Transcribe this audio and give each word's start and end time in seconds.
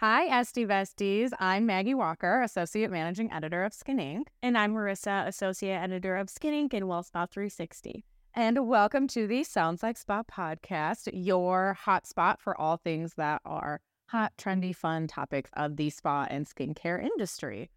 Hi, 0.00 0.30
SD 0.42 0.66
Besties. 0.66 1.30
I'm 1.38 1.66
Maggie 1.66 1.92
Walker, 1.92 2.40
Associate 2.40 2.90
Managing 2.90 3.30
Editor 3.30 3.64
of 3.64 3.74
Skin 3.74 3.98
Inc. 3.98 4.28
And 4.42 4.56
I'm 4.56 4.72
Marisa, 4.72 5.26
Associate 5.26 5.74
Editor 5.74 6.16
of 6.16 6.30
Skin 6.30 6.54
Inc. 6.54 6.72
and 6.72 6.86
WellSpa 6.86 7.28
360. 7.28 8.02
And 8.32 8.66
welcome 8.66 9.06
to 9.08 9.26
the 9.26 9.44
Sounds 9.44 9.82
Like 9.82 9.98
Spa 9.98 10.22
podcast, 10.22 11.10
your 11.12 11.76
hotspot 11.84 12.36
for 12.38 12.58
all 12.58 12.78
things 12.78 13.12
that 13.18 13.42
are 13.44 13.82
hot, 14.06 14.32
trendy, 14.38 14.74
fun 14.74 15.06
topics 15.06 15.50
of 15.52 15.76
the 15.76 15.90
spa 15.90 16.26
and 16.30 16.46
skincare 16.46 17.04
industry. 17.04 17.68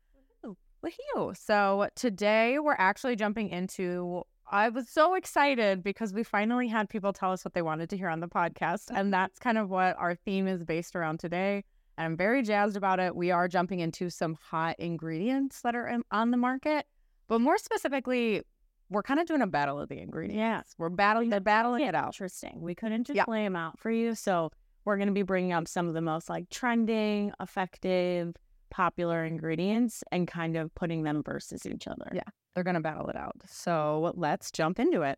Woohoo! 0.45 1.35
So 1.35 1.89
today 1.95 2.57
we're 2.57 2.77
actually 2.77 3.17
jumping 3.17 3.49
into. 3.49 4.23
I 4.49 4.69
was 4.69 4.87
so 4.87 5.15
excited 5.15 5.83
because 5.83 6.13
we 6.13 6.23
finally 6.23 6.69
had 6.69 6.87
people 6.87 7.11
tell 7.11 7.33
us 7.33 7.43
what 7.43 7.53
they 7.53 7.61
wanted 7.61 7.89
to 7.89 7.97
hear 7.97 8.07
on 8.07 8.21
the 8.21 8.29
podcast. 8.29 8.91
And 8.95 9.11
that's 9.13 9.39
kind 9.39 9.57
of 9.57 9.69
what 9.69 9.97
our 9.97 10.15
theme 10.15 10.47
is 10.47 10.63
based 10.63 10.95
around 10.95 11.19
today. 11.19 11.65
And 11.97 12.05
I'm 12.05 12.17
very 12.17 12.41
jazzed 12.41 12.75
about 12.75 12.99
it. 12.99 13.15
We 13.15 13.31
are 13.31 13.47
jumping 13.47 13.79
into 13.79 14.09
some 14.09 14.35
hot 14.41 14.75
ingredients 14.79 15.61
that 15.61 15.75
are 15.75 15.87
in, 15.87 16.03
on 16.11 16.31
the 16.31 16.37
market, 16.37 16.85
but 17.27 17.39
more 17.39 17.57
specifically, 17.57 18.41
we're 18.89 19.03
kind 19.03 19.19
of 19.19 19.27
doing 19.27 19.41
a 19.41 19.47
battle 19.47 19.79
of 19.79 19.89
the 19.89 19.99
ingredients. 19.99 20.37
Yeah. 20.37 20.61
We're 20.77 20.89
battling, 20.89 21.29
they're 21.29 21.39
battling 21.39 21.83
it 21.83 21.95
out. 21.95 22.07
Interesting. 22.07 22.61
We 22.61 22.75
couldn't 22.75 23.05
just 23.07 23.17
Yeah. 23.17 23.25
lay 23.27 23.43
them 23.43 23.55
out 23.55 23.79
for 23.79 23.89
you. 23.91 24.15
So 24.15 24.51
we're 24.85 24.97
going 24.97 25.07
to 25.07 25.13
be 25.13 25.21
bringing 25.23 25.53
up 25.53 25.67
some 25.67 25.87
of 25.87 25.93
the 25.93 26.01
most 26.01 26.29
like 26.29 26.49
trending, 26.49 27.31
effective, 27.39 28.35
popular 28.69 29.23
ingredients 29.23 30.03
and 30.11 30.27
kind 30.27 30.57
of 30.57 30.73
putting 30.75 31.03
them 31.03 31.21
versus 31.23 31.65
each 31.65 31.87
other. 31.87 32.09
Yeah. 32.13 32.23
They're 32.55 32.63
going 32.63 32.75
to 32.75 32.81
battle 32.81 33.07
it 33.07 33.15
out. 33.15 33.35
So 33.47 34.13
let's 34.15 34.51
jump 34.51 34.79
into 34.79 35.01
it. 35.03 35.17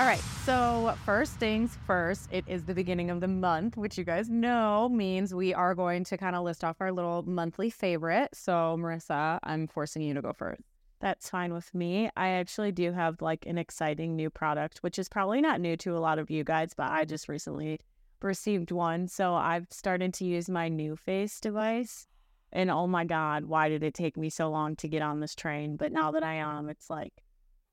All 0.00 0.06
right. 0.06 0.22
So, 0.46 0.96
first 1.04 1.34
things 1.34 1.76
first, 1.86 2.30
it 2.32 2.46
is 2.46 2.64
the 2.64 2.72
beginning 2.72 3.10
of 3.10 3.20
the 3.20 3.28
month, 3.28 3.76
which 3.76 3.98
you 3.98 4.04
guys 4.04 4.30
know 4.30 4.88
means 4.88 5.34
we 5.34 5.52
are 5.52 5.74
going 5.74 6.04
to 6.04 6.16
kind 6.16 6.34
of 6.34 6.42
list 6.42 6.64
off 6.64 6.76
our 6.80 6.90
little 6.90 7.22
monthly 7.24 7.68
favorite. 7.68 8.30
So, 8.32 8.78
Marisa, 8.80 9.38
I'm 9.42 9.66
forcing 9.66 10.00
you 10.00 10.14
to 10.14 10.22
go 10.22 10.32
first. 10.32 10.62
That's 11.00 11.28
fine 11.28 11.52
with 11.52 11.74
me. 11.74 12.08
I 12.16 12.28
actually 12.28 12.72
do 12.72 12.92
have 12.92 13.20
like 13.20 13.44
an 13.44 13.58
exciting 13.58 14.16
new 14.16 14.30
product, 14.30 14.78
which 14.78 14.98
is 14.98 15.06
probably 15.06 15.42
not 15.42 15.60
new 15.60 15.76
to 15.76 15.94
a 15.94 16.00
lot 16.00 16.18
of 16.18 16.30
you 16.30 16.44
guys, 16.44 16.72
but 16.74 16.90
I 16.90 17.04
just 17.04 17.28
recently 17.28 17.78
received 18.22 18.70
one. 18.70 19.06
So 19.06 19.34
I've 19.34 19.66
started 19.68 20.14
to 20.14 20.24
use 20.24 20.48
my 20.48 20.70
new 20.70 20.96
face 20.96 21.38
device. 21.40 22.06
And 22.54 22.70
oh 22.70 22.86
my 22.86 23.04
God, 23.04 23.44
why 23.44 23.68
did 23.68 23.82
it 23.82 23.92
take 23.92 24.16
me 24.16 24.30
so 24.30 24.48
long 24.48 24.76
to 24.76 24.88
get 24.88 25.02
on 25.02 25.20
this 25.20 25.34
train? 25.34 25.76
But 25.76 25.92
now 25.92 26.10
that 26.12 26.22
I 26.22 26.36
am, 26.36 26.70
it's 26.70 26.88
like 26.88 27.22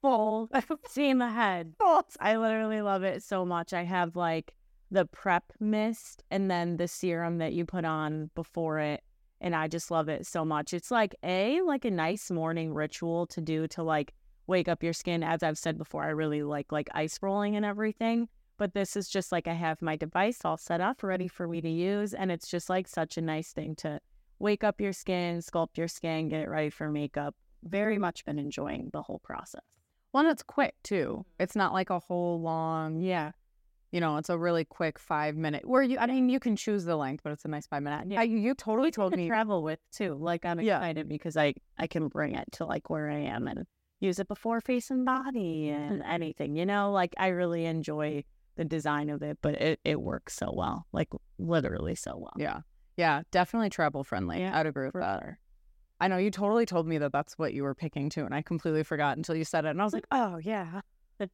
full 0.02 0.50
steam 0.88 1.22
ahead. 1.22 1.74
I 2.20 2.38
literally 2.38 2.82
love 2.82 3.04
it 3.04 3.24
so 3.24 3.46
much. 3.46 3.74
I 3.74 3.84
have 3.84 4.16
like 4.16 4.54
the 4.92 5.06
prep 5.06 5.52
mist 5.60 6.24
and 6.32 6.50
then 6.50 6.78
the 6.78 6.88
serum 6.88 7.40
that 7.40 7.54
you 7.54 7.66
put 7.66 7.86
on 7.86 8.30
before 8.36 8.80
it 8.80 9.04
and 9.42 9.56
I 9.56 9.68
just 9.68 9.92
love 9.92 10.10
it 10.10 10.26
so 10.26 10.44
much. 10.44 10.74
It's 10.74 10.92
like 10.92 11.16
a 11.24 11.62
like 11.62 11.86
a 11.86 11.92
nice 11.92 12.32
morning 12.32 12.74
ritual 12.74 13.28
to 13.28 13.42
do 13.42 13.68
to 13.70 13.84
like 13.84 14.14
wake 14.48 14.68
up 14.68 14.84
your 14.84 14.94
skin. 14.94 15.24
As 15.24 15.44
I've 15.44 15.58
said 15.58 15.78
before, 15.78 16.04
I 16.04 16.10
really 16.10 16.44
like 16.44 16.72
like 16.72 16.90
ice 16.94 17.20
rolling 17.22 17.56
and 17.56 17.66
everything. 17.66 18.30
But 18.58 18.74
this 18.74 18.96
is 18.96 19.08
just 19.08 19.32
like 19.32 19.48
I 19.48 19.54
have 19.54 19.82
my 19.82 19.96
device 19.96 20.40
all 20.44 20.58
set 20.58 20.82
up, 20.82 21.04
ready 21.04 21.28
for 21.28 21.48
me 21.48 21.62
to 21.62 21.70
use, 21.70 22.14
and 22.14 22.32
it's 22.32 22.48
just 22.48 22.70
like 22.70 22.88
such 22.88 23.18
a 23.18 23.22
nice 23.22 23.52
thing 23.52 23.76
to 23.78 24.00
wake 24.40 24.64
up 24.64 24.82
your 24.82 24.94
skin, 24.94 25.40
sculpt 25.40 25.78
your 25.78 25.88
skin, 25.88 26.30
get 26.30 26.42
it 26.42 26.50
ready 26.50 26.72
for 26.72 26.90
makeup. 26.90 27.36
Very 27.64 28.00
much 28.00 28.26
been 28.26 28.40
enjoying 28.40 28.90
the 28.94 29.02
whole 29.04 29.20
process. 29.20 29.62
One, 30.12 30.26
it's 30.26 30.44
quick 30.44 30.76
too. 30.84 31.20
Mm-hmm. 31.20 31.44
It's 31.44 31.56
not 31.56 31.74
like 31.74 31.90
a 31.90 32.00
whole 32.00 32.42
long, 32.42 33.02
Yeah, 33.02 33.32
you 33.92 34.02
know, 34.02 34.18
it's 34.18 34.30
a 34.30 34.38
really 34.38 34.66
quick 34.66 35.00
five 35.00 35.36
minute 35.36 35.68
where 35.68 35.82
you, 35.82 35.98
I 35.98 36.08
mean, 36.08 36.30
you 36.30 36.40
can 36.40 36.56
choose 36.56 36.84
the 36.86 36.96
length, 36.98 37.24
but 37.24 37.32
it's 37.32 37.46
a 37.46 37.48
nice 37.48 37.68
five 37.68 37.84
minute. 37.84 38.08
Yeah. 38.10 38.22
Yeah. 38.22 38.36
You, 38.38 38.54
totally 38.54 38.92
told 38.92 39.14
to 39.14 39.18
me. 39.18 39.28
travel 39.28 39.64
with 39.64 39.80
too. 39.92 40.16
Like 40.20 40.46
I'm 40.46 40.60
Yeah. 40.60 40.78
excited 40.78 41.08
because 41.08 41.38
I 41.38 41.54
I 41.78 41.88
can 41.88 42.08
bring 42.10 42.36
it 42.36 42.52
to 42.54 42.66
like 42.66 42.90
where 42.90 43.10
I 43.10 43.20
am 43.20 43.48
and 43.48 43.66
use 44.00 44.20
it 44.20 44.28
before 44.28 44.60
face 44.62 44.92
and 44.92 45.06
body 45.06 45.70
and 45.70 46.02
mm-hmm. 46.02 46.12
anything. 46.12 46.56
You 46.56 46.66
know, 46.66 46.92
like 46.92 47.14
I 47.18 47.28
really 47.28 47.66
enjoy 47.66 48.24
the 48.56 48.66
design 48.66 49.10
of 49.10 49.22
it, 49.22 49.38
but 49.42 49.56
it 49.56 49.80
it 49.86 50.02
works 50.02 50.36
so 50.36 50.52
well, 50.54 50.86
like 50.92 51.10
literally 51.40 51.96
so 51.96 52.18
well. 52.18 52.34
Yeah. 52.38 52.62
Yeah. 52.98 53.22
Definitely 53.32 53.70
travel 53.70 54.04
friendly. 54.04 54.40
Yeah, 54.40 54.58
I'd 54.60 54.66
agree 54.66 54.88
with 54.88 54.94
for 54.94 55.02
that. 55.02 55.22
sure. 55.22 55.40
I 56.00 56.08
know 56.08 56.18
you 56.18 56.32
totally 56.32 56.66
told 56.66 56.88
me 56.88 56.98
that 57.00 57.12
that's 57.12 57.38
what 57.40 57.54
you 57.54 57.64
were 57.64 57.74
picking 57.74 58.10
too. 58.10 58.26
And 58.26 58.34
I 58.34 58.42
completely 58.42 58.84
forgot 58.84 59.18
until 59.18 59.36
you 59.36 59.44
said 59.44 59.66
it. 59.66 59.70
And 59.70 59.82
I 59.82 59.84
was 59.84 59.94
like, 59.94 60.06
oh, 60.12 60.38
yeah. 60.38 60.82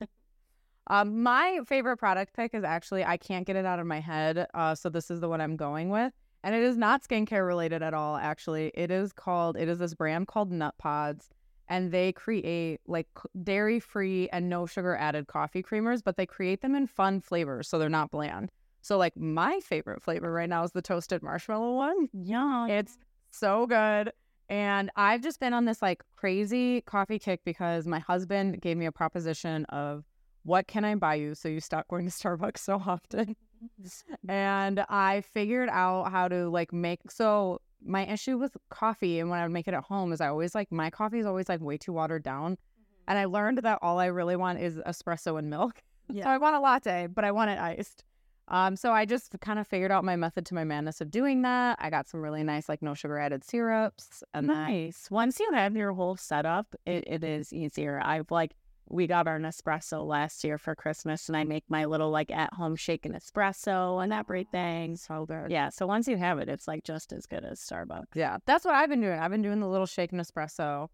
um, 0.87 1.21
my 1.21 1.59
favorite 1.65 1.97
product 1.97 2.33
pick 2.33 2.53
is 2.53 2.63
actually, 2.63 3.03
I 3.03 3.17
can't 3.17 3.45
get 3.45 3.55
it 3.55 3.65
out 3.65 3.79
of 3.79 3.85
my 3.85 3.99
head. 3.99 4.47
Uh, 4.53 4.75
so 4.75 4.89
this 4.89 5.11
is 5.11 5.19
the 5.19 5.27
one 5.27 5.41
I'm 5.41 5.57
going 5.57 5.89
with. 5.89 6.13
And 6.45 6.55
it 6.55 6.63
is 6.63 6.77
not 6.77 7.03
skincare 7.03 7.45
related 7.45 7.81
at 7.81 7.93
all, 7.93 8.15
actually. 8.17 8.71
It 8.73 8.91
is 8.91 9.13
called, 9.13 9.57
it 9.57 9.67
is 9.69 9.79
this 9.79 9.93
brand 9.93 10.27
called 10.27 10.51
Nutpods. 10.51 11.27
And 11.69 11.91
they 11.91 12.11
create 12.11 12.81
like 12.87 13.07
dairy 13.41 13.79
free 13.79 14.29
and 14.29 14.49
no 14.49 14.65
sugar 14.65 14.95
added 14.95 15.27
coffee 15.27 15.63
creamers, 15.63 16.01
but 16.03 16.17
they 16.17 16.25
create 16.25 16.61
them 16.61 16.75
in 16.75 16.87
fun 16.87 17.21
flavors. 17.21 17.67
So 17.67 17.79
they're 17.79 17.89
not 17.89 18.11
bland. 18.11 18.51
So, 18.81 18.97
like, 18.97 19.15
my 19.15 19.61
favorite 19.61 20.03
flavor 20.03 20.29
right 20.29 20.49
now 20.49 20.65
is 20.65 20.73
the 20.73 20.81
toasted 20.81 21.23
marshmallow 21.23 21.73
one. 21.73 22.09
Yeah, 22.11 22.67
It's 22.67 22.97
so 23.31 23.65
good. 23.65 24.11
And 24.49 24.91
I've 24.95 25.21
just 25.21 25.39
been 25.39 25.53
on 25.53 25.65
this 25.65 25.81
like 25.81 26.03
crazy 26.15 26.81
coffee 26.81 27.19
kick 27.19 27.41
because 27.45 27.87
my 27.87 27.99
husband 27.99 28.61
gave 28.61 28.77
me 28.77 28.85
a 28.85 28.91
proposition 28.91 29.65
of 29.65 30.03
what 30.43 30.67
can 30.67 30.83
I 30.83 30.95
buy 30.95 31.15
you 31.15 31.35
so 31.35 31.47
you 31.47 31.59
stop 31.59 31.87
going 31.87 32.05
to 32.05 32.11
Starbucks 32.11 32.59
so 32.59 32.81
often. 32.85 33.35
and 34.27 34.85
I 34.89 35.21
figured 35.21 35.69
out 35.69 36.11
how 36.11 36.27
to 36.27 36.49
like 36.49 36.73
make 36.73 36.99
so 37.09 37.61
my 37.85 38.05
issue 38.05 38.37
with 38.37 38.55
coffee 38.69 39.19
and 39.19 39.29
when 39.29 39.39
I 39.39 39.43
would 39.43 39.51
make 39.51 39.67
it 39.67 39.73
at 39.73 39.83
home 39.83 40.13
is 40.13 40.21
I 40.21 40.27
always 40.27 40.55
like 40.55 40.71
my 40.71 40.89
coffee 40.89 41.19
is 41.19 41.25
always 41.25 41.49
like 41.49 41.61
way 41.61 41.77
too 41.77 41.93
watered 41.93 42.23
down. 42.23 42.53
Mm-hmm. 42.53 43.09
And 43.09 43.17
I 43.19 43.25
learned 43.25 43.59
that 43.59 43.79
all 43.81 43.99
I 43.99 44.07
really 44.07 44.35
want 44.35 44.59
is 44.59 44.75
espresso 44.77 45.37
and 45.39 45.49
milk. 45.49 45.81
Yeah. 46.11 46.25
So 46.25 46.29
I 46.31 46.37
want 46.37 46.57
a 46.57 46.59
latte, 46.59 47.07
but 47.07 47.23
I 47.23 47.31
want 47.31 47.49
it 47.49 47.57
iced. 47.57 48.03
Um, 48.49 48.75
so 48.75 48.91
I 48.91 49.05
just 49.05 49.35
kind 49.39 49.57
of 49.57 49.67
figured 49.67 49.91
out 49.91 50.03
my 50.03 50.15
method 50.15 50.45
to 50.47 50.53
my 50.53 50.63
madness 50.63 50.99
of 51.01 51.09
doing 51.09 51.43
that. 51.43 51.77
I 51.79 51.89
got 51.89 52.07
some 52.07 52.21
really 52.21 52.43
nice, 52.43 52.67
like 52.67 52.81
no 52.81 52.93
sugar 52.93 53.17
added 53.17 53.43
syrups, 53.43 54.23
and 54.33 54.47
nice. 54.47 55.09
Once 55.09 55.39
you 55.39 55.49
have 55.53 55.75
your 55.75 55.93
whole 55.93 56.17
setup, 56.17 56.75
it, 56.85 57.05
it 57.07 57.23
is 57.23 57.53
easier. 57.53 58.01
I've 58.03 58.29
like 58.31 58.55
we 58.89 59.07
got 59.07 59.27
our 59.27 59.39
Nespresso 59.39 60.05
last 60.05 60.43
year 60.43 60.57
for 60.57 60.75
Christmas, 60.75 61.29
and 61.29 61.37
I 61.37 61.45
make 61.45 61.63
my 61.69 61.85
little 61.85 62.09
like 62.09 62.31
at 62.31 62.53
home 62.53 62.75
shaken 62.75 63.13
espresso 63.13 64.03
and 64.03 64.11
everything. 64.11 64.97
so 64.97 65.25
good. 65.25 65.49
Yeah, 65.49 65.69
so 65.69 65.87
once 65.87 66.07
you 66.07 66.17
have 66.17 66.37
it, 66.39 66.49
it's 66.49 66.67
like 66.67 66.83
just 66.83 67.13
as 67.13 67.25
good 67.25 67.45
as 67.45 67.59
Starbucks. 67.59 68.07
yeah, 68.13 68.37
that's 68.45 68.65
what 68.65 68.75
I've 68.75 68.89
been 68.89 69.01
doing. 69.01 69.17
I've 69.17 69.31
been 69.31 69.41
doing 69.41 69.61
the 69.61 69.67
little 69.67 69.87
shaken 69.87 70.19
espresso. 70.19 70.89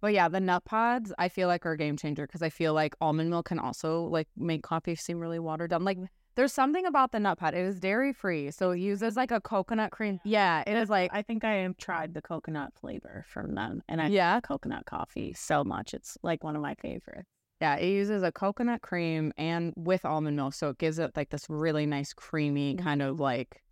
But 0.00 0.12
yeah, 0.12 0.28
the 0.28 0.38
Nutpods 0.38 1.12
I 1.18 1.28
feel 1.28 1.48
like 1.48 1.64
are 1.64 1.72
a 1.72 1.78
game 1.78 1.96
changer 1.96 2.26
because 2.26 2.42
I 2.42 2.50
feel 2.50 2.74
like 2.74 2.94
almond 3.00 3.30
milk 3.30 3.46
can 3.46 3.58
also 3.58 4.04
like 4.04 4.28
make 4.36 4.62
coffee 4.62 4.94
seem 4.96 5.18
really 5.18 5.38
watered 5.38 5.70
down. 5.70 5.84
Like 5.84 5.98
there's 6.34 6.52
something 6.52 6.84
about 6.86 7.12
the 7.12 7.20
nut 7.20 7.38
pod. 7.38 7.54
It 7.54 7.64
is 7.64 7.78
dairy 7.80 8.12
free, 8.12 8.50
so 8.50 8.70
it 8.72 8.78
uses 8.80 9.16
like 9.16 9.30
a 9.30 9.40
coconut 9.40 9.90
cream. 9.90 10.20
Yeah, 10.24 10.62
it 10.66 10.76
is 10.76 10.88
like 10.90 11.10
I 11.12 11.22
think 11.22 11.44
I 11.44 11.54
have 11.54 11.76
tried 11.76 12.14
the 12.14 12.22
coconut 12.22 12.72
flavor 12.80 13.24
from 13.28 13.54
them, 13.54 13.82
and 13.88 14.00
I 14.00 14.08
yeah, 14.08 14.40
coconut 14.40 14.86
coffee 14.86 15.32
so 15.34 15.64
much. 15.64 15.94
It's 15.94 16.18
like 16.22 16.42
one 16.44 16.56
of 16.56 16.62
my 16.62 16.74
favorites. 16.74 17.28
Yeah, 17.60 17.76
it 17.76 17.88
uses 17.88 18.22
a 18.22 18.32
coconut 18.32 18.82
cream 18.82 19.32
and 19.38 19.72
with 19.76 20.04
almond 20.04 20.36
milk, 20.36 20.54
so 20.54 20.70
it 20.70 20.78
gives 20.78 20.98
it 20.98 21.16
like 21.16 21.30
this 21.30 21.46
really 21.48 21.86
nice 21.86 22.12
creamy 22.12 22.74
kind 22.76 23.00
of 23.00 23.20
like 23.20 23.62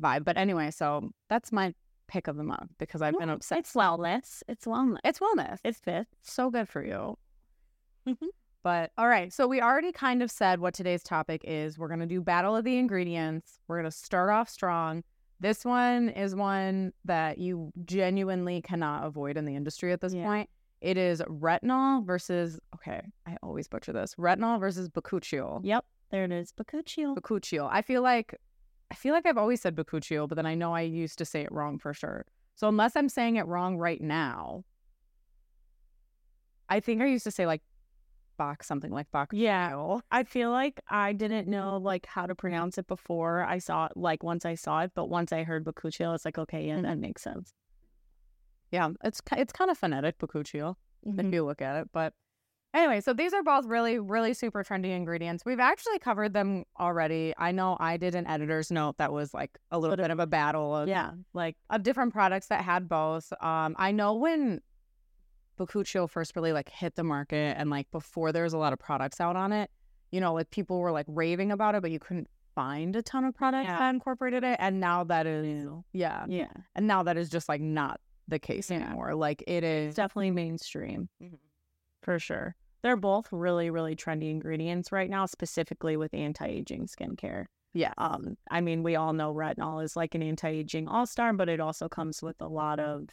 vibe. 0.00 0.24
But 0.24 0.36
anyway, 0.38 0.70
so 0.70 1.10
that's 1.28 1.52
my 1.52 1.74
pick 2.08 2.26
of 2.26 2.36
the 2.36 2.42
month 2.44 2.70
because 2.78 3.00
I've 3.02 3.16
been 3.18 3.28
No, 3.28 3.34
obsessed. 3.34 3.58
It's 3.60 3.72
wellness. 3.74 4.42
It's 4.48 4.64
wellness. 4.64 4.98
It's 5.04 5.18
wellness. 5.20 5.58
It's 5.64 5.78
fit. 5.78 6.06
so 6.22 6.50
good 6.50 6.68
for 6.68 6.84
you. 6.84 7.16
Mhm. 8.06 8.28
But 8.62 8.92
all 8.96 9.08
right, 9.08 9.32
so 9.32 9.46
we 9.48 9.60
already 9.60 9.90
kind 9.92 10.22
of 10.22 10.30
said 10.30 10.60
what 10.60 10.74
today's 10.74 11.02
topic 11.02 11.42
is. 11.44 11.78
We're 11.78 11.88
gonna 11.88 12.06
do 12.06 12.20
battle 12.20 12.54
of 12.54 12.64
the 12.64 12.78
ingredients. 12.78 13.58
We're 13.66 13.78
gonna 13.78 13.90
start 13.90 14.30
off 14.30 14.48
strong. 14.48 15.02
This 15.40 15.64
one 15.64 16.10
is 16.10 16.36
one 16.36 16.92
that 17.04 17.38
you 17.38 17.72
genuinely 17.84 18.62
cannot 18.62 19.04
avoid 19.04 19.36
in 19.36 19.44
the 19.44 19.56
industry 19.56 19.92
at 19.92 20.00
this 20.00 20.14
Yeah. 20.14 20.24
point. 20.24 20.50
It 20.80 20.96
is 20.96 21.20
retinol 21.22 22.04
versus 22.04 22.60
okay, 22.74 23.02
I 23.26 23.36
always 23.42 23.66
butcher 23.68 23.92
this. 23.92 24.14
Retinol 24.14 24.60
versus 24.60 24.88
bakuchiol. 24.88 25.60
Yep, 25.64 25.84
there 26.10 26.24
it 26.24 26.32
is. 26.32 26.52
Bakuchiol. 26.52 27.16
Bakuchiol. 27.16 27.68
I 27.70 27.82
feel 27.82 28.02
like 28.02 28.34
I 28.90 28.94
feel 28.94 29.14
like 29.14 29.26
I've 29.26 29.38
always 29.38 29.60
said 29.60 29.74
bakuchiol, 29.74 30.28
but 30.28 30.34
then 30.36 30.46
I 30.46 30.54
know 30.54 30.74
I 30.74 30.82
used 30.82 31.18
to 31.18 31.24
say 31.24 31.40
it 31.42 31.50
wrong 31.50 31.78
for 31.78 31.94
sure. 31.94 32.26
So 32.54 32.68
unless 32.68 32.94
I'm 32.94 33.08
saying 33.08 33.36
it 33.36 33.46
wrong 33.46 33.76
right 33.78 34.00
now, 34.00 34.64
I 36.68 36.80
think 36.80 37.00
I 37.02 37.06
used 37.06 37.24
to 37.24 37.30
say 37.30 37.46
like 37.46 37.62
Bach 38.36 38.62
something 38.62 38.90
like 38.90 39.10
Bach. 39.10 39.30
Yeah, 39.32 39.98
I 40.10 40.24
feel 40.24 40.50
like 40.50 40.80
I 40.88 41.12
didn't 41.12 41.48
know 41.48 41.76
like 41.78 42.06
how 42.06 42.26
to 42.26 42.34
pronounce 42.34 42.78
it 42.78 42.86
before 42.86 43.44
I 43.44 43.58
saw 43.58 43.86
it. 43.86 43.92
Like 43.96 44.22
once 44.22 44.44
I 44.44 44.54
saw 44.54 44.80
it, 44.82 44.92
but 44.94 45.06
once 45.08 45.32
I 45.32 45.42
heard 45.44 45.64
Bakuchiol, 45.64 46.08
I 46.08 46.12
was 46.12 46.24
like, 46.24 46.38
okay, 46.38 46.66
yeah, 46.66 46.80
that 46.80 46.98
makes 46.98 47.22
sense. 47.22 47.52
Yeah, 48.70 48.90
it's 49.04 49.20
it's 49.36 49.52
kind 49.52 49.70
of 49.70 49.78
phonetic 49.78 50.18
bakuchiol 50.18 50.76
Mm-hmm. 51.06 51.18
if 51.18 51.34
you 51.34 51.44
look 51.44 51.60
at 51.60 51.76
it, 51.76 51.88
but 51.92 52.14
Anyway, 52.74 53.02
so 53.02 53.12
these 53.12 53.34
are 53.34 53.42
both 53.42 53.66
really, 53.66 53.98
really 53.98 54.32
super 54.32 54.64
trendy 54.64 54.96
ingredients. 54.96 55.44
We've 55.44 55.60
actually 55.60 55.98
covered 55.98 56.32
them 56.32 56.64
already. 56.80 57.34
I 57.36 57.52
know 57.52 57.76
I 57.78 57.98
did 57.98 58.14
an 58.14 58.26
editor's 58.26 58.70
note 58.70 58.96
that 58.96 59.12
was 59.12 59.34
like 59.34 59.58
a 59.70 59.78
little 59.78 59.94
bit 59.94 60.10
of 60.10 60.18
a 60.18 60.26
battle 60.26 60.74
of 60.74 60.88
Yeah, 60.88 61.10
like 61.34 61.56
of 61.68 61.82
different 61.82 62.14
products 62.14 62.46
that 62.46 62.62
had 62.64 62.88
both. 62.88 63.30
Um, 63.42 63.76
I 63.78 63.92
know 63.92 64.14
when 64.14 64.62
Bakuchiol 65.58 66.08
first 66.08 66.34
really 66.36 66.52
like 66.52 66.68
hit 66.68 66.94
the 66.94 67.04
market 67.04 67.56
and 67.58 67.70
like 67.70 67.90
before 67.90 68.32
there 68.32 68.44
was 68.44 68.52
a 68.52 68.58
lot 68.58 68.72
of 68.72 68.78
products 68.78 69.20
out 69.20 69.36
on 69.36 69.52
it, 69.52 69.70
you 70.10 70.20
know, 70.20 70.32
like 70.34 70.50
people 70.50 70.78
were 70.80 70.92
like 70.92 71.06
raving 71.08 71.52
about 71.52 71.74
it, 71.74 71.82
but 71.82 71.90
you 71.90 71.98
couldn't 71.98 72.28
find 72.54 72.94
a 72.96 73.02
ton 73.02 73.24
of 73.24 73.34
products 73.34 73.68
Yeah. 73.68 73.78
that 73.78 73.94
incorporated 73.94 74.44
it. 74.44 74.56
And 74.60 74.80
now 74.80 75.04
that 75.04 75.26
is 75.26 75.68
yeah. 75.92 76.24
yeah, 76.28 76.52
And 76.74 76.86
now 76.86 77.02
that 77.02 77.16
is 77.16 77.28
just 77.30 77.48
like 77.48 77.60
not 77.60 78.00
the 78.28 78.38
case 78.38 78.70
Yeah. 78.70 78.78
anymore. 78.78 79.14
Like 79.14 79.42
it 79.46 79.64
it's 79.64 79.96
definitely 79.96 80.30
mainstream 80.30 81.08
Mhm. 81.22 81.38
for 82.02 82.18
sure. 82.18 82.56
They're 82.82 82.96
both 82.96 83.32
really, 83.32 83.70
really 83.70 83.94
trendy 83.94 84.30
ingredients 84.30 84.90
right 84.90 85.08
now, 85.08 85.26
specifically 85.26 85.96
with 85.96 86.12
anti-aging 86.14 86.86
skincare. 86.86 87.46
yeah. 87.74 87.94
Um, 87.96 88.36
I 88.50 88.60
mean, 88.60 88.82
we 88.82 88.96
all 88.96 89.12
know 89.14 89.32
retinol 89.32 89.82
is 89.82 89.96
like 89.96 90.14
an 90.14 90.22
anti-aging 90.22 90.88
all-star, 90.88 91.32
but 91.32 91.48
it 91.48 91.58
also 91.60 91.88
comes 91.88 92.22
with 92.22 92.36
a 92.40 92.48
lot 92.48 92.78
of 92.80 93.08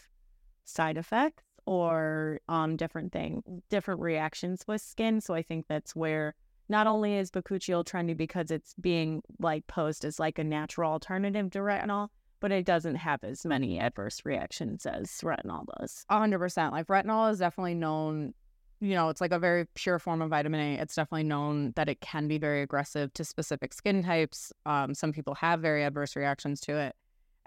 side 0.66 0.98
effects 0.98 1.44
or 1.70 2.40
um 2.50 2.76
different 2.76 3.14
thing, 3.14 3.44
different 3.70 4.02
reactions 4.02 4.64
with 4.68 4.82
skin. 4.82 5.22
So 5.22 5.36
I 5.36 5.44
think 5.44 5.68
that's 5.68 5.96
where 5.96 6.34
not 6.68 6.88
only 6.88 7.16
is 7.16 7.30
Bakuchiol 7.30 7.86
trendy 7.86 8.18
because 8.18 8.50
it's 8.50 8.74
being 8.82 9.22
like 9.40 9.68
posed 9.68 10.04
as 10.04 10.20
like 10.20 10.40
a 10.40 10.44
natural 10.44 10.92
alternative 10.92 11.52
to 11.52 11.60
retinol, 11.60 12.08
but 12.40 12.52
it 12.52 12.66
doesn't 12.66 12.96
have 12.96 13.24
as 13.24 13.46
many 13.46 13.80
adverse 13.80 14.22
reactions 14.26 14.88
as 14.88 15.12
retinol 15.22 15.66
does. 15.78 16.06
Hundred 16.10 16.40
percent. 16.40 16.74
Like 16.74 16.88
retinol 16.88 17.32
is 17.32 17.38
definitely 17.38 17.76
known, 17.76 18.34
you 18.80 18.96
know, 18.96 19.10
it's 19.10 19.22
like 19.22 19.32
a 19.32 19.38
very 19.38 19.66
pure 19.76 20.00
form 20.00 20.24
of 20.24 20.32
vitamin 20.32 20.60
A. 20.60 20.82
It's 20.82 20.96
definitely 20.96 21.26
known 21.26 21.74
that 21.76 21.88
it 21.88 22.02
can 22.02 22.28
be 22.28 22.40
very 22.40 22.64
aggressive 22.64 23.14
to 23.14 23.24
specific 23.24 23.74
skin 23.74 24.02
types. 24.02 24.52
Um, 24.66 24.96
some 24.96 25.12
people 25.12 25.36
have 25.36 25.60
very 25.60 25.84
adverse 25.84 26.16
reactions 26.16 26.62
to 26.62 26.78
it. 26.78 26.96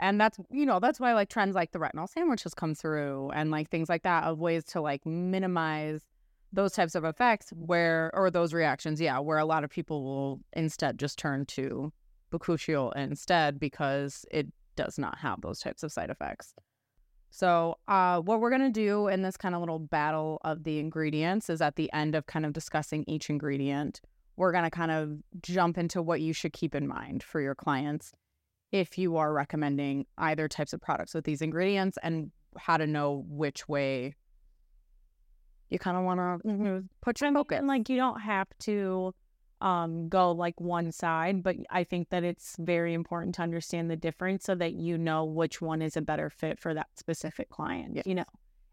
And 0.02 0.20
that's, 0.20 0.36
you 0.50 0.66
know, 0.66 0.80
that's 0.80 0.98
why 0.98 1.14
like 1.14 1.28
trends 1.28 1.54
like 1.54 1.70
the 1.70 1.78
retinol 1.78 2.08
sandwich 2.08 2.42
has 2.42 2.54
come 2.54 2.74
through 2.74 3.30
and 3.30 3.52
like 3.52 3.70
things 3.70 3.88
like 3.88 4.02
that 4.02 4.24
of 4.24 4.40
ways 4.40 4.64
to 4.64 4.80
like 4.80 5.06
minimize 5.06 6.00
those 6.52 6.72
types 6.72 6.96
of 6.96 7.04
effects 7.04 7.50
where, 7.50 8.10
or 8.12 8.28
those 8.28 8.52
reactions, 8.52 9.00
yeah, 9.00 9.20
where 9.20 9.38
a 9.38 9.44
lot 9.44 9.62
of 9.62 9.70
people 9.70 10.02
will 10.02 10.40
instead 10.54 10.98
just 10.98 11.18
turn 11.18 11.46
to 11.46 11.92
Bakuchiol 12.32 12.94
instead 12.96 13.60
because 13.60 14.26
it 14.32 14.48
does 14.74 14.98
not 14.98 15.18
have 15.18 15.40
those 15.40 15.60
types 15.60 15.84
of 15.84 15.92
side 15.92 16.10
effects. 16.10 16.52
So, 17.30 17.78
uh, 17.86 18.20
what 18.20 18.40
we're 18.40 18.50
going 18.50 18.60
to 18.60 18.70
do 18.70 19.06
in 19.06 19.22
this 19.22 19.36
kind 19.36 19.54
of 19.54 19.60
little 19.60 19.78
battle 19.78 20.40
of 20.44 20.64
the 20.64 20.80
ingredients 20.80 21.48
is 21.48 21.62
at 21.62 21.76
the 21.76 21.90
end 21.92 22.16
of 22.16 22.26
kind 22.26 22.44
of 22.44 22.52
discussing 22.52 23.04
each 23.06 23.30
ingredient, 23.30 24.00
we're 24.36 24.52
going 24.52 24.64
to 24.64 24.70
kind 24.70 24.90
of 24.90 25.12
jump 25.40 25.78
into 25.78 26.02
what 26.02 26.20
you 26.20 26.32
should 26.32 26.52
keep 26.52 26.74
in 26.74 26.88
mind 26.88 27.22
for 27.22 27.40
your 27.40 27.54
clients 27.54 28.12
if 28.72 28.98
you 28.98 29.16
are 29.18 29.32
recommending 29.32 30.06
either 30.18 30.48
types 30.48 30.72
of 30.72 30.80
products 30.80 31.14
with 31.14 31.24
these 31.24 31.42
ingredients 31.42 31.98
and 32.02 32.32
how 32.58 32.76
to 32.76 32.86
know 32.86 33.24
which 33.28 33.68
way 33.68 34.14
you 35.70 35.78
kind 35.78 35.96
of 35.96 36.04
want 36.04 36.20
to 36.42 36.84
put 37.00 37.20
your 37.20 37.32
focus. 37.32 37.58
And 37.58 37.68
like 37.68 37.88
you 37.88 37.96
don't 37.96 38.20
have 38.20 38.48
to 38.60 39.14
um 39.60 40.08
go 40.08 40.32
like 40.32 40.60
one 40.60 40.90
side, 40.90 41.42
but 41.42 41.56
I 41.70 41.84
think 41.84 42.08
that 42.10 42.24
it's 42.24 42.56
very 42.58 42.94
important 42.94 43.36
to 43.36 43.42
understand 43.42 43.90
the 43.90 43.96
difference 43.96 44.44
so 44.44 44.54
that 44.56 44.72
you 44.72 44.98
know 44.98 45.24
which 45.24 45.60
one 45.62 45.80
is 45.80 45.96
a 45.96 46.02
better 46.02 46.28
fit 46.30 46.58
for 46.58 46.74
that 46.74 46.88
specific 46.96 47.48
client. 47.48 47.96
Yes. 47.96 48.06
You 48.06 48.16
know. 48.16 48.24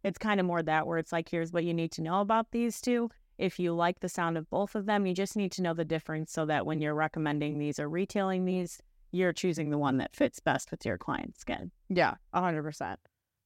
It's 0.02 0.18
kind 0.18 0.40
of 0.40 0.46
more 0.46 0.64
that 0.64 0.88
where 0.88 0.98
it's 0.98 1.12
like 1.12 1.28
here's 1.28 1.52
what 1.52 1.66
you 1.66 1.74
need 1.74 1.92
to 1.92 2.02
know 2.02 2.22
about 2.22 2.52
these 2.52 2.80
two. 2.80 3.10
If 3.38 3.60
you 3.60 3.74
like 3.74 4.00
the 4.00 4.10
sound 4.10 4.38
of 4.38 4.50
both 4.50 4.76
of 4.76 4.86
them, 4.86 5.06
you 5.06 5.14
just 5.14 5.36
need 5.36 5.52
to 5.54 5.62
know 5.62 5.74
the 5.74 5.86
difference 5.86 6.32
so 6.32 6.46
that 6.46 6.66
when 6.66 6.80
you're 6.80 6.96
recommending 6.96 7.60
these 7.60 7.80
or 7.80 7.90
retailing 7.90 8.46
these, 8.46 8.82
you're 9.12 9.34
choosing 9.34 9.70
the 9.70 9.78
one 9.78 9.98
that 9.98 10.16
fits 10.16 10.40
best 10.40 10.72
with 10.72 10.86
your 10.86 10.98
client's 10.98 11.40
skin. 11.40 11.72
Yeah, 11.90 12.16
a 12.34 12.42
hundred 12.42 12.64
percent. 12.64 13.00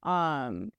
Um, 0.03 0.71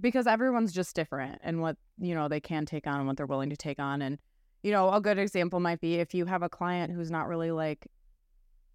because 0.00 0.26
everyone's 0.26 0.72
just 0.72 0.94
different 0.94 1.40
and 1.42 1.60
what 1.60 1.76
you 1.98 2.14
know 2.14 2.28
they 2.28 2.40
can 2.40 2.66
take 2.66 2.86
on 2.86 2.98
and 2.98 3.06
what 3.06 3.16
they're 3.16 3.26
willing 3.26 3.50
to 3.50 3.56
take 3.56 3.78
on. 3.78 4.02
And 4.02 4.18
you 4.62 4.72
know, 4.72 4.92
a 4.92 5.00
good 5.00 5.18
example 5.18 5.60
might 5.60 5.80
be 5.80 5.96
if 5.96 6.14
you 6.14 6.26
have 6.26 6.42
a 6.42 6.48
client 6.48 6.92
who's 6.92 7.10
not 7.10 7.28
really 7.28 7.50
like 7.50 7.86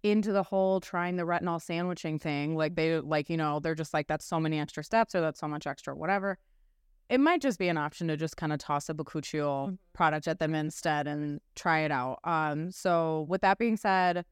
into 0.02 0.32
the 0.32 0.42
whole 0.42 0.80
trying 0.80 1.16
the 1.16 1.22
retinol 1.22 1.60
sandwiching 1.60 2.18
thing, 2.18 2.56
like 2.56 2.74
they 2.74 3.00
like 3.00 3.30
you 3.30 3.36
know 3.36 3.60
they're 3.60 3.74
just 3.74 3.94
like 3.94 4.06
that's 4.06 4.24
so 4.26 4.38
many 4.40 4.58
extra 4.60 4.84
steps 4.84 5.14
or 5.14 5.20
that's 5.20 5.40
so 5.40 5.48
much 5.48 5.66
extra 5.66 5.94
whatever. 5.94 6.38
It 7.10 7.20
might 7.20 7.42
just 7.42 7.58
be 7.58 7.68
an 7.68 7.76
option 7.76 8.08
to 8.08 8.16
just 8.16 8.38
kind 8.38 8.50
of 8.52 8.58
toss 8.58 8.88
a 8.88 8.94
Bakuchiol 8.94 9.68
Mhm. 9.68 9.78
product 9.92 10.26
at 10.26 10.38
them 10.38 10.54
instead 10.54 11.06
and 11.06 11.38
try 11.54 11.80
it 11.80 11.90
out. 11.90 12.18
Um, 12.24 12.70
so 12.70 13.26
with 13.28 13.42
that 13.42 13.58
being 13.58 13.76
said, 13.76 14.24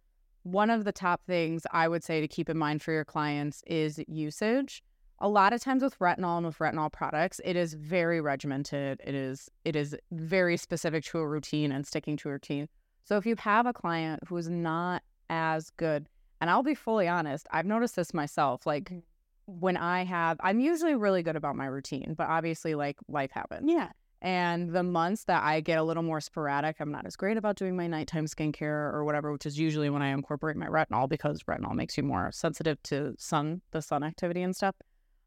one 0.43 0.71
of 0.71 0.85
the 0.85 0.93
top 0.93 1.25
things 1.27 1.67
I 1.71 1.89
would 1.89 2.03
say 2.03 2.21
to 2.21 2.29
keep 2.29 2.49
in 2.49 2.59
mind 2.59 2.83
for 2.83 2.93
your 2.93 3.05
clients 3.05 3.63
is 3.67 4.01
usage. 4.09 4.83
A 5.21 5.29
lot 5.29 5.53
of 5.53 5.61
times 5.61 5.83
with 5.85 5.97
retinol 6.01 6.39
and 6.39 6.47
with 6.47 6.59
retinol 6.59 6.91
products, 6.93 7.41
it 7.45 7.55
is 7.55 7.75
very 7.75 8.21
regimented. 8.21 9.01
It 9.05 9.15
is 9.15 9.49
it 9.65 9.77
is 9.77 9.97
very 10.11 10.57
specific 10.57 11.05
to 11.05 11.19
a 11.19 11.29
routine 11.29 11.71
and 11.71 11.87
sticking 11.87 12.17
to 12.19 12.29
a 12.29 12.33
routine. 12.33 12.69
So 13.05 13.17
if 13.19 13.27
you 13.27 13.37
have 13.39 13.67
a 13.67 13.73
client 13.73 14.21
who 14.27 14.37
is 14.37 14.49
not 14.49 15.03
as 15.31 15.71
good, 15.71 16.09
and 16.41 16.51
I'll 16.51 16.65
be 16.65 16.75
fully 16.75 17.07
honest, 17.07 17.47
I've 17.53 17.67
noticed 17.67 17.95
this 17.95 18.13
myself. 18.13 18.67
Like 18.67 18.91
Mhm. 18.91 19.03
when 19.47 19.77
I 19.77 20.05
have, 20.05 20.39
I'm 20.41 20.59
usually 20.59 20.97
really 20.97 21.23
good 21.23 21.37
about 21.37 21.55
my 21.55 21.67
routine, 21.67 22.15
but 22.17 22.29
obviously 22.29 22.75
like 22.75 22.99
life 23.09 23.31
happens. 23.31 23.71
Yeah. 23.71 23.91
And 24.23 24.71
the 24.71 24.85
months 24.85 25.25
that 25.25 25.43
I 25.43 25.61
get 25.61 25.79
a 25.79 25.83
little 25.83 26.05
more 26.05 26.21
sporadic, 26.21 26.77
I'm 26.79 26.93
not 26.93 27.07
as 27.07 27.17
great 27.17 27.37
about 27.37 27.57
doing 27.57 27.77
my 27.77 27.89
nighttime 27.89 28.27
skincare 28.27 28.95
or 28.95 29.05
whatever, 29.05 29.33
which 29.33 29.47
is 29.47 29.59
usually 29.59 29.91
when 29.91 30.01
I 30.01 30.11
incorporate 30.11 30.57
my 30.57 30.69
retinol 30.69 31.09
because 31.09 31.43
retinol 31.43 31.75
makes 31.75 31.97
you 31.97 32.05
more 32.05 32.31
sensitive 32.31 32.81
to 32.85 33.15
sun, 33.19 33.63
the 33.73 33.83
sun 33.83 34.05
activity 34.05 34.43
and 34.43 34.55
stuff. 34.55 34.77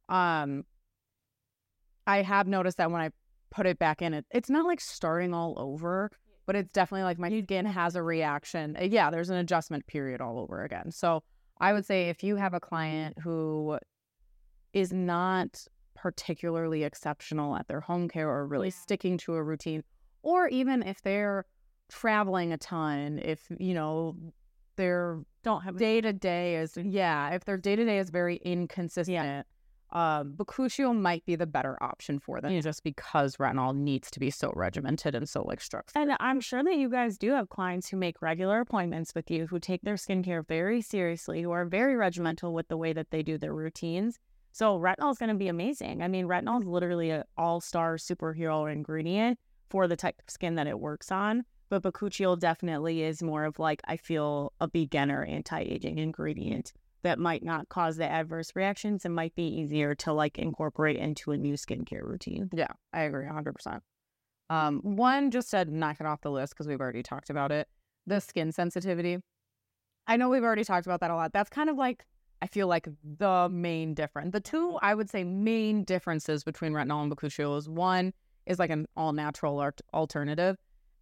Um, 0.08 0.64
I 2.08 2.22
have 2.22 2.48
noticed 2.48 2.78
that 2.78 2.90
when 2.90 3.02
I 3.02 3.10
put 3.52 3.66
it 3.66 3.78
back 3.78 4.02
in, 4.02 4.14
it 4.14 4.26
it's 4.32 4.50
not 4.50 4.66
like 4.66 4.80
starting 4.80 5.34
all 5.34 5.56
over, 5.58 6.10
but 6.46 6.56
it's 6.56 6.72
definitely 6.72 7.04
like 7.04 7.20
my 7.20 7.42
skin 7.42 7.66
has 7.66 7.98
a 7.98 8.02
reaction. 8.02 8.78
Uh, 8.80 8.86
Yeah, 8.86 9.10
there's 9.10 9.30
an 9.30 9.38
adjustment 9.38 9.88
period 9.88 10.22
all 10.22 10.40
over 10.40 10.64
again. 10.64 10.90
So 10.92 11.22
I 11.60 11.74
would 11.74 11.86
say 11.86 12.08
if 12.08 12.24
you 12.24 12.38
have 12.38 12.54
a 12.54 12.62
client 12.62 13.20
who 13.20 13.78
is 14.72 14.94
not 14.94 15.68
particularly 16.10 16.84
exceptional 16.84 17.56
at 17.56 17.68
their 17.68 17.82
home 17.82 18.08
care 18.08 18.30
or 18.30 18.46
really 18.46 18.68
Yeah. 18.68 18.76
sticking 18.76 19.18
to 19.18 19.34
a 19.34 19.42
routine, 19.44 19.84
or 20.22 20.48
even 20.50 20.84
if 20.84 21.02
they're 21.02 21.46
traveling 21.90 22.54
a 22.54 22.58
ton, 22.60 23.18
if 23.24 23.48
you 23.60 23.74
know 23.74 24.16
their 24.76 25.24
Don't 25.42 25.62
have 25.64 25.78
day 25.78 26.02
to 26.02 26.14
day 26.14 26.58
is 26.58 26.78
yeah, 26.78 27.30
if 27.34 27.46
their 27.46 27.58
day 27.58 27.76
to 27.76 27.84
day 27.84 27.98
is 27.98 28.12
very 28.12 28.36
inconsistent, 28.38 29.48
um, 29.92 30.34
Bakuchiol 30.34 30.96
might 30.96 31.26
be 31.26 31.36
the 31.36 31.48
better 31.48 31.76
option 31.82 32.20
for 32.20 32.40
them 32.40 32.52
Yeah. 32.52 32.62
just 32.62 32.84
because 32.84 33.38
retinol 33.38 33.76
needs 33.76 34.12
to 34.12 34.20
be 34.20 34.30
so 34.30 34.52
regimented 34.56 35.16
and 35.16 35.28
so 35.28 35.42
like 35.42 35.60
structured. 35.62 36.00
And 36.00 36.16
I'm 36.20 36.40
sure 36.40 36.64
that 36.64 36.76
you 36.76 36.88
guys 36.90 37.18
do 37.18 37.32
have 37.32 37.50
clients 37.50 37.90
who 37.90 37.98
make 37.98 38.22
regular 38.22 38.60
appointments 38.60 39.16
with 39.16 39.32
you, 39.32 39.48
who 39.48 39.58
take 39.60 39.82
their 39.82 39.96
skincare 39.96 40.46
very 40.48 40.82
seriously, 40.84 41.42
who 41.42 41.50
are 41.50 41.66
very 41.66 41.96
regimental 41.96 42.54
with 42.54 42.68
the 42.68 42.78
way 42.78 42.94
that 42.94 43.10
they 43.10 43.24
do 43.24 43.40
their 43.40 43.56
routines. 43.56 44.20
So 44.56 44.80
retinol 44.80 45.12
is 45.12 45.18
going 45.18 45.32
to 45.32 45.36
be 45.36 45.50
amazing. 45.50 46.02
I 46.02 46.08
mean, 46.08 46.28
retinol 46.28 46.62
is 46.62 46.66
literally 46.66 47.10
an 47.10 47.24
all-star 47.38 47.98
superhero 47.98 48.72
ingredient 48.72 49.38
for 49.70 49.86
the 49.86 49.98
type 49.98 50.16
of 50.26 50.32
skin 50.32 50.56
that 50.56 50.66
it 50.66 50.80
works 50.80 51.12
on. 51.12 51.44
But 51.68 51.84
Bakuchiol 51.84 52.40
definitely 52.40 53.04
is 53.04 53.22
more 53.22 53.44
of 53.44 53.60
like 53.60 53.82
I 53.84 53.98
feel 53.98 54.54
a 54.62 54.70
beginner 54.70 55.26
anti-aging 55.26 55.98
ingredient 55.98 56.72
that 57.04 57.20
might 57.20 57.44
not 57.44 57.68
cause 57.68 57.98
the 57.98 58.10
adverse 58.10 58.54
reactions 58.56 59.04
and 59.04 59.14
might 59.14 59.36
be 59.36 59.44
easier 59.44 59.94
to 59.96 60.14
like 60.14 60.40
incorporate 60.40 60.96
into 60.96 61.34
a 61.34 61.38
new 61.38 61.56
skincare 61.56 62.04
routine. 62.04 62.50
Yeah, 62.54 62.72
I 62.94 63.02
agree 63.02 63.26
100%. 63.26 63.82
Um, 64.50 64.80
one, 64.84 65.32
just 65.32 65.52
to 65.52 65.66
knock 65.66 65.98
it 66.00 66.06
off 66.06 66.22
the 66.22 66.32
list 66.32 66.54
because 66.54 66.70
we've 66.70 66.80
already 66.80 67.04
talked 67.04 67.30
about 67.30 67.52
it, 67.52 67.68
the 68.08 68.22
skin 68.22 68.54
sensitivity. 68.54 69.18
I 70.08 70.16
know 70.16 70.30
we've 70.30 70.44
already 70.44 70.64
talked 70.64 70.88
about 70.88 71.02
that 71.02 71.12
a 71.12 71.16
lot. 71.16 71.34
That's 71.34 71.50
kind 71.50 71.70
of 71.70 71.76
like, 71.76 72.06
I 72.46 72.48
feel 72.48 72.68
like 72.68 72.88
the 73.18 73.50
main 73.52 73.96
difference. 73.96 74.32
The 74.32 74.40
two, 74.40 74.78
I 74.84 74.94
would 74.94 75.10
say, 75.10 75.24
main 75.24 75.84
differences 75.84 76.44
between 76.44 76.74
retinol 76.74 77.02
and 77.02 77.12
Bakuchiol 77.12 77.58
is 77.58 77.68
one 77.68 78.14
is 78.46 78.60
like 78.60 78.70
an 78.70 78.86
all 78.96 79.14
natural 79.14 79.58
art- 79.58 79.82
alternative, 79.96 80.56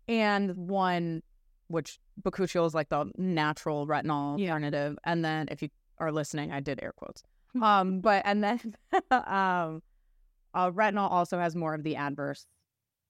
and 0.08 0.56
one, 0.56 1.22
which 1.68 2.00
Bakuchiol 2.22 2.66
is 2.66 2.74
like 2.74 2.88
the 2.88 3.12
natural 3.18 3.86
retinol 3.86 4.40
Yeah. 4.40 4.54
alternative. 4.54 4.98
And 5.04 5.26
then 5.26 5.50
if 5.52 5.62
you 5.62 5.68
are 5.98 6.14
listening, 6.14 6.54
I 6.54 6.62
did 6.62 6.82
air 6.82 6.94
quotes. 6.96 7.24
um, 7.62 8.00
but, 8.00 8.22
and 8.26 8.42
then, 8.42 8.60
um, 9.12 9.84
uh, 10.54 10.72
retinol 10.72 11.12
also 11.12 11.38
has 11.40 11.58
more 11.58 11.74
of 11.74 11.84
the 11.84 11.98
adverse 11.98 12.48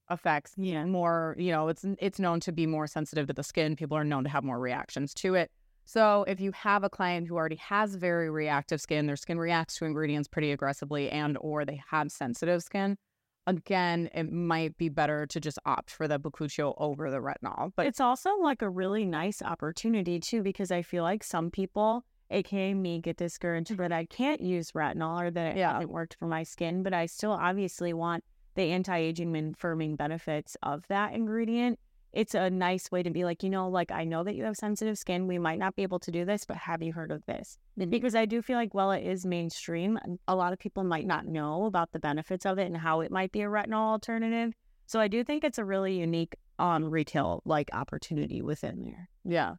effects. 0.09 0.53
Yeah. 0.57 0.85
More, 0.85 1.35
you 1.37 1.51
know, 1.51 1.67
it's 1.67 1.85
it's 1.99 2.17
known 2.19 2.39
to 2.39 2.51
be 2.51 2.65
more 2.65 2.87
sensitive 2.87 3.27
to 3.27 3.33
the 3.33 3.43
skin. 3.43 3.75
People 3.75 3.95
are 3.95 4.03
known 4.03 4.23
to 4.23 4.29
have 4.31 4.43
more 4.43 4.59
reactions 4.59 5.13
to 5.15 5.35
it. 5.35 5.51
So 5.85 6.23
if 6.27 6.39
you 6.39 6.51
have 6.53 6.83
a 6.83 6.89
client 6.89 7.27
who 7.27 7.35
already 7.35 7.57
has 7.57 7.95
very 7.95 8.29
reactive 8.29 8.81
skin, 8.81 9.05
their 9.05 9.15
skin 9.15 9.37
reacts 9.37 9.75
to 9.77 9.85
ingredients 9.85 10.27
pretty 10.27 10.51
aggressively, 10.51 11.09
and 11.09 11.37
or 11.41 11.65
they 11.65 11.81
have 11.89 12.11
sensitive 12.11 12.63
skin, 12.63 12.97
again, 13.45 14.09
it 14.13 14.31
might 14.31 14.77
be 14.77 14.89
better 14.89 15.25
to 15.27 15.39
just 15.39 15.59
opt 15.65 15.91
for 15.91 16.07
the 16.07 16.19
Bakuchiol 16.19 16.73
over 16.77 17.11
the 17.11 17.17
retinol. 17.19 17.71
But 17.75 17.87
it's 17.87 17.99
also 17.99 18.35
like 18.37 18.61
a 18.61 18.69
really 18.69 19.05
nice 19.05 19.41
opportunity 19.41 20.19
too, 20.19 20.41
because 20.41 20.71
I 20.71 20.81
feel 20.81 21.03
like 21.03 21.23
some 21.23 21.51
people, 21.51 22.05
aka 22.31 22.73
me, 22.73 22.99
get 22.99 23.17
discouraged 23.17 23.77
that 23.77 23.91
I 23.91 24.05
can't 24.05 24.41
use 24.41 24.71
retinol 24.71 25.21
or 25.21 25.31
that 25.31 25.55
it 25.55 25.57
Yeah. 25.57 25.73
hasn't 25.73 25.91
worked 25.91 26.15
for 26.17 26.27
my 26.27 26.43
skin, 26.43 26.81
but 26.83 26.93
I 26.93 27.05
still 27.07 27.31
obviously 27.31 27.93
want 27.93 28.23
the 28.55 28.63
anti-aging 28.71 29.35
and 29.35 29.57
firming 29.57 29.97
benefits 29.97 30.55
of 30.63 30.87
that 30.87 31.13
ingredient. 31.13 31.79
It's 32.13 32.35
a 32.35 32.49
nice 32.49 32.91
way 32.91 33.01
to 33.01 33.09
be 33.09 33.25
like, 33.25 33.41
you 33.41 33.49
know, 33.49 33.67
like 33.67 33.91
I 33.91 34.03
know 34.03 34.23
that 34.23 34.35
you 34.35 34.43
have 34.43 34.55
sensitive 34.55 34.99
skin. 34.99 35.25
We 35.25 35.39
might 35.39 35.57
not 35.57 35.75
be 35.75 35.81
able 35.81 35.99
to 35.99 36.11
do 36.11 36.25
this, 36.25 36.45
but 36.45 36.57
have 36.57 36.83
you 36.83 36.93
heard 36.93 37.11
of 37.11 37.25
this? 37.25 37.57
Because 37.89 38.13
I 38.13 38.25
do 38.25 38.43
feel 38.43 38.55
like 38.55 38.75
while 38.75 38.91
it 38.91 39.03
is 39.03 39.25
mainstream, 39.25 39.97
a 40.27 40.35
lot 40.35 40.53
of 40.53 40.59
people 40.59 40.83
might 40.83 41.07
not 41.07 41.25
know 41.25 41.65
about 41.65 41.91
the 41.91 41.99
benefits 41.99 42.45
of 42.45 42.59
it 42.59 42.67
and 42.67 42.77
how 42.77 43.01
it 43.01 43.11
might 43.11 43.31
be 43.31 43.41
a 43.41 43.47
retinol 43.47 43.91
alternative. 43.91 44.53
So 44.85 44.99
I 44.99 45.07
do 45.07 45.23
think 45.23 45.43
it's 45.43 45.57
a 45.57 45.65
really 45.65 45.99
unique 45.99 46.35
um 46.59 46.85
retail 46.85 47.41
like 47.45 47.69
opportunity 47.73 48.43
within 48.43 48.83
there. 48.83 49.09
Yeah. 49.25 49.55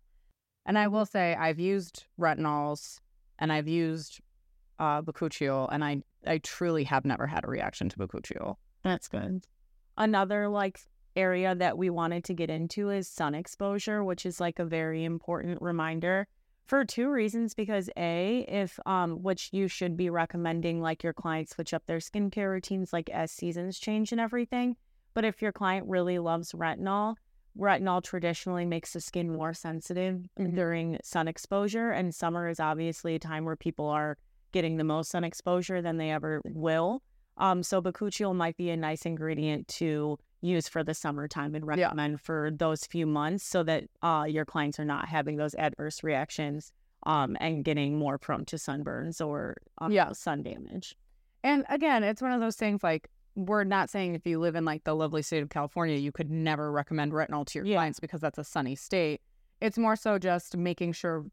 And 0.65 0.79
I 0.79 0.87
will 0.87 1.07
say 1.07 1.35
I've 1.35 1.59
used 1.59 2.05
retinols 2.21 3.01
and 3.41 3.53
I've 3.53 3.67
used 3.67 4.21
uh 4.79 5.03
Bakuchiol 5.03 5.69
and 5.73 5.85
I 5.85 6.03
I 6.25 6.39
truly 6.39 6.85
have 6.85 7.05
never 7.05 7.27
had 7.27 7.45
a 7.45 7.49
reaction 7.49 7.89
to 7.89 7.97
Bakuchiol. 7.99 8.57
That's 8.85 9.09
good. 9.09 9.45
Another 9.97 10.49
like 10.49 10.81
area 11.17 11.55
that 11.55 11.79
we 11.79 11.91
wanted 11.91 12.25
to 12.25 12.35
get 12.35 12.51
into 12.51 12.91
is 12.91 13.09
sun 13.09 13.35
exposure, 13.35 14.03
which 14.05 14.27
is 14.27 14.41
like 14.41 14.59
a 14.59 14.65
very 14.65 15.05
important 15.05 15.61
reminder 15.63 16.27
for 16.67 16.85
two 16.85 17.11
reasons 17.11 17.55
because 17.55 17.91
a 17.97 18.45
if 18.49 18.81
um 18.87 19.23
which 19.23 19.51
you 19.53 19.69
should 19.69 19.99
be 19.99 20.09
recommending 20.09 20.81
like 20.81 21.03
your 21.03 21.13
clients 21.13 21.55
switch 21.55 21.75
up 21.75 21.83
their 21.87 21.99
skincare 21.99 22.51
routines 22.51 22.91
like 22.91 23.11
as 23.11 23.31
seasons 23.31 23.79
change 23.79 24.13
and 24.13 24.21
everything 24.21 24.75
but 25.13 25.27
if 25.27 25.43
your 25.43 25.53
client 25.53 25.87
really 25.87 26.19
loves 26.19 26.53
retinol 26.53 27.17
retinol 27.59 28.03
traditionally 28.03 28.65
makes 28.65 28.95
the 28.95 29.01
skin 29.01 29.31
more 29.31 29.53
sensitive 29.53 30.23
Mhm. 30.39 30.55
during 30.55 30.99
sun 31.05 31.29
exposure 31.29 31.91
and 31.91 32.15
summer 32.15 32.49
is 32.49 32.59
obviously 32.59 33.15
a 33.15 33.19
time 33.19 33.45
where 33.45 33.57
people 33.57 33.91
are 33.91 34.17
getting 34.53 34.79
the 34.79 34.85
most 34.85 35.11
sun 35.11 35.23
exposure 35.23 35.83
than 35.83 35.99
they 35.99 36.11
ever 36.11 36.41
will 36.47 37.03
um 37.37 37.63
so 37.63 37.83
bakuchiol 37.83 38.35
might 38.35 38.57
be 38.57 38.71
a 38.71 38.77
nice 38.77 39.05
ingredient 39.05 39.69
to 39.69 40.19
use 40.45 40.69
for 40.69 40.85
the 40.85 40.95
summertime 40.95 41.55
and 41.55 41.65
Yeah. 41.65 41.87
recommend 41.87 42.21
for 42.21 42.51
those 42.53 42.85
few 42.85 43.07
months 43.07 43.45
so 43.45 43.63
that 43.63 43.85
uh, 44.03 44.27
your 44.29 44.45
clients 44.45 44.79
are 44.79 44.85
not 44.85 45.09
having 45.09 45.37
those 45.37 45.55
adverse 45.55 46.03
reactions 46.03 46.73
um, 47.07 47.37
and 47.41 47.65
getting 47.65 47.97
more 47.99 48.19
prone 48.19 48.45
to 48.47 48.57
sunburns 48.57 49.25
or 49.27 49.57
um, 49.79 49.91
Yeah. 49.91 50.13
sun 50.13 50.43
damage. 50.43 50.97
And 51.43 51.65
again, 51.69 52.03
it's 52.05 52.23
one 52.23 52.33
of 52.33 52.41
those 52.41 52.57
things 52.57 52.83
like 52.83 53.09
we're 53.37 53.65
not 53.65 53.91
saying 53.91 54.15
if 54.15 54.27
you 54.27 54.39
live 54.39 54.55
in 54.55 54.65
like 54.65 54.85
the 54.85 54.95
lovely 54.95 55.21
state 55.23 55.43
of 55.43 55.49
California, 55.51 55.97
you 55.97 56.13
could 56.13 56.31
never 56.31 56.71
recommend 56.71 57.13
retinol 57.13 57.45
to 57.47 57.59
your 57.59 57.67
Yeah. 57.67 57.77
clients 57.79 57.99
because 58.01 58.21
that's 58.21 58.39
a 58.39 58.45
sunny 58.45 58.75
state. 58.77 59.21
It's 59.61 59.77
more 59.79 59.97
so 59.97 60.19
just 60.19 60.57
making 60.57 60.93
sure 60.93 61.27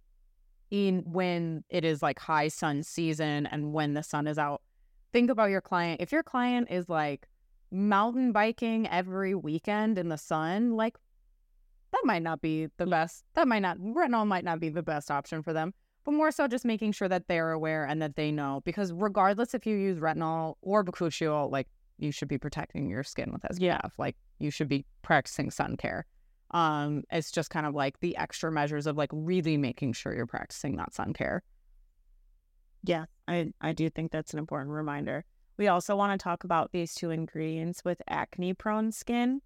in 0.72 1.04
when 1.06 1.64
it 1.70 1.84
is 1.84 2.02
like 2.02 2.18
high 2.18 2.48
sun 2.48 2.82
season 2.84 3.46
and 3.48 3.74
when 3.74 3.94
the 3.94 4.04
sun 4.04 4.26
is 4.26 4.38
out. 4.38 4.62
Think 5.12 5.30
about 5.30 5.50
your 5.50 5.60
client. 5.62 6.00
If 6.02 6.12
your 6.14 6.24
client 6.24 6.70
is 6.72 6.88
like 6.88 7.28
mountain 7.72 8.32
biking 8.32 8.88
every 8.90 9.34
weekend 9.36 9.98
in 9.98 10.10
the 10.10 10.18
sun, 10.18 10.76
like 10.76 10.98
that 11.92 12.02
might 12.04 12.22
not 12.24 12.42
be 12.42 12.68
the 12.78 12.86
best. 12.86 13.24
That 13.34 13.48
might 13.48 13.62
not 13.62 13.78
retinol 13.78 14.26
might 14.28 14.44
not 14.44 14.60
be 14.60 14.70
the 14.70 14.84
best 14.84 15.10
option 15.12 15.42
for 15.42 15.54
them 15.54 15.74
but 16.04 16.14
more 16.14 16.32
so 16.32 16.48
just 16.48 16.66
making 16.66 16.92
sure 16.92 17.08
that 17.08 17.28
they're 17.28 17.52
aware 17.52 17.86
and 17.86 18.02
that 18.02 18.16
they 18.16 18.32
know 18.32 18.60
because 18.66 18.92
regardless 18.92 19.54
if 19.54 19.68
you 19.68 19.76
use 19.78 20.00
retinol 20.00 20.56
or 20.62 20.84
bakuchiol 20.84 21.52
like 21.52 21.68
you 22.00 22.12
should 22.12 22.28
be 22.28 22.40
protecting 22.40 22.90
your 22.90 23.04
skin 23.04 23.32
with 23.32 23.44
SPF 23.44 23.60
Yeah. 23.60 23.82
like 24.00 24.16
you 24.40 24.50
should 24.50 24.68
be 24.68 24.84
practicing 25.04 25.52
sun 25.52 25.78
care 25.78 26.08
um 26.52 27.04
it's 27.12 27.32
just 27.32 27.52
kind 27.52 27.68
of 27.68 27.76
like 27.76 28.00
the 28.00 28.18
extra 28.18 28.52
measures 28.52 28.88
of 28.88 28.98
like 28.98 29.12
really 29.14 29.58
making 29.58 29.94
sure 29.94 30.12
you're 30.16 30.26
practicing 30.26 30.76
that 30.78 30.92
sun 30.94 31.14
care 31.14 31.44
Yeah, 32.84 33.06
I, 33.28 33.54
I 33.62 33.74
do 33.74 33.90
think 33.92 34.12
that's 34.12 34.34
an 34.34 34.40
important 34.40 34.72
reminder. 34.72 35.24
We 35.58 35.68
also 35.68 35.96
want 35.96 36.20
to 36.20 36.24
talk 36.24 36.44
about 36.44 36.72
these 36.72 36.94
two 36.94 37.12
ingredients 37.12 37.84
with 37.86 38.02
acne 38.08 38.54
prone 38.54 38.92
skin. 38.92 39.42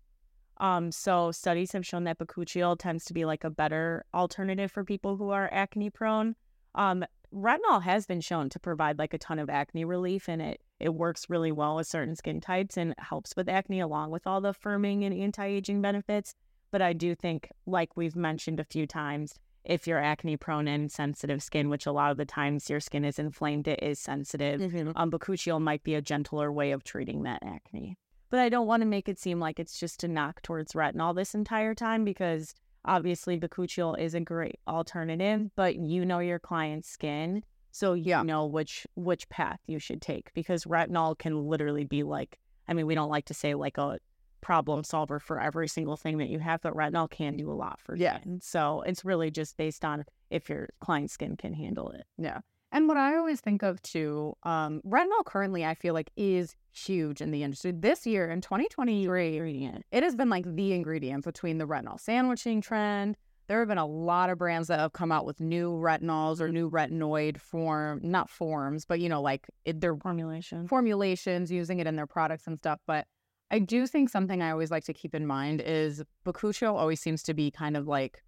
Um, 0.58 0.92
so 0.92 1.32
studies 1.32 1.74
have 1.74 1.86
shown 1.86 2.06
that 2.06 2.18
bakuchiol 2.18 2.80
tends 2.80 3.04
to 3.06 3.14
be 3.14 3.26
like 3.26 3.44
a 3.44 3.50
better 3.50 4.06
alternative 4.14 4.72
for 4.72 4.84
people 4.84 5.18
who 5.18 5.30
are 5.30 5.50
acne 5.52 5.90
prone. 5.90 6.36
Um, 6.76 7.04
retinol 7.34 7.84
has 7.84 8.06
been 8.06 8.22
shown 8.22 8.50
to 8.50 8.60
provide 8.60 8.98
like 8.98 9.14
a 9.14 9.18
ton 9.18 9.40
of 9.40 9.50
acne 9.50 9.84
relief 9.84 10.30
and 10.30 10.42
it 10.42 10.62
it 10.80 10.94
works 10.94 11.30
really 11.30 11.52
well 11.52 11.78
with 11.78 11.88
certain 11.88 12.16
skin 12.16 12.42
types 12.42 12.78
and 12.78 12.94
helps 12.98 13.36
with 13.36 13.48
acne 13.48 13.80
along 13.80 14.12
with 14.12 14.28
all 14.28 14.42
the 14.42 14.54
firming 14.54 15.06
and 15.06 15.14
anti-aging 15.14 15.82
benefits. 15.82 16.36
But 16.72 16.82
I 16.82 16.92
do 16.92 17.16
think, 17.16 17.50
like 17.66 17.96
we've 17.96 18.16
mentioned 18.16 18.60
a 18.60 18.66
few 18.66 18.86
times, 18.86 19.36
if 19.66 19.88
you're 19.88 20.00
acne 20.00 20.38
prone 20.38 20.68
and 20.68 20.92
sensitive 20.92 21.42
skin, 21.42 21.70
which 21.70 21.86
a 21.86 21.92
lot 21.92 22.12
of 22.12 22.18
the 22.18 22.26
times 22.26 22.70
your 22.70 22.80
skin 22.80 23.04
is 23.04 23.20
inflamed, 23.20 23.68
it 23.68 23.82
is 23.82 24.00
sensitive. 24.00 24.62
Um, 24.96 25.12
bakuchiol 25.12 25.62
might 25.62 25.84
be 25.84 25.96
a 25.96 26.02
gentler 26.02 26.52
way 26.52 26.72
of 26.72 26.84
treating 26.84 27.24
that 27.24 27.42
acne. 27.44 27.98
But 28.30 28.40
I 28.40 28.50
don't 28.50 28.68
want 28.68 28.82
to 28.82 28.88
make 28.88 29.08
it 29.08 29.20
seem 29.20 29.40
like 29.40 29.60
it's 29.60 29.80
just 29.80 30.04
a 30.04 30.08
knock 30.08 30.42
towards 30.42 30.74
retinol 30.74 31.16
this 31.16 31.36
entire 31.36 31.74
time 31.74 32.04
because 32.04 32.54
obviously 32.84 33.40
bakuchiol 33.40 33.98
is 34.00 34.14
a 34.14 34.20
great 34.20 34.60
alternative, 34.68 35.50
but 35.56 35.76
you 35.76 36.06
know 36.06 36.20
your 36.20 36.40
client's 36.40 36.90
skin, 36.90 37.44
so 37.72 37.94
you 37.94 38.12
Yeah. 38.12 38.24
know 38.24 38.46
which 38.46 38.88
which 38.96 39.28
path 39.30 39.60
you 39.68 39.80
should 39.80 40.02
take 40.02 40.34
because 40.34 40.66
retinol 40.66 41.18
can 41.18 41.48
literally 41.48 41.84
be 41.84 42.04
like 42.04 42.40
I 42.68 42.74
mean, 42.74 42.88
we 42.88 42.96
don't 42.96 43.10
like 43.10 43.26
to 43.26 43.34
say 43.36 43.54
like 43.54 43.78
a 43.78 44.00
problem 44.46 44.84
solver 44.84 45.20
for 45.20 45.40
every 45.42 45.68
single 45.68 45.98
thing 45.98 46.20
that 46.20 46.30
you 46.30 46.38
have, 46.38 46.62
but 46.62 46.74
retinol 46.76 47.10
can 47.10 47.36
do 47.36 47.52
a 47.52 47.58
lot 47.66 47.80
for 47.80 47.96
Yeah. 47.96 48.20
skin. 48.20 48.40
So 48.42 48.84
it's 48.84 49.04
really 49.04 49.32
just 49.32 49.58
based 49.58 49.84
on 49.84 50.06
if 50.30 50.50
your 50.50 50.70
client's 50.80 51.14
skin 51.14 51.36
can 51.36 51.54
handle 51.54 51.90
it. 51.90 52.06
Yeah. 52.20 52.42
And 52.72 52.88
what 52.88 52.96
I 52.98 53.16
always 53.16 53.42
think 53.42 53.64
of 53.64 53.82
too, 53.82 54.36
um, 54.44 54.82
retinol 54.86 55.26
currently 55.26 55.66
I 55.66 55.74
feel 55.74 55.96
like 55.96 56.12
is 56.16 56.56
huge 56.72 57.22
in 57.22 57.32
the 57.32 57.42
industry. 57.42 57.72
This 57.72 58.06
year 58.06 58.30
in 58.30 58.42
2023, 58.42 59.72
it 59.92 60.04
has 60.04 60.16
been 60.16 60.30
like 60.30 60.46
the 60.56 60.74
ingredient 60.74 61.24
between 61.24 61.58
the 61.58 61.66
retinol 61.66 62.00
sandwiching 62.00 62.62
trend. 62.62 63.18
There 63.48 63.60
have 63.60 63.68
been 63.68 63.78
a 63.80 63.86
lot 63.86 64.30
of 64.30 64.38
brands 64.38 64.68
that 64.68 64.80
have 64.80 64.94
come 64.94 65.12
out 65.12 65.26
with 65.26 65.40
new 65.40 65.72
retinols 65.72 66.40
or 66.40 66.50
new 66.50 66.70
retinoid 66.70 67.40
form, 67.40 68.00
not 68.04 68.30
forms, 68.30 68.86
but 68.86 69.00
you 69.00 69.10
know, 69.10 69.22
like 69.22 69.48
it, 69.66 69.82
their 69.82 69.96
Formulation. 69.96 70.68
formulations, 70.68 71.52
using 71.52 71.80
it 71.80 71.88
in 71.88 71.96
their 71.96 72.08
products 72.08 72.46
and 72.48 72.58
stuff. 72.58 72.80
But 72.88 73.08
I 73.56 73.60
do 73.60 73.88
think 73.88 74.10
something 74.10 74.42
I 74.42 74.52
always 74.52 74.70
like 74.70 74.84
to 74.84 74.94
keep 74.94 75.16
in 75.16 75.26
mind 75.26 75.62
is 75.62 76.04
Bakuchiol 76.26 76.74
always 76.76 77.00
seems 77.00 77.24
to 77.24 77.34
be 77.34 77.50
kind 77.50 77.78
of 77.78 77.88
like 77.88 78.22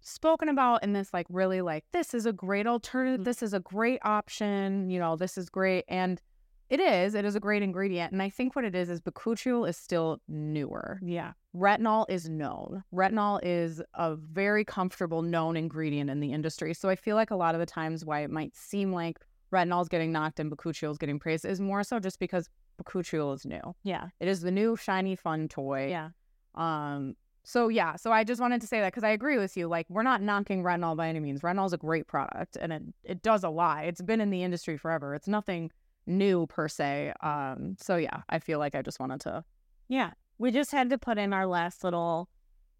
spoken 0.00 0.48
about 0.48 0.82
in 0.82 0.94
this 0.94 1.12
like 1.12 1.26
really 1.28 1.60
like 1.60 1.84
this 1.92 2.14
is 2.14 2.24
a 2.24 2.32
great 2.32 2.66
alternative, 2.66 3.20
Mhm. 3.20 3.24
this 3.24 3.42
is 3.42 3.52
a 3.52 3.60
great 3.60 4.00
option, 4.02 4.88
you 4.88 4.98
know, 4.98 5.14
this 5.14 5.36
is 5.36 5.50
great 5.50 5.84
and 5.88 6.22
it 6.70 6.80
is, 6.80 7.14
it 7.14 7.26
is 7.26 7.36
a 7.36 7.40
great 7.40 7.62
ingredient. 7.62 8.12
And 8.12 8.22
I 8.22 8.30
think 8.30 8.56
what 8.56 8.64
it 8.64 8.74
is 8.74 8.88
is 8.88 8.98
Bakuchiol 9.02 9.68
is 9.68 9.76
still 9.76 10.22
newer. 10.26 10.98
Yeah. 11.02 11.34
Retinol 11.54 12.06
is 12.08 12.30
known. 12.30 12.82
Retinol 12.94 13.40
is 13.42 13.82
a 13.92 14.16
very 14.16 14.64
comfortable 14.64 15.20
known 15.20 15.54
ingredient 15.54 16.08
in 16.08 16.20
the 16.20 16.32
industry. 16.32 16.72
So 16.72 16.88
I 16.88 16.96
feel 16.96 17.14
like 17.14 17.30
a 17.30 17.36
lot 17.36 17.54
of 17.54 17.60
the 17.60 17.66
times 17.66 18.06
why 18.06 18.20
it 18.20 18.30
might 18.30 18.56
seem 18.56 18.90
like 18.90 19.18
retinol 19.52 19.82
is 19.82 19.88
getting 19.88 20.12
knocked 20.12 20.40
and 20.40 20.50
Bakuchiol 20.50 20.90
is 20.92 20.98
getting 20.98 21.18
praised 21.18 21.44
is 21.44 21.60
more 21.60 21.84
so 21.84 22.00
just 22.00 22.18
because 22.18 22.48
Bakuchiol 22.82 23.34
is 23.34 23.44
new. 23.44 23.74
Yeah. 23.82 24.08
It 24.20 24.28
is 24.28 24.40
the 24.40 24.50
new 24.50 24.76
shiny 24.76 25.16
fun 25.16 25.48
toy. 25.48 25.88
Yeah. 25.88 26.10
Um. 26.54 27.14
So 27.44 27.68
yeah. 27.68 27.96
So 27.96 28.12
I 28.12 28.24
just 28.24 28.40
wanted 28.40 28.60
to 28.60 28.66
say 28.66 28.80
that 28.80 28.92
because 28.92 29.04
I 29.04 29.10
agree 29.10 29.38
with 29.38 29.56
you. 29.56 29.68
Like 29.68 29.86
we're 29.88 30.02
not 30.02 30.22
knocking 30.22 30.62
retinol 30.62 30.96
by 30.96 31.08
any 31.08 31.20
means. 31.20 31.40
Retinol 31.42 31.66
is 31.66 31.72
a 31.72 31.78
great 31.78 32.06
product 32.06 32.56
and 32.60 32.72
it 32.72 32.82
it 33.04 33.22
does 33.22 33.44
a 33.44 33.48
lot. 33.48 33.84
It's 33.84 34.02
been 34.02 34.20
in 34.20 34.30
the 34.30 34.42
industry 34.42 34.76
forever. 34.76 35.14
It's 35.14 35.28
nothing 35.28 35.70
new 36.06 36.46
per 36.46 36.68
se. 36.68 37.12
Um. 37.22 37.76
So 37.78 37.96
yeah, 37.96 38.22
I 38.28 38.38
feel 38.38 38.58
like 38.58 38.74
I 38.74 38.82
just 38.82 39.00
wanted 39.00 39.20
to. 39.22 39.44
Yeah. 39.88 40.12
We 40.38 40.50
just 40.50 40.70
had 40.70 40.90
to 40.90 40.98
put 40.98 41.16
in 41.16 41.32
our 41.32 41.46
last 41.46 41.82
little, 41.82 42.28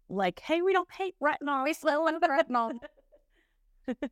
like, 0.09 0.39
hey, 0.41 0.61
we 0.61 0.73
don't 0.73 0.91
hate 0.93 1.15
retinol. 1.23 1.63
We 1.63 1.73
still 1.73 2.05
love 2.05 2.21
the 2.21 2.27
retinol. 2.27 2.73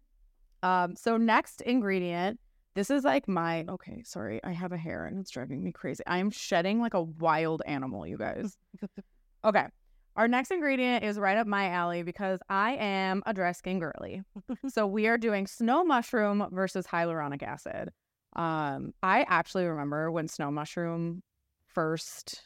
Um. 0.64 0.96
So 0.96 1.18
next 1.18 1.62
ingredient. 1.62 2.40
This 2.76 2.90
is 2.90 3.04
like 3.06 3.28
my 3.28 3.66
okay. 3.70 4.04
Sorry, 4.04 4.42
I 4.44 4.52
have 4.52 4.74
a 4.74 4.78
hair 4.78 5.06
and 5.06 5.18
it's 5.18 5.32
driving 5.32 5.64
me 5.64 5.72
crazy. 5.72 6.04
I 6.06 6.18
am 6.18 6.30
shedding 6.30 6.82
like 6.82 6.94
a 6.94 7.02
wild 7.02 7.62
animal, 7.66 8.06
you 8.06 8.18
guys. 8.18 8.58
Okay. 9.46 9.68
Our 10.16 10.28
next 10.28 10.50
ingredient 10.50 11.04
is 11.04 11.20
right 11.20 11.38
up 11.38 11.46
my 11.46 11.70
alley 11.70 12.02
because 12.02 12.40
I 12.50 12.78
am 12.78 13.22
a 13.28 13.34
dry 13.34 13.52
skin 13.52 13.78
girly. 13.80 14.24
so 14.70 14.88
we 14.88 15.06
are 15.06 15.20
doing 15.20 15.46
snow 15.46 15.84
mushroom 15.84 16.48
versus 16.52 16.88
hyaluronic 16.88 17.44
acid. 17.44 17.90
Um, 18.36 18.94
I 19.04 19.24
actually 19.30 19.66
remember 19.66 20.10
when 20.10 20.28
snow 20.28 20.50
mushroom 20.50 21.22
first 21.68 22.42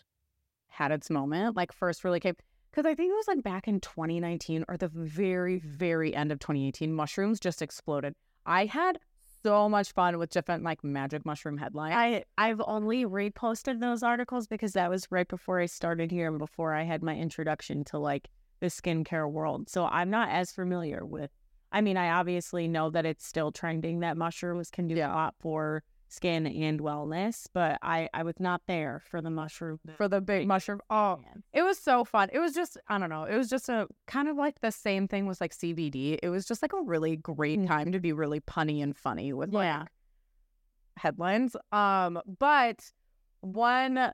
had 0.67 0.91
its 0.91 1.09
moment, 1.09 1.55
like 1.55 1.71
first 1.71 2.03
really 2.03 2.19
came 2.19 2.36
because 2.69 2.86
I 2.86 2.95
think 2.95 3.12
it 3.12 3.15
was 3.15 3.27
like 3.27 3.43
back 3.43 3.67
in 3.67 3.79
2019 3.79 4.65
or 4.67 4.75
the 4.75 4.89
very, 4.89 5.59
very 5.59 6.13
end 6.13 6.33
of 6.33 6.39
2018, 6.39 6.93
mushrooms 6.93 7.39
just 7.39 7.62
exploded. 7.62 8.13
I 8.45 8.65
had 8.65 9.00
so 9.43 9.69
much 9.69 9.91
fun 9.93 10.17
with 10.17 10.29
different 10.29 10.63
like 10.63 10.84
magic 10.84 11.25
mushroom 11.25 11.58
headlines. 11.58 11.96
I 11.96 12.24
I've 12.38 12.62
only 12.65 13.05
reposted 13.05 13.79
those 13.79 14.03
articles 14.03 14.48
because 14.48 14.74
that 14.74 14.89
was 14.89 15.08
right 15.12 15.27
before 15.27 15.60
I 15.60 15.65
started 15.65 16.12
here 16.12 16.27
and 16.27 16.38
before 16.39 16.74
I 16.74 16.84
had 16.84 17.03
my 17.03 17.15
introduction 17.15 17.84
to 17.86 18.00
like 18.00 18.27
the 18.60 18.67
skincare 18.67 19.29
world. 19.31 19.69
So 19.69 19.86
I'm 19.86 20.10
not 20.10 20.29
as 20.29 20.51
familiar 20.51 21.05
with. 21.05 21.31
I 21.72 21.81
mean, 21.81 21.98
I 21.98 22.10
obviously 22.10 22.67
know 22.67 22.89
that 22.89 23.05
it's 23.05 23.25
still 23.25 23.51
trending 23.51 24.00
that 24.00 24.17
mushrooms 24.17 24.69
can 24.72 24.88
do 24.88 24.96
Yeah. 24.96 25.13
a 25.13 25.15
lot 25.15 25.36
for 25.39 25.84
skin 26.10 26.48
and 26.48 26.80
wellness, 26.82 27.46
but 27.54 27.78
I 27.82 28.10
I 28.13 28.24
was 28.24 28.36
not 28.39 28.62
there 28.68 29.01
for 29.10 29.22
the 29.22 29.30
mushroom. 29.30 29.80
for 29.96 30.08
the 30.08 30.20
big 30.22 30.48
mushroom. 30.48 30.82
Oh, 30.89 31.22
it 31.54 31.62
was 31.62 31.78
so 31.78 32.04
fun. 32.04 32.30
It 32.34 32.39
was 32.39 32.54
just, 32.54 32.78
I 32.88 32.98
don't 32.98 33.10
know, 33.10 33.24
it 33.25 33.36
was 33.38 33.48
just 33.50 33.70
a 33.70 33.88
kind 34.08 34.28
of 34.28 34.36
like 34.36 34.60
the 34.62 34.72
same 34.72 35.08
thing 35.08 35.28
with 35.28 35.39
like 35.39 35.54
CBD. 35.54 36.18
It 36.24 36.30
was 36.30 36.46
just 36.46 36.62
like 36.62 36.74
a 36.74 36.82
really 36.82 37.16
great 37.16 37.60
Mm. 37.60 37.68
time 37.68 37.92
to 37.92 38.00
be 38.00 38.12
really 38.12 38.39
punny 38.42 38.82
and 38.84 38.98
funny 38.98 39.32
with 39.34 39.54
like 39.54 39.66
Yeah. 39.66 39.86
headlines. 40.98 41.56
Um, 41.72 42.20
but 42.39 42.92
one 43.42 44.12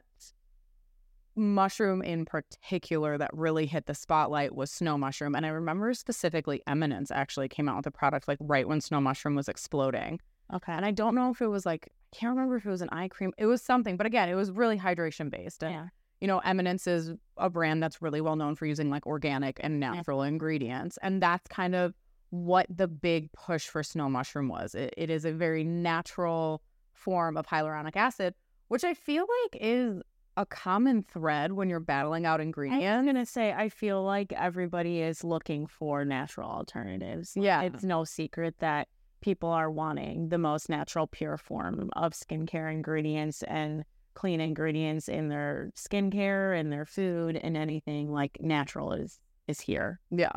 mushroom 1.37 2.01
in 2.01 2.23
particular 2.25 3.17
that 3.17 3.29
really 3.33 3.65
hit 3.65 3.85
the 3.87 3.93
spotlight 3.95 4.55
was 4.55 4.71
snow 4.71 4.97
mushroom. 4.97 5.35
And 5.35 5.45
I 5.45 5.49
remember 5.49 5.93
specifically 5.93 6.61
Eminence 6.67 7.11
actually 7.11 7.49
came 7.49 7.67
out 7.67 7.75
with 7.77 7.87
a 7.87 7.91
product 7.91 8.27
like 8.27 8.37
right 8.39 8.67
when 8.67 8.79
snow 8.79 9.01
mushroom 9.01 9.35
was 9.35 9.49
exploding. 9.49 10.19
Okay. 10.53 10.71
And 10.73 10.85
I 10.85 10.91
don't 10.91 11.15
know 11.15 11.31
if 11.31 11.41
it 11.41 11.47
was 11.47 11.65
like, 11.65 11.89
I 12.13 12.15
can't 12.17 12.35
remember 12.35 12.55
if 12.55 12.65
it 12.65 12.69
was 12.69 12.81
an 12.81 12.89
eye 12.91 13.07
cream. 13.07 13.31
It 13.37 13.45
was 13.45 13.61
something, 13.61 13.97
but 13.97 14.05
again, 14.05 14.29
it 14.29 14.35
was 14.35 14.51
really 14.51 14.77
hydration 14.77 15.29
based. 15.29 15.63
And 15.63 15.73
Yeah. 15.73 15.87
you 16.21 16.27
know, 16.27 16.39
Eminence 16.39 16.87
is 16.87 17.11
a 17.37 17.49
brand 17.49 17.81
that's 17.83 18.01
really 18.01 18.21
well 18.21 18.35
known 18.35 18.55
for 18.55 18.65
using 18.65 18.89
like 18.89 19.05
organic 19.05 19.59
and 19.63 19.79
natural 19.79 20.21
ingredients. 20.23 20.97
And 21.01 21.21
that's 21.21 21.47
kind 21.47 21.75
of 21.75 21.93
what 22.29 22.65
the 22.69 22.87
big 22.87 23.31
push 23.33 23.67
for 23.67 23.83
snow 23.83 24.09
mushroom 24.09 24.47
was. 24.47 24.75
It, 24.75 24.93
it 24.97 25.09
is 25.09 25.25
a 25.25 25.31
very 25.31 25.63
natural 25.63 26.61
form 26.93 27.37
of 27.37 27.47
hyaluronic 27.47 27.95
acid, 27.95 28.33
which 28.69 28.83
I 28.83 28.93
feel 28.93 29.25
like 29.43 29.61
is 29.61 30.01
a 30.37 30.45
common 30.45 31.01
thread 31.03 31.53
when 31.53 31.69
you're 31.69 31.79
battling 31.79 32.25
out 32.25 32.41
ingredients. 32.41 32.85
I'm 32.85 33.05
gonna 33.05 33.25
say 33.25 33.53
I 33.53 33.69
feel 33.69 34.03
like 34.03 34.33
everybody 34.33 35.01
is 35.01 35.23
looking 35.23 35.65
for 35.65 36.03
natural 36.03 36.49
alternatives. 36.49 37.33
Yeah. 37.35 37.61
it's 37.61 37.83
no 37.83 38.03
secret 38.03 38.55
that 38.59 38.89
people 39.25 39.49
are 39.49 39.71
wanting 39.71 40.29
the 40.29 40.37
most 40.37 40.69
natural, 40.69 41.07
pure 41.07 41.35
form 41.35 41.89
of 41.93 42.13
skincare 42.13 42.71
ingredients 42.71 43.41
and 43.41 43.83
clean 44.13 44.39
ingredients 44.39 45.09
in 45.09 45.29
their 45.29 45.71
skincare 45.75 46.57
and 46.57 46.71
their 46.71 46.85
food 46.85 47.35
and 47.35 47.57
anything 47.57 48.11
like 48.13 48.37
natural 48.39 48.93
is 48.93 49.19
is 49.47 49.59
here 49.59 49.99
Yeah. 50.11 50.31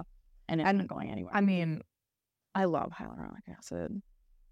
and 0.49 0.61
it's 0.63 0.69
And, 0.69 0.79
not 0.79 0.87
going 0.89 1.11
anywhere. 1.11 1.37
I 1.37 1.43
mean, 1.43 1.83
I 2.55 2.65
love 2.65 2.93
hyaluronic 2.99 3.47
acid. 3.59 4.01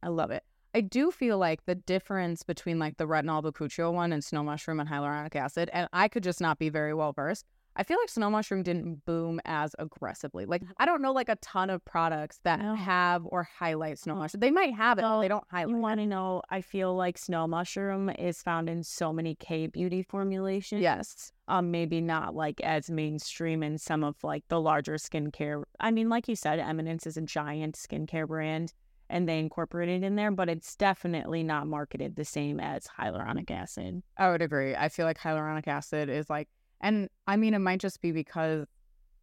I 0.02 0.08
love 0.08 0.30
it. 0.30 0.44
I 0.74 0.82
do 0.82 1.10
feel 1.10 1.38
like 1.38 1.64
the 1.64 1.74
difference 1.74 2.42
between 2.42 2.78
like 2.78 2.98
the 2.98 3.06
retinol 3.06 3.42
bakuchiol 3.42 3.94
one 3.94 4.12
and 4.12 4.22
snow 4.22 4.42
mushroom 4.42 4.80
and 4.80 4.88
hyaluronic 4.88 5.34
acid, 5.34 5.70
and 5.72 5.88
I 5.94 6.08
could 6.08 6.22
just 6.22 6.42
not 6.42 6.58
be 6.58 6.68
very 6.68 6.92
well 6.92 7.14
versed. 7.14 7.46
I 7.76 7.82
feel 7.82 7.98
like 7.98 8.08
snow 8.08 8.30
mushroom 8.30 8.62
didn't 8.62 9.04
boom 9.04 9.40
as 9.44 9.74
aggressively. 9.78 10.46
Like 10.46 10.62
I 10.78 10.86
don't 10.86 11.02
know 11.02 11.12
like 11.12 11.28
a 11.28 11.36
ton 11.36 11.70
of 11.70 11.84
products 11.84 12.40
that 12.44 12.60
No. 12.60 12.74
have 12.74 13.22
or 13.26 13.44
highlight 13.58 13.98
snow 13.98 14.14
mushroom. 14.16 14.40
They 14.40 14.50
might 14.50 14.74
have 14.74 14.98
it, 14.98 15.02
but 15.02 15.20
they 15.20 15.28
don't 15.28 15.44
highlight. 15.50 15.68
you 15.74 15.76
want 15.76 16.00
to 16.00 16.06
know? 16.06 16.42
I 16.50 16.60
feel 16.62 16.94
like 16.96 17.18
snow 17.18 17.46
mushroom 17.46 18.08
is 18.10 18.42
found 18.42 18.68
in 18.68 18.82
so 18.82 19.12
many 19.12 19.34
K 19.34 19.66
beauty 19.66 20.02
formulations. 20.02 20.80
Yes. 20.82 21.32
um 21.48 21.70
maybe 21.70 22.00
not 22.00 22.34
like 22.34 22.60
as 22.62 22.90
mainstream 22.90 23.62
in 23.62 23.78
some 23.78 24.02
of 24.02 24.16
like 24.24 24.42
the 24.48 24.60
larger 24.60 24.94
skincare 24.94 25.62
i 25.78 25.90
mean 25.90 26.08
like 26.08 26.26
you 26.28 26.34
said 26.34 26.58
eminence 26.58 27.06
is 27.06 27.16
a 27.16 27.20
giant 27.22 27.76
skincare 27.76 28.26
brand 28.26 28.72
and 29.08 29.28
they 29.28 29.38
incorporate 29.38 29.88
it 29.88 30.02
in 30.02 30.16
there 30.16 30.32
but 30.32 30.48
it's 30.48 30.74
definitely 30.74 31.42
not 31.44 31.66
marketed 31.68 32.16
the 32.16 32.24
same 32.24 32.58
as 32.58 32.88
hyaluronic 32.98 33.50
acid 33.50 34.02
I 34.18 34.30
would 34.30 34.42
agree. 34.42 34.74
I 34.74 34.88
feel 34.88 35.06
like 35.06 35.18
hyaluronic 35.18 35.68
acid 35.68 36.08
is 36.08 36.28
like, 36.30 36.48
and 36.80 37.08
I 37.26 37.36
mean, 37.36 37.54
it 37.54 37.58
might 37.60 37.80
just 37.80 38.00
be 38.00 38.12
because 38.12 38.66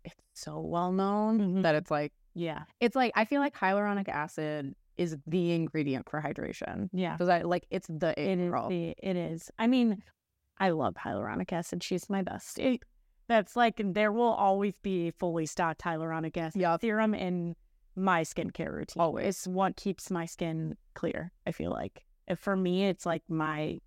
it's 0.04 0.16
so 0.34 0.60
well 0.60 0.92
known 0.92 1.40
Mhm. 1.40 1.62
that 1.64 1.76
it's 1.76 1.92
like, 1.92 2.12
yeah 2.36 2.64
it's 2.80 2.96
like, 2.96 3.12
I 3.16 3.26
feel 3.26 3.40
like 3.42 3.56
hyaluronic 3.56 4.10
acid 4.10 4.76
is 4.98 5.18
the 5.28 5.52
ingredient 5.54 6.10
for 6.10 6.22
hydration. 6.22 6.90
yeah 6.94 7.14
Because 7.14 7.30
I 7.30 7.42
like 7.44 7.66
it's 7.70 7.88
the 7.88 8.12
it 8.20 8.40
is 8.40 8.52
the, 8.52 8.96
it 9.02 9.16
is. 9.16 9.50
i 9.60 9.66
mean 9.68 10.04
i 10.60 10.70
love 10.70 10.94
hyaluronic 10.96 11.52
acid 11.54 11.82
she's 11.84 12.10
my 12.10 12.22
best 12.22 12.60
It- 12.60 12.84
that's 13.28 13.56
like 13.56 13.82
there 13.84 14.12
will 14.12 14.34
always 14.34 14.78
be 14.80 15.10
fully 15.12 15.46
stocked 15.48 15.82
hyaluronic 15.82 16.36
acid 16.38 16.62
Yup. 16.62 16.82
serum 16.82 17.14
in 17.16 17.56
my 17.96 18.22
skincare 18.22 18.72
routine 18.72 19.02
Always. 19.02 19.26
it's 19.28 19.48
what 19.48 19.76
keeps 19.78 20.12
my 20.12 20.26
skin 20.26 20.76
clear 20.94 21.32
i 21.48 21.52
feel 21.52 21.72
like 21.72 22.04
If 22.28 22.38
for 22.40 22.56
me 22.56 22.86
it's 22.88 23.06
like 23.06 23.24
my 23.30 23.80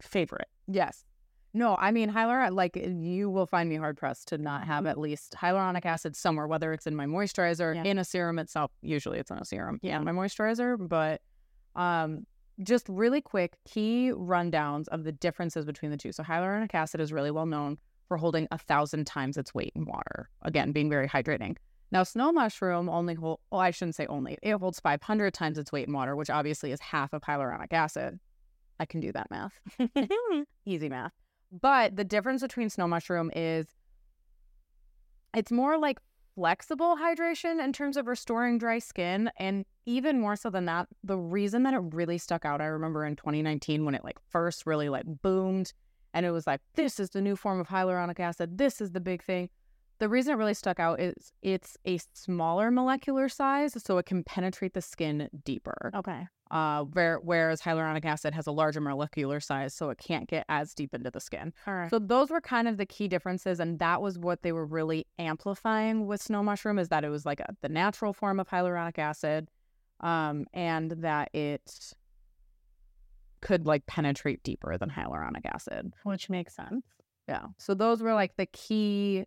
favorite 0.00 0.48
Yes. 0.66 1.04
No, 1.56 1.76
I 1.78 1.92
mean 1.92 2.10
hyaluronic. 2.10 2.54
Like 2.54 2.76
you 2.76 3.30
will 3.30 3.46
find 3.46 3.68
me 3.68 3.76
hard 3.76 3.96
pressed 3.96 4.28
to 4.28 4.38
not 4.38 4.64
have 4.66 4.86
at 4.86 4.98
least 4.98 5.34
hyaluronic 5.40 5.86
acid 5.86 6.16
somewhere, 6.16 6.46
whether 6.48 6.72
it's 6.72 6.86
in 6.86 6.96
my 6.96 7.06
moisturizer, 7.06 7.74
Yeah. 7.76 7.84
in 7.84 7.98
a 7.98 8.04
serum 8.04 8.38
itself. 8.40 8.72
Usually, 8.82 9.18
it's 9.20 9.30
in 9.30 9.38
a 9.38 9.44
serum. 9.44 9.78
Yeah. 9.82 9.98
my 10.00 10.10
moisturizer. 10.10 10.76
But 10.88 11.22
um, 11.76 12.26
just 12.62 12.88
really 12.88 13.20
quick 13.20 13.56
key 13.64 14.10
rundowns 14.14 14.88
of 14.88 15.04
the 15.04 15.12
differences 15.12 15.64
between 15.64 15.90
the 15.92 15.96
two. 15.96 16.12
So 16.12 16.22
hyaluronic 16.24 16.74
acid 16.74 17.00
is 17.00 17.12
really 17.12 17.30
well 17.30 17.46
known 17.46 17.78
for 18.08 18.16
holding 18.16 18.46
a 18.50 18.58
thousand 18.58 19.06
times 19.06 19.36
its 19.36 19.54
weight 19.54 19.72
in 19.74 19.84
water. 19.86 20.28
Again, 20.42 20.72
being 20.72 20.90
very 20.90 21.08
hydrating. 21.08 21.56
Now, 21.90 22.02
snow 22.02 22.32
mushroom 22.32 22.88
only 22.88 23.14
hold. 23.14 23.38
Well, 23.52 23.60
I 23.60 23.70
shouldn't 23.70 23.94
say 23.94 24.06
only. 24.06 24.38
It 24.42 24.54
holds 24.54 24.80
500 24.80 25.32
times 25.32 25.58
its 25.58 25.70
weight 25.70 25.86
in 25.86 25.94
water, 25.94 26.16
which 26.16 26.30
obviously 26.30 26.72
is 26.72 26.80
half 26.80 27.12
of 27.12 27.22
hyaluronic 27.22 27.72
acid. 27.72 28.18
I 28.80 28.86
can 28.86 28.98
do 29.00 29.12
that 29.12 29.30
math. 29.30 29.60
easy 30.66 30.88
math. 30.88 31.12
But 31.60 31.96
the 31.96 32.04
difference 32.04 32.42
between 32.42 32.68
snow 32.68 32.88
mushroom 32.88 33.30
is 33.34 33.66
it's 35.36 35.52
more 35.52 35.78
like 35.78 35.98
flexible 36.34 36.96
hydration 36.96 37.62
in 37.62 37.72
terms 37.72 37.96
of 37.96 38.08
restoring 38.08 38.58
dry 38.58 38.80
skin. 38.80 39.30
And 39.36 39.64
even 39.86 40.20
more 40.20 40.36
so 40.36 40.50
than 40.50 40.64
that, 40.66 40.88
the 41.04 41.16
reason 41.16 41.62
that 41.62 41.74
it 41.74 41.82
really 41.92 42.18
stuck 42.18 42.44
out, 42.44 42.60
I 42.60 42.66
remember 42.66 43.04
in 43.04 43.14
2019 43.14 43.84
when 43.84 43.94
it 43.94 44.04
like 44.04 44.18
first 44.30 44.66
really 44.66 44.88
like 44.88 45.04
boomed 45.22 45.72
and 46.12 46.24
it 46.24 46.30
was 46.30 46.46
like, 46.46 46.60
this 46.74 47.00
is 47.00 47.10
the 47.10 47.20
new 47.20 47.36
form 47.36 47.60
of 47.60 47.68
hyaluronic 47.68 48.20
acid. 48.20 48.56
This 48.56 48.80
is 48.80 48.92
the 48.92 49.00
big 49.00 49.22
thing. 49.22 49.50
The 49.98 50.08
reason 50.08 50.32
it 50.32 50.36
really 50.36 50.54
stuck 50.54 50.80
out 50.80 51.00
is 51.00 51.32
it's 51.42 51.76
a 51.84 51.98
smaller 52.14 52.70
molecular 52.70 53.28
size, 53.28 53.80
so 53.82 53.98
it 53.98 54.06
can 54.06 54.24
penetrate 54.24 54.74
the 54.74 54.82
skin 54.82 55.28
deeper 55.44 55.92
okay 55.94 56.26
uh, 56.54 56.84
where, 56.84 57.18
whereas 57.18 57.60
hyaluronic 57.60 58.04
acid 58.04 58.32
has 58.32 58.46
a 58.46 58.52
larger 58.52 58.80
molecular 58.80 59.40
size, 59.40 59.74
so 59.74 59.90
it 59.90 59.98
can't 59.98 60.28
get 60.28 60.46
as 60.48 60.72
deep 60.72 60.94
into 60.94 61.10
the 61.10 61.20
skin. 61.20 61.52
all 61.66 61.74
right 61.74 61.90
So 61.90 61.98
those 61.98 62.30
were 62.30 62.40
kind 62.40 62.68
of 62.68 62.76
the 62.76 62.86
key 62.86 63.08
differences, 63.08 63.58
and 63.58 63.80
that 63.80 64.00
was 64.00 64.18
what 64.18 64.42
they 64.42 64.52
were 64.52 64.64
really 64.64 65.04
amplifying 65.18 66.06
with 66.06 66.22
snow 66.22 66.44
mushroom 66.44 66.78
is 66.78 66.88
that 66.90 67.04
it 67.04 67.08
was 67.08 67.26
like 67.26 67.40
a, 67.40 67.56
the 67.60 67.68
natural 67.68 68.12
form 68.12 68.38
of 68.38 68.48
hyaluronic 68.48 68.98
acid, 68.98 69.50
um, 69.98 70.46
and 70.54 70.92
that 70.92 71.34
it 71.34 71.94
could 73.40 73.66
like 73.66 73.84
penetrate 73.86 74.42
deeper 74.44 74.78
than 74.78 74.88
hyaluronic 74.88 75.44
acid. 75.44 75.92
which 76.04 76.30
makes 76.30 76.54
sense 76.54 76.86
Yeah. 77.28 77.46
So 77.58 77.74
those 77.74 78.00
were 78.00 78.14
like 78.14 78.36
the 78.36 78.46
key, 78.46 79.24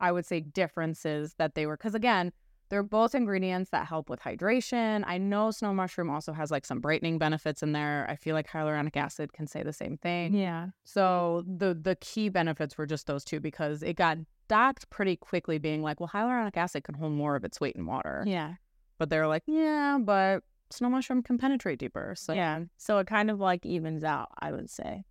I 0.00 0.12
would 0.12 0.24
say, 0.24 0.40
differences 0.40 1.34
that 1.34 1.54
they 1.54 1.66
were. 1.66 1.76
Because 1.76 1.94
again, 1.94 2.32
they're 2.68 2.82
both 2.82 3.14
ingredients 3.14 3.70
that 3.70 3.86
help 3.86 4.08
with 4.10 4.20
hydration. 4.20 5.04
I 5.06 5.18
know 5.18 5.50
snow 5.50 5.72
mushroom 5.74 6.10
also 6.10 6.32
has 6.32 6.50
like 6.50 6.64
some 6.64 6.80
brightening 6.80 7.18
benefits 7.18 7.62
in 7.62 7.72
there. 7.72 8.06
I 8.08 8.16
feel 8.16 8.34
like 8.34 8.48
hyaluronic 8.48 8.96
acid 8.96 9.32
can 9.32 9.46
say 9.46 9.62
the 9.62 9.72
same 9.72 9.96
thing. 9.98 10.34
yeah 10.34 10.68
So 10.84 11.44
the 11.46 11.74
the 11.74 11.96
key 11.96 12.28
benefits 12.28 12.76
were 12.78 12.86
just 12.86 13.06
those 13.06 13.24
two 13.24 13.40
because 13.40 13.82
it 13.82 13.94
got 13.96 14.18
docked 14.48 14.90
pretty 14.90 15.16
quickly, 15.16 15.58
being 15.58 15.82
like, 15.82 16.00
well, 16.00 16.10
hyaluronic 16.12 16.56
acid 16.56 16.84
can 16.84 16.94
hold 16.94 17.12
more 17.12 17.34
of 17.36 17.44
its 17.44 17.60
weight 17.60 17.76
in 17.76 17.86
water. 17.86 18.24
yeah 18.26 18.54
But 18.98 19.10
they're 19.10 19.26
like, 19.28 19.42
yeah, 19.46 19.98
but 20.00 20.42
snow 20.70 20.88
mushroom 20.88 21.22
can 21.22 21.38
penetrate 21.38 21.78
deeper. 21.78 22.14
So 22.16 22.32
yeah 22.32 22.60
so 22.76 22.98
it 22.98 23.06
kind 23.06 23.30
of 23.30 23.38
like 23.38 23.64
evens 23.64 24.02
out 24.02 24.28
i 24.40 24.50
would 24.50 24.68
say 24.68 25.04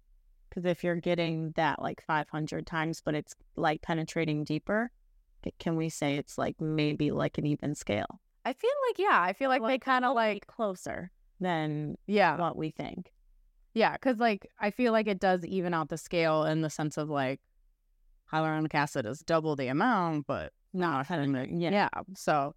because 0.50 0.66
if 0.66 0.84
you're 0.84 0.96
getting 0.98 1.52
that 1.56 1.82
like 1.82 2.02
500 2.02 2.68
times 2.68 3.02
but 3.06 3.16
it's 3.16 3.34
like 3.56 3.82
penetrating 3.82 4.44
deeper 4.44 4.92
Eh, 5.46 5.52
can 5.60 5.76
we 5.76 5.90
say 5.90 6.16
it's 6.16 6.38
like 6.38 6.60
maybe 6.60 7.12
like 7.12 7.38
an 7.38 7.46
even 7.46 7.76
scale 7.76 8.20
I 8.46 8.54
feel 8.54 8.72
like 8.90 9.00
yeah, 9.00 9.22
I 9.22 9.34
feel 9.34 9.50
like 9.50 9.66
they 9.66 9.78
kind 9.78 10.04
of 10.04 10.16
like 10.16 10.48
closer 10.48 11.12
than 11.40 11.98
yeah. 12.08 12.38
what 12.38 12.58
we 12.58 12.72
think 12.72 13.12
Yeah, 13.74 13.94
because 13.94 14.18
like 14.18 14.50
I 14.60 14.72
feel 14.72 14.92
like 14.92 15.08
it 15.08 15.20
does 15.20 15.46
even 15.46 15.74
out 15.74 15.90
the 15.90 15.98
scale 15.98 16.44
in 16.44 16.62
the 16.62 16.70
sense 16.70 16.98
of 16.98 17.10
like 17.10 17.40
hyaluronic 18.32 18.74
acid 18.74 19.06
is 19.06 19.20
double 19.20 19.56
the 19.56 19.68
amount, 19.68 20.28
but 20.28 20.52
not 20.74 21.08
penetrating 21.08 21.62
yeah 21.62 21.72
yeah. 21.72 21.90
So 22.16 22.56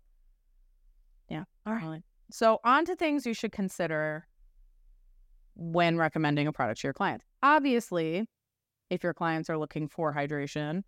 Yeah. 1.29 1.45
All 1.67 1.75
right. 1.75 2.03
So 2.31 2.59
on 2.65 2.85
to 2.87 2.97
things 2.97 3.25
you 3.25 3.35
should 3.35 3.53
consider 3.53 4.27
when 5.55 5.97
recommending 5.97 6.47
a 6.47 6.53
product 6.53 6.81
to 6.81 6.89
your 6.89 6.95
clients. 6.95 7.25
Obviously, 7.43 8.27
if 8.91 9.03
your 9.03 9.15
clients 9.15 9.49
are 9.49 9.59
looking 9.59 9.89
for 9.89 10.13
hydration, 10.13 10.83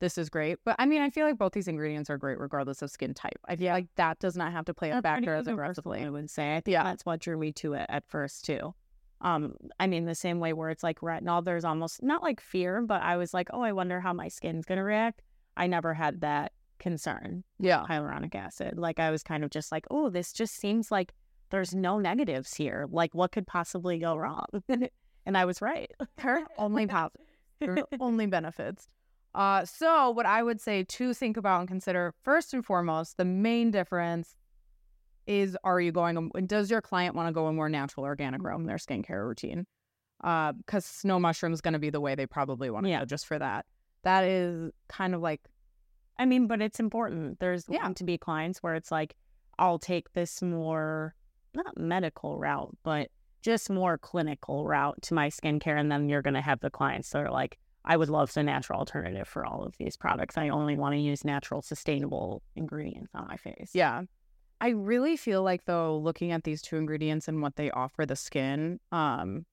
this 0.00 0.18
is 0.18 0.28
great. 0.28 0.58
But 0.64 0.76
I 0.78 0.86
mean, 0.86 1.00
I 1.02 1.10
feel 1.10 1.26
like 1.26 1.38
both 1.38 1.52
these 1.52 1.68
ingredients 1.68 2.10
are 2.10 2.18
great 2.18 2.38
regardless 2.40 2.82
of 2.82 2.90
skin 2.90 3.14
type. 3.14 3.38
I 3.46 3.56
feel 3.56 3.66
Yeah. 3.66 3.74
like 3.74 3.86
that 3.96 4.18
does 4.18 4.36
not 4.36 4.52
have 4.52 4.64
to 4.66 4.74
play 4.74 4.90
a 4.90 4.94
That's 4.94 5.04
factor 5.04 5.34
as 5.34 5.46
aggressively. 5.46 6.02
I 6.04 6.10
would 6.10 6.28
say. 6.30 6.56
I 6.56 6.60
think 6.60 6.72
Yeah. 6.72 6.82
that's 6.84 7.04
what 7.06 7.20
drew 7.20 7.38
me 7.38 7.52
to 7.52 7.74
it 7.74 7.86
at 7.88 8.06
first 8.08 8.44
too. 8.44 8.74
Um, 9.20 9.54
I 9.78 9.86
mean, 9.86 10.06
the 10.06 10.14
same 10.14 10.40
way 10.40 10.54
where 10.54 10.70
it's 10.70 10.82
like 10.82 11.00
retinol, 11.00 11.44
there's 11.44 11.64
almost 11.64 12.02
not 12.02 12.22
like 12.22 12.40
fear, 12.40 12.80
but 12.80 13.02
I 13.02 13.16
was 13.18 13.34
like, 13.34 13.48
oh, 13.52 13.60
I 13.60 13.72
wonder 13.72 14.00
how 14.00 14.12
my 14.14 14.28
skin's 14.28 14.64
gonna 14.64 14.82
react. 14.84 15.22
I 15.56 15.66
never 15.66 15.92
had 15.94 16.22
that 16.22 16.52
concern. 16.78 17.44
Yeah. 17.58 17.84
Hyaluronic 17.86 18.34
acid, 18.34 18.78
like 18.78 18.98
I 18.98 19.10
was 19.10 19.22
kind 19.22 19.44
of 19.44 19.50
just 19.50 19.70
like, 19.70 19.86
oh, 19.90 20.08
this 20.08 20.32
just 20.32 20.54
seems 20.54 20.90
like 20.90 21.12
there's 21.50 21.74
no 21.74 21.98
negatives 21.98 22.54
here. 22.54 22.86
Like, 22.90 23.14
what 23.14 23.32
could 23.32 23.46
possibly 23.46 23.98
go 23.98 24.16
wrong? 24.16 24.46
and 25.26 25.36
I 25.36 25.44
was 25.44 25.60
right. 25.60 25.90
Her 26.18 26.44
only 26.56 26.86
positive, 26.86 27.20
her 27.60 27.76
only 28.00 28.24
benefits. 28.26 28.88
Uh, 29.34 29.64
so 29.64 30.10
what 30.10 30.26
I 30.26 30.42
would 30.42 30.60
say 30.60 30.82
to 30.84 31.14
think 31.14 31.36
about 31.36 31.60
and 31.60 31.68
consider 31.68 32.14
first 32.24 32.52
and 32.52 32.64
foremost, 32.64 33.16
the 33.16 33.24
main 33.24 33.70
difference 33.70 34.34
is: 35.26 35.56
Are 35.62 35.80
you 35.80 35.92
going? 35.92 36.30
Does 36.46 36.70
your 36.70 36.80
client 36.80 37.14
want 37.14 37.28
to 37.28 37.32
go 37.32 37.46
a 37.46 37.52
more 37.52 37.68
natural, 37.68 38.04
organic 38.04 38.42
route 38.42 38.58
in 38.58 38.66
their 38.66 38.76
skincare 38.78 39.26
routine? 39.26 39.66
Because 40.20 40.84
snow 40.84 41.18
mushroom 41.18 41.52
is 41.52 41.60
going 41.60 41.72
to 41.74 41.78
be 41.78 41.90
the 41.90 42.00
way 42.00 42.14
they 42.14 42.26
probably 42.26 42.70
want 42.70 42.84
to 42.86 42.90
Yeah. 42.90 43.00
go 43.00 43.04
just 43.06 43.26
for 43.26 43.38
that. 43.38 43.66
That 44.02 44.24
is 44.24 44.70
kind 44.88 45.14
of 45.14 45.20
like 45.20 45.40
I 46.18 46.26
mean, 46.26 46.46
but 46.46 46.60
it's 46.60 46.78
important. 46.80 47.38
There's 47.40 47.64
Yeah. 47.68 47.80
going 47.80 47.94
to 47.94 48.04
be 48.04 48.18
clients 48.18 48.62
where 48.62 48.74
it's 48.74 48.90
like, 48.92 49.14
I'll 49.58 49.78
take 49.78 50.12
this 50.12 50.42
more, 50.42 51.14
not 51.54 51.78
medical 51.78 52.38
route, 52.38 52.76
but 52.82 53.08
just 53.40 53.70
more 53.70 53.96
clinical 53.96 54.66
route 54.66 55.00
to 55.02 55.14
my 55.14 55.28
skincare. 55.30 55.80
And 55.80 55.90
then 55.90 56.10
you're 56.10 56.20
going 56.20 56.34
to 56.34 56.42
have 56.42 56.60
the 56.60 56.68
clients 56.70 57.08
that 57.10 57.22
are 57.22 57.30
like, 57.30 57.58
I 57.84 57.96
would 57.96 58.10
love 58.10 58.32
the 58.34 58.42
natural 58.42 58.78
alternative 58.78 59.26
for 59.26 59.44
all 59.46 59.62
of 59.64 59.76
these 59.78 59.96
products. 59.96 60.36
I 60.36 60.48
only 60.50 60.76
want 60.76 60.94
to 60.94 61.00
use 61.00 61.24
natural, 61.24 61.62
sustainable 61.62 62.42
ingredients 62.54 63.10
on 63.14 63.26
my 63.26 63.36
face. 63.36 63.70
Yeah. 63.72 64.02
I 64.60 64.70
really 64.70 65.16
feel 65.16 65.42
like 65.42 65.64
though 65.64 65.96
looking 65.96 66.32
at 66.32 66.44
these 66.44 66.60
two 66.60 66.76
ingredients 66.76 67.28
and 67.28 67.40
what 67.40 67.56
they 67.56 67.70
offer 67.70 68.04
the 68.04 68.16
skin, 68.16 68.78
um 68.92 69.46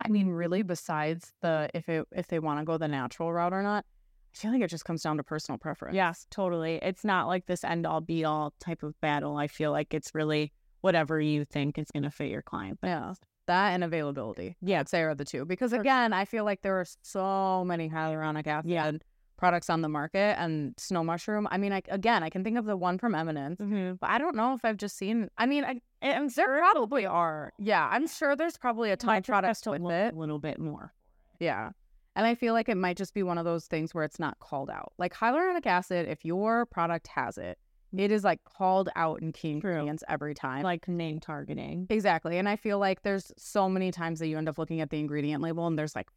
I 0.00 0.08
mean 0.08 0.28
really 0.28 0.62
besides 0.62 1.32
the 1.40 1.70
if 1.74 1.88
it 1.88 2.06
if 2.12 2.28
they 2.28 2.38
want 2.38 2.60
to 2.60 2.64
go 2.64 2.76
the 2.76 2.88
natural 2.88 3.32
route 3.32 3.54
or 3.54 3.62
not, 3.62 3.86
I 4.34 4.38
feel 4.38 4.52
like 4.52 4.60
it 4.60 4.68
just 4.68 4.84
comes 4.84 5.02
down 5.02 5.16
to 5.16 5.24
personal 5.24 5.58
preference. 5.58 5.96
Yes, 5.96 6.26
totally. 6.30 6.78
It's 6.82 7.04
not 7.04 7.26
like 7.26 7.46
this 7.46 7.64
end 7.64 7.86
all 7.86 8.02
be 8.02 8.24
all 8.24 8.52
type 8.60 8.82
of 8.82 9.00
battle. 9.00 9.36
I 9.38 9.48
feel 9.48 9.72
like 9.72 9.94
it's 9.94 10.14
really 10.14 10.52
whatever 10.82 11.20
you 11.20 11.44
think 11.44 11.78
is 11.78 11.90
going 11.90 12.04
to 12.04 12.10
fit 12.10 12.30
your 12.30 12.42
client. 12.42 12.78
Yeah. 12.82 13.14
That 13.48 13.70
and 13.72 13.82
availability. 13.82 14.56
Yeah. 14.62 14.80
I'd 14.80 14.88
say 14.88 15.02
are 15.02 15.14
the 15.14 15.24
two. 15.24 15.44
Because 15.44 15.72
again, 15.72 16.12
I 16.12 16.24
feel 16.24 16.44
like 16.44 16.62
there 16.62 16.78
are 16.78 16.86
so 17.02 17.64
many 17.66 17.88
hyaluronic 17.90 18.46
acid 18.46 18.70
Yeah. 18.70 18.92
products 19.36 19.68
on 19.70 19.80
the 19.82 19.88
market 19.88 20.36
and 20.38 20.74
snow 20.78 21.02
mushroom. 21.02 21.48
I 21.50 21.58
mean, 21.58 21.72
I, 21.72 21.82
again, 21.88 22.22
I 22.22 22.30
can 22.30 22.44
think 22.44 22.56
of 22.58 22.64
the 22.66 22.76
one 22.76 22.98
from 22.98 23.14
Eminence, 23.14 23.60
Mm-hmm. 23.60 23.94
but 24.00 24.10
I 24.10 24.18
don't 24.18 24.36
know 24.36 24.54
if 24.54 24.64
I've 24.64 24.76
just 24.76 24.96
seen. 24.96 25.28
I 25.38 25.46
mean, 25.46 25.64
I, 25.64 25.80
I'm 26.02 26.28
there 26.28 26.58
probably 26.58 27.06
are. 27.06 27.52
Yeah, 27.58 27.88
I'm 27.90 28.06
sure 28.06 28.36
there's 28.36 28.56
probably 28.56 28.90
a 28.90 28.96
ton 28.96 29.16
of 29.18 29.24
products 29.24 29.62
to 29.62 29.70
with 29.70 29.82
it. 29.90 30.14
a 30.14 30.16
little 30.16 30.38
bit 30.38 30.58
more. 30.60 30.92
Yeah. 31.40 31.70
And 32.16 32.26
I 32.26 32.34
feel 32.34 32.52
like 32.52 32.68
it 32.68 32.76
might 32.76 32.96
just 32.96 33.14
be 33.14 33.22
one 33.22 33.38
of 33.38 33.44
those 33.44 33.66
things 33.66 33.94
where 33.94 34.02
it's 34.04 34.18
not 34.18 34.38
called 34.40 34.70
out. 34.70 34.92
Like 34.98 35.14
hyaluronic 35.14 35.66
acid, 35.66 36.08
if 36.08 36.24
your 36.24 36.66
product 36.66 37.06
has 37.08 37.38
it, 37.38 37.58
it 37.96 38.10
is 38.10 38.24
like 38.24 38.42
called 38.44 38.88
out 38.96 39.22
in 39.22 39.32
key 39.32 39.58
True. 39.60 39.70
ingredients 39.72 40.04
every 40.08 40.34
time. 40.34 40.62
like 40.62 40.86
name 40.88 41.20
targeting. 41.20 41.86
exactly. 41.90 42.38
And 42.38 42.48
I 42.48 42.56
feel 42.56 42.78
like 42.78 43.02
there's 43.02 43.32
so 43.38 43.68
many 43.68 43.90
times 43.90 44.18
that 44.18 44.28
you 44.28 44.36
end 44.38 44.48
up 44.48 44.58
looking 44.58 44.80
at 44.80 44.90
the 44.90 44.98
ingredient 44.98 45.42
label 45.42 45.66
and 45.66 45.78
there's 45.78 45.96
like 45.96 46.08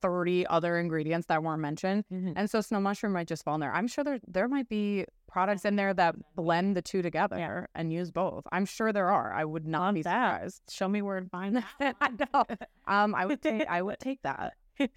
30 0.00 0.46
other 0.46 0.78
ingredients 0.78 1.26
that 1.26 1.42
weren't 1.42 1.60
mentioned. 1.60 2.04
And 2.10 2.48
so 2.48 2.60
snow 2.60 2.78
mushroom 2.80 3.12
might 3.14 3.26
just 3.26 3.42
fall 3.44 3.56
in 3.56 3.60
there. 3.60 3.72
I'm 3.72 3.88
sure 3.88 4.04
there 4.04 4.20
there 4.28 4.46
might 4.46 4.68
be 4.68 5.06
products 5.26 5.64
in 5.64 5.74
there 5.74 5.92
that 5.94 6.14
blend 6.36 6.76
the 6.76 6.82
two 6.82 7.02
together 7.02 7.68
and 7.74 7.92
use 7.92 8.12
both. 8.12 8.46
I'm 8.52 8.64
sure 8.64 8.92
there 8.92 9.10
are. 9.10 9.32
I 9.32 9.44
would 9.44 9.66
not 9.66 9.86
Love 9.86 9.94
be 9.94 10.02
that. 10.02 10.52
Show 10.70 10.86
me 10.88 11.02
where 11.02 11.20
to 11.20 11.28
find 11.28 11.56
that. 11.56 11.96
I 12.00 12.10
know. 12.10 12.44
Um, 12.86 13.12
I 13.14 13.26
would 13.26 13.42
take 13.42 13.66
I 13.68 13.82
would 13.82 13.98
take 13.98 14.22
that. 14.22 14.54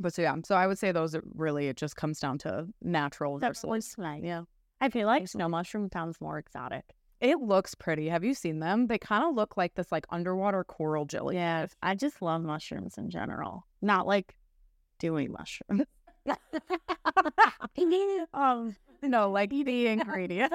But 0.00 0.12
so 0.14 0.22
yeah, 0.22 0.34
so 0.44 0.54
I 0.56 0.66
would 0.66 0.78
say 0.78 0.92
those 0.92 1.14
are 1.14 1.22
really 1.34 1.68
it 1.68 1.76
just 1.76 1.96
comes 1.96 2.18
down 2.18 2.38
to 2.38 2.66
natural 2.82 3.38
That 3.38 3.48
versus 3.56 3.94
nice. 3.98 4.22
yeah. 4.24 4.42
I 4.80 4.88
feel 4.88 5.06
like 5.06 5.28
snow 5.28 5.48
mushroom 5.48 5.88
sounds 5.92 6.20
more 6.20 6.38
exotic. 6.38 6.84
It 7.20 7.38
looks 7.38 7.74
pretty. 7.74 8.08
Have 8.08 8.24
you 8.24 8.34
seen 8.34 8.58
them? 8.58 8.88
They 8.88 8.98
kind 8.98 9.24
of 9.24 9.34
look 9.34 9.56
like 9.56 9.74
this 9.76 9.90
like 9.92 10.04
underwater 10.10 10.64
coral 10.64 11.06
jelly. 11.06 11.36
Yeah, 11.36 11.66
I 11.82 11.94
just 11.94 12.20
love 12.20 12.42
mushrooms 12.42 12.98
in 12.98 13.08
general. 13.08 13.66
Not 13.80 14.06
like 14.06 14.34
dewy 14.98 15.28
mushrooms. 15.28 15.86
um, 18.34 18.76
No, 19.02 19.30
like 19.30 19.50
the 19.64 19.86
ingredient. 19.86 20.52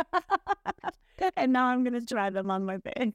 and 1.38 1.54
now 1.54 1.67
I'm 1.67 1.84
gonna 1.84 2.02
try 2.06 2.30
them 2.30 2.52
on 2.52 2.65
my 2.65 2.78
face. 2.80 3.13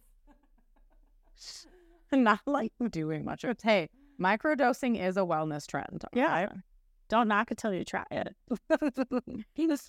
Not 2.13 2.41
like 2.47 2.73
Doing 2.91 3.25
mushrooms. 3.25 3.61
Hey, 3.63 3.89
microdosing 4.20 5.00
is 5.00 5.16
a 5.16 5.20
wellness 5.20 5.66
trend. 5.66 6.05
Yeah, 6.12 6.48
don't 7.09 7.29
knock 7.29 7.50
it 7.50 7.59
till 7.59 7.72
you 7.72 7.85
try 7.85 8.05
it. 8.11 8.35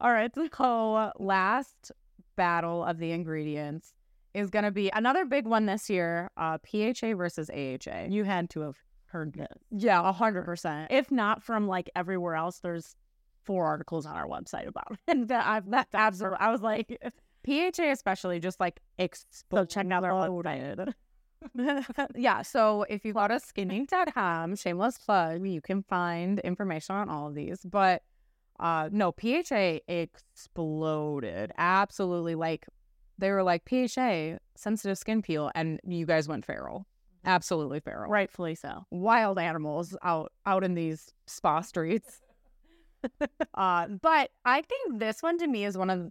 All 0.00 0.12
right, 0.12 0.30
so 0.34 1.12
last 1.18 1.92
battle 2.36 2.84
of 2.84 2.98
the 2.98 3.10
ingredients 3.10 3.94
is 4.34 4.50
going 4.50 4.64
to 4.64 4.70
be 4.70 4.90
another 4.90 5.24
big 5.24 5.46
one 5.46 5.66
this 5.66 5.90
year: 5.90 6.30
uh, 6.36 6.58
PHA 6.58 7.14
versus 7.14 7.50
AHA. 7.50 8.06
You 8.10 8.24
had 8.24 8.50
to 8.50 8.60
have 8.60 8.76
heard 9.06 9.34
this. 9.34 9.58
Yeah, 9.70 10.08
a 10.08 10.12
hundred 10.12 10.44
percent. 10.44 10.90
If 10.90 11.10
not 11.10 11.42
from 11.42 11.66
like 11.66 11.90
everywhere 11.96 12.34
else, 12.36 12.60
there's 12.60 12.94
four 13.44 13.66
articles 13.66 14.06
on 14.06 14.14
our 14.14 14.26
website 14.26 14.66
about 14.68 14.92
it. 14.92 14.98
And 15.08 15.28
that 15.28 15.46
I've 15.46 15.68
that's 15.70 15.94
absolutely 15.94 16.38
I 16.40 16.50
was 16.50 16.60
like, 16.62 16.98
PHA 17.46 17.90
especially 17.90 18.40
just 18.40 18.60
like 18.60 18.80
so 18.98 19.04
explode. 19.04 19.70
check 19.70 19.90
out 19.90 20.04
our 20.04 20.12
website. 20.12 20.94
yeah, 22.14 22.42
so 22.42 22.84
if 22.88 23.04
you 23.04 23.12
go 23.12 23.28
to 23.28 23.34
skininc.com, 23.34 24.56
shameless 24.56 24.98
plug, 24.98 25.46
you 25.46 25.60
can 25.60 25.82
find 25.82 26.38
information 26.40 26.96
on 26.96 27.08
all 27.08 27.28
of 27.28 27.34
these. 27.34 27.60
But 27.64 28.02
uh 28.60 28.88
no, 28.92 29.12
PHA 29.12 29.80
exploded. 29.86 31.52
Absolutely 31.56 32.34
like 32.34 32.66
they 33.18 33.30
were 33.30 33.42
like 33.42 33.68
PHA, 33.68 34.38
sensitive 34.56 34.98
skin 34.98 35.22
peel, 35.22 35.50
and 35.54 35.80
you 35.84 36.06
guys 36.06 36.28
went 36.28 36.44
feral. 36.44 36.86
Absolutely 37.24 37.80
feral. 37.80 38.10
Rightfully 38.10 38.54
so. 38.54 38.86
Wild 38.90 39.38
animals 39.38 39.96
out 40.02 40.32
out 40.46 40.64
in 40.64 40.74
these 40.74 41.12
spa 41.26 41.60
streets. 41.60 42.20
uh, 43.54 43.86
but 43.86 44.30
I 44.44 44.62
think 44.62 44.98
this 44.98 45.22
one 45.22 45.38
to 45.38 45.46
me 45.46 45.64
is 45.64 45.76
one 45.76 45.90
of 45.90 46.10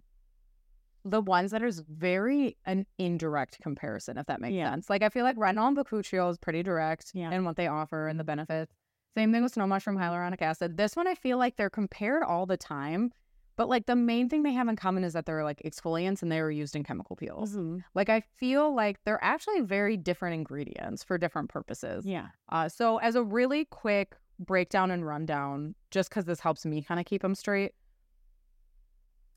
the 1.10 1.20
ones 1.20 1.50
that 1.50 1.62
is 1.62 1.80
very 1.88 2.56
an 2.66 2.86
indirect 2.98 3.60
comparison, 3.60 4.18
if 4.18 4.26
that 4.26 4.40
makes 4.40 4.54
Yeah. 4.54 4.70
sense. 4.70 4.88
Like 4.90 5.02
I 5.02 5.08
feel 5.08 5.24
like 5.24 5.36
retinol 5.36 5.68
and 5.68 5.76
bakuchiol 5.76 6.30
is 6.30 6.38
pretty 6.38 6.62
direct 6.62 7.12
Yeah. 7.14 7.30
in 7.32 7.44
what 7.44 7.56
they 7.56 7.66
offer 7.66 8.08
and 8.08 8.18
the 8.20 8.24
benefits. 8.24 8.74
Same 9.16 9.32
thing 9.32 9.42
with 9.42 9.52
snow 9.52 9.66
mushroom 9.66 9.96
hyaluronic 9.96 10.42
acid. 10.42 10.76
This 10.76 10.94
one 10.96 11.06
I 11.06 11.14
feel 11.14 11.38
like 11.38 11.56
they're 11.56 11.70
compared 11.70 12.22
all 12.22 12.46
the 12.46 12.56
time, 12.56 13.12
but 13.56 13.68
like 13.68 13.86
the 13.86 13.96
main 13.96 14.28
thing 14.28 14.42
they 14.44 14.52
have 14.52 14.68
in 14.68 14.76
common 14.76 15.02
is 15.02 15.14
that 15.14 15.26
they're 15.26 15.42
like 15.42 15.60
exfoliants 15.64 16.22
and 16.22 16.30
they 16.30 16.40
were 16.40 16.50
used 16.50 16.76
in 16.76 16.84
chemical 16.84 17.16
peels. 17.16 17.56
Mhm. 17.56 17.82
Like 17.94 18.08
I 18.08 18.20
feel 18.20 18.72
like 18.74 19.02
they're 19.04 19.22
actually 19.22 19.60
very 19.62 19.96
different 19.96 20.34
ingredients 20.34 21.02
for 21.02 21.18
different 21.18 21.48
purposes. 21.48 22.06
Yeah. 22.06 22.28
Uh, 22.50 22.68
so 22.68 22.98
as 22.98 23.16
a 23.16 23.22
really 23.24 23.64
quick 23.64 24.14
breakdown 24.38 24.92
and 24.92 25.04
rundown, 25.04 25.74
just 25.90 26.10
because 26.10 26.26
this 26.26 26.38
helps 26.38 26.64
me 26.64 26.82
kind 26.82 27.00
of 27.00 27.06
keep 27.06 27.22
them 27.22 27.34
straight. 27.34 27.72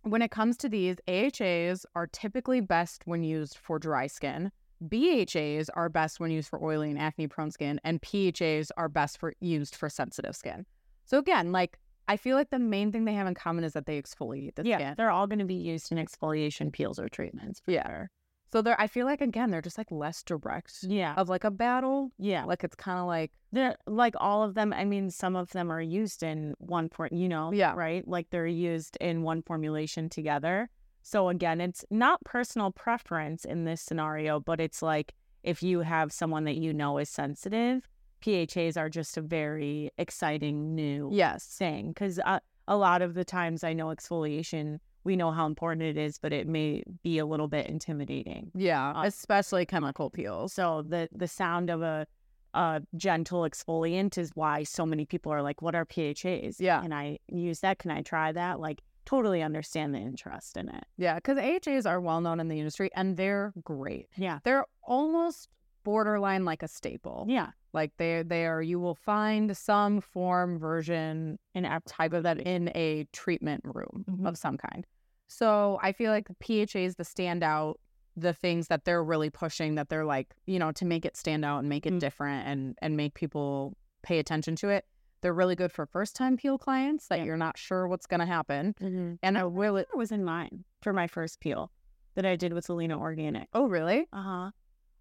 When 0.03 0.21
it 0.21 0.31
comes 0.31 0.57
to 0.57 0.69
these, 0.69 0.97
AHAs 1.07 1.85
are 1.95 2.07
typically 2.07 2.59
best 2.59 3.03
when 3.05 3.23
used 3.23 3.57
for 3.57 3.77
dry 3.77 4.07
skin. 4.07 4.51
BHAs 4.87 5.69
are 5.75 5.89
best 5.89 6.19
when 6.19 6.31
used 6.31 6.49
for 6.49 6.63
oily 6.63 6.89
and 6.89 6.97
acne 6.99 7.27
prone 7.27 7.51
skin, 7.51 7.79
and 7.83 8.01
PHAs 8.01 8.71
are 8.77 8.89
best 8.89 9.19
for 9.19 9.35
used 9.39 9.75
for 9.75 9.89
sensitive 9.89 10.35
skin. 10.35 10.65
So 11.05 11.19
again, 11.19 11.51
like 11.51 11.77
I 12.07 12.17
feel 12.17 12.35
like 12.35 12.49
the 12.49 12.57
main 12.59 12.91
thing 12.91 13.05
they 13.05 13.13
have 13.13 13.27
in 13.27 13.35
common 13.35 13.63
is 13.63 13.73
that 13.73 13.85
they 13.85 14.01
exfoliate 14.01 14.55
the 14.55 14.63
yeah. 14.65 14.77
skin. 14.77 14.95
They're 14.97 15.11
all 15.11 15.27
going 15.27 15.39
to 15.39 15.45
be 15.45 15.53
used 15.53 15.91
in 15.91 15.99
exfoliation 15.99 16.73
peels 16.73 16.97
or 16.99 17.07
treatments. 17.07 17.59
for 17.59 17.71
Yeah. 17.71 17.87
sure. 17.87 18.11
So 18.51 18.61
they're 18.61 18.79
I 18.79 18.87
feel 18.87 19.05
like 19.05 19.21
again 19.21 19.49
they're 19.51 19.61
just 19.61 19.77
like 19.77 19.91
less 19.91 20.23
direct 20.23 20.83
Yeah. 20.83 21.13
of 21.15 21.29
like 21.29 21.43
a 21.43 21.51
battle. 21.51 22.11
yeah. 22.17 22.43
Like 22.45 22.63
it's 22.63 22.75
kind 22.75 22.99
of 22.99 23.07
like 23.07 23.31
They're 23.51 23.75
like 23.87 24.15
all 24.19 24.43
of 24.43 24.53
them. 24.55 24.73
I 24.73 24.85
mean, 24.85 25.09
some 25.09 25.35
of 25.35 25.51
them 25.51 25.71
are 25.71 25.81
used 25.81 26.23
in 26.23 26.53
one 26.59 26.89
for 26.89 27.07
you 27.11 27.27
know, 27.29 27.51
Yeah. 27.53 27.73
right? 27.75 28.07
Like 28.07 28.29
they're 28.29 28.47
used 28.47 28.97
in 29.01 29.23
one 29.23 29.41
formulation 29.41 30.09
together. 30.09 30.69
So 31.01 31.29
again, 31.29 31.61
it's 31.61 31.83
not 31.89 32.23
personal 32.23 32.71
preference 32.71 33.45
in 33.45 33.65
this 33.65 33.81
scenario, 33.81 34.39
but 34.39 34.59
it's 34.59 34.81
like 34.81 35.13
if 35.43 35.63
you 35.63 35.79
have 35.81 36.11
someone 36.11 36.43
that 36.43 36.57
you 36.57 36.73
know 36.73 36.97
is 36.99 37.09
sensitive, 37.09 37.87
PHAs 38.23 38.77
are 38.77 38.89
just 38.89 39.17
a 39.17 39.21
very 39.21 39.89
exciting 39.97 40.75
new 40.75 41.09
yes. 41.11 41.43
thing 41.45 41.87
because 41.87 42.19
uh, 42.23 42.39
a 42.67 42.75
lot 42.77 43.01
of 43.01 43.15
the 43.15 43.25
times 43.25 43.63
I 43.63 43.73
know 43.73 43.87
exfoliation, 43.87 44.79
we 45.03 45.15
know 45.15 45.31
how 45.31 45.45
important 45.45 45.83
it 45.83 45.97
is, 45.97 46.17
but 46.19 46.31
it 46.33 46.47
may 46.47 46.83
be 47.03 47.17
a 47.17 47.25
little 47.25 47.47
bit 47.47 47.67
intimidating. 47.67 48.51
Yeah, 48.55 48.91
Uh, 48.91 49.03
especially 49.05 49.65
chemical 49.65 50.09
peels. 50.09 50.53
So 50.53 50.83
the 50.83 51.09
the 51.11 51.27
sound 51.27 51.69
of 51.69 51.81
a 51.81 52.07
a 52.53 52.81
gentle 52.97 53.41
exfoliant 53.43 54.17
is 54.17 54.31
why 54.35 54.63
so 54.63 54.85
many 54.85 55.05
people 55.05 55.31
are 55.31 55.41
like, 55.41 55.61
what 55.61 55.73
are 55.73 55.85
PHAs? 55.85 56.59
Yeah. 56.59 56.81
Can 56.81 56.91
I 56.91 57.17
use 57.29 57.61
that? 57.61 57.79
Can 57.79 57.91
I 57.91 58.01
try 58.01 58.33
that? 58.33 58.59
Like, 58.59 58.81
totally 59.05 59.41
understand 59.41 59.95
the 59.95 59.99
interest 59.99 60.57
in 60.57 60.67
it. 60.67 60.83
Yeah, 60.97 61.15
because 61.15 61.37
AHAs 61.37 61.85
are 61.85 62.01
well 62.01 62.19
known 62.19 62.41
in 62.41 62.49
the 62.49 62.59
industry 62.59 62.89
and 62.93 63.15
they're 63.15 63.53
great. 63.63 64.09
Yeah. 64.17 64.39
They're 64.43 64.65
almost 64.83 65.47
borderline 65.85 66.43
like 66.43 66.61
a 66.61 66.67
staple. 66.67 67.25
Yeah. 67.29 67.51
Like 67.73 67.91
they 67.97 68.23
they 68.23 68.45
are 68.45 68.61
you 68.61 68.79
will 68.79 68.95
find 68.95 69.55
some 69.55 70.01
form 70.01 70.59
version 70.59 71.39
and 71.55 71.65
a 71.65 71.81
type 71.87 72.13
of 72.13 72.23
that 72.23 72.39
in 72.39 72.69
a 72.75 73.07
treatment 73.13 73.61
room 73.65 74.05
Mhm. 74.09 74.27
of 74.27 74.37
some 74.37 74.57
kind. 74.57 74.85
So 75.27 75.79
I 75.81 75.93
feel 75.93 76.11
like 76.11 76.27
the 76.27 76.35
PHA 76.43 76.79
is 76.85 76.95
the 76.95 77.03
standout, 77.03 77.75
the 78.17 78.33
things 78.33 78.67
that 78.67 78.83
they're 78.83 79.03
really 79.03 79.29
pushing 79.29 79.75
that 79.75 79.87
they're 79.89 80.03
like, 80.05 80.33
you 80.45 80.59
know, 80.59 80.71
to 80.73 80.85
make 80.85 81.05
it 81.05 81.15
stand 81.15 81.45
out 81.45 81.59
and 81.59 81.69
make 81.69 81.85
it 81.85 81.93
Mm. 81.93 81.99
different 81.99 82.47
and 82.47 82.77
and 82.81 82.97
make 82.97 83.13
people 83.13 83.77
pay 84.03 84.19
attention 84.19 84.55
to 84.57 84.69
it. 84.69 84.85
They're 85.21 85.33
really 85.33 85.55
good 85.55 85.71
for 85.71 85.85
first 85.85 86.15
time 86.15 86.35
peel 86.35 86.57
clients 86.57 87.07
that 87.07 87.19
Yeah. 87.19 87.25
you're 87.25 87.37
not 87.37 87.57
sure 87.57 87.87
what's 87.87 88.07
gonna 88.07 88.25
happen. 88.25 88.73
Mm-hmm. 88.81 89.13
And 89.23 89.37
I 89.37 89.45
will 89.45 89.77
it 89.77 89.87
was 89.95 90.11
in 90.11 90.25
mine 90.25 90.65
for 90.81 90.91
my 90.91 91.07
first 91.07 91.39
peel 91.39 91.71
that 92.15 92.25
I 92.25 92.35
did 92.35 92.51
with 92.51 92.65
Selena 92.65 92.99
Organic. 92.99 93.47
Oh 93.53 93.67
really? 93.67 94.07
Uh 94.11 94.21
huh. 94.23 94.51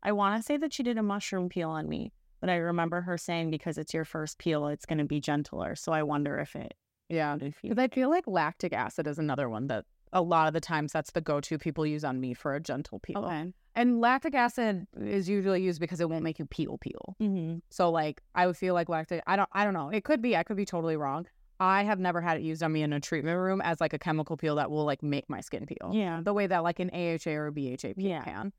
I 0.03 0.13
want 0.13 0.37
to 0.39 0.43
say 0.43 0.57
that 0.59 0.73
she 0.73 0.83
did 0.83 0.97
a 0.99 1.03
mushroom 1.03 1.49
peel 1.49 1.69
on 1.71 1.89
me, 1.89 2.13
but 2.41 2.51
I 2.51 2.57
remember 2.57 3.01
her 3.03 3.17
saying 3.19 3.51
because 3.51 3.79
it's 3.79 3.95
your 3.95 4.05
first 4.05 4.39
peel, 4.39 4.67
it's 4.69 4.87
going 4.87 4.99
to 4.99 5.05
be 5.05 5.21
gentler. 5.21 5.75
So 5.77 5.93
I 5.93 6.03
wonder 6.03 6.39
if 6.39 6.57
it. 6.57 6.75
Yeah. 7.09 7.37
Because 7.37 7.79
I 7.79 7.89
feel 7.89 8.09
like 8.11 8.27
lactic 8.27 8.73
acid 8.73 9.07
is 9.07 9.19
another 9.19 9.49
one 9.49 9.67
that 9.69 9.85
a 10.13 10.23
lot 10.23 10.49
of 10.49 10.55
the 10.55 10.61
times 10.61 10.93
that's 10.93 11.13
the 11.13 11.21
go 11.21 11.41
to 11.41 11.59
people 11.59 11.87
use 11.87 12.05
on 12.05 12.21
me 12.21 12.35
for 12.35 12.55
a 12.55 12.61
gentle 12.61 12.99
peel. 12.99 13.19
okay. 13.19 13.53
And 13.77 14.01
lactic 14.01 14.35
acid 14.35 14.87
is 15.01 15.29
usually 15.29 15.63
used 15.63 15.81
because 15.81 16.01
it 16.01 16.11
won't 16.11 16.25
make 16.25 16.39
you 16.41 16.47
peel 16.47 16.77
peel. 16.79 17.15
Mm-hmm. 17.21 17.59
So 17.71 17.91
like 17.91 18.21
I 18.35 18.47
would 18.47 18.57
feel 18.57 18.75
like 18.75 18.89
lactic 18.89 19.23
I 19.27 19.37
don't 19.37 19.49
I 19.53 19.65
don't 19.65 19.75
know. 19.75 19.91
It 19.91 20.03
could 20.05 20.21
be 20.21 20.37
I 20.37 20.43
could 20.43 20.57
be 20.57 20.65
totally 20.65 20.97
wrong. 20.97 21.27
I 21.61 21.85
have 21.85 22.01
never 22.01 22.21
had 22.21 22.39
it 22.39 22.43
used 22.43 22.63
on 22.63 22.73
me 22.73 22.83
in 22.83 22.93
a 22.93 23.01
treatment 23.01 23.39
room 23.39 23.61
as 23.61 23.81
like 23.81 23.93
a 23.93 23.99
chemical 23.99 24.37
peel 24.37 24.57
that 24.57 24.71
will 24.71 24.85
like 24.85 25.03
make 25.03 25.29
my 25.29 25.41
skin 25.41 25.67
peel. 25.67 25.93
Yeah. 25.95 26.21
The 26.23 26.33
way 26.33 26.47
that 26.49 26.65
like 26.65 26.81
an 26.81 26.91
AHA 26.91 27.31
or 27.31 27.47
a 27.49 27.53
BHA 27.53 27.95
peel 27.95 28.09
Yeah. 28.09 28.25
can. 28.25 28.53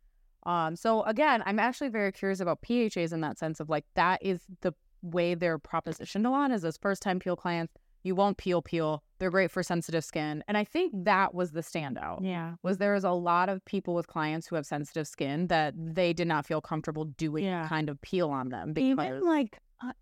Um 0.43 0.75
so 0.75 1.03
again, 1.03 1.43
I'm 1.45 1.59
actually 1.59 1.89
very 1.89 2.11
curious 2.11 2.39
about 2.39 2.61
PHAs 2.61 3.13
in 3.13 3.21
that 3.21 3.37
sense 3.37 3.59
of 3.59 3.69
like 3.69 3.85
that 3.95 4.23
is 4.23 4.43
the 4.61 4.73
way 5.01 5.33
they're 5.35 5.59
propositioned 5.59 6.25
a 6.25 6.29
lot 6.29 6.51
is 6.51 6.63
as 6.65 6.77
first 6.77 7.01
time 7.01 7.19
peel 7.19 7.35
clients. 7.35 7.73
You 8.03 8.15
won't 8.15 8.37
peel 8.37 8.63
peel. 8.63 9.03
They're 9.19 9.29
great 9.29 9.51
for 9.51 9.61
sensitive 9.61 10.03
skin. 10.03 10.43
And 10.47 10.57
I 10.57 10.63
think 10.63 10.91
that 11.05 11.35
was 11.35 11.51
the 11.51 11.61
standout 11.61 12.19
Yeah. 12.23 12.55
was 12.63 12.79
there 12.79 12.95
is 12.95 13.03
a 13.03 13.11
lot 13.11 13.47
of 13.47 13.63
people 13.65 13.93
with 13.93 14.07
clients 14.07 14.47
who 14.47 14.55
have 14.55 14.65
sensitive 14.65 15.07
skin 15.07 15.47
that 15.47 15.75
they 15.77 16.11
did 16.11 16.27
not 16.27 16.47
feel 16.47 16.61
comfortable 16.61 17.05
doing 17.05 17.43
Yeah. 17.45 17.67
kind 17.67 17.89
of 17.89 18.01
peel 18.01 18.29
on 18.31 18.49
them 18.49 18.73
because 18.73 18.89
Even 18.89 19.21
like, 19.23 19.59
uh, 19.83 19.93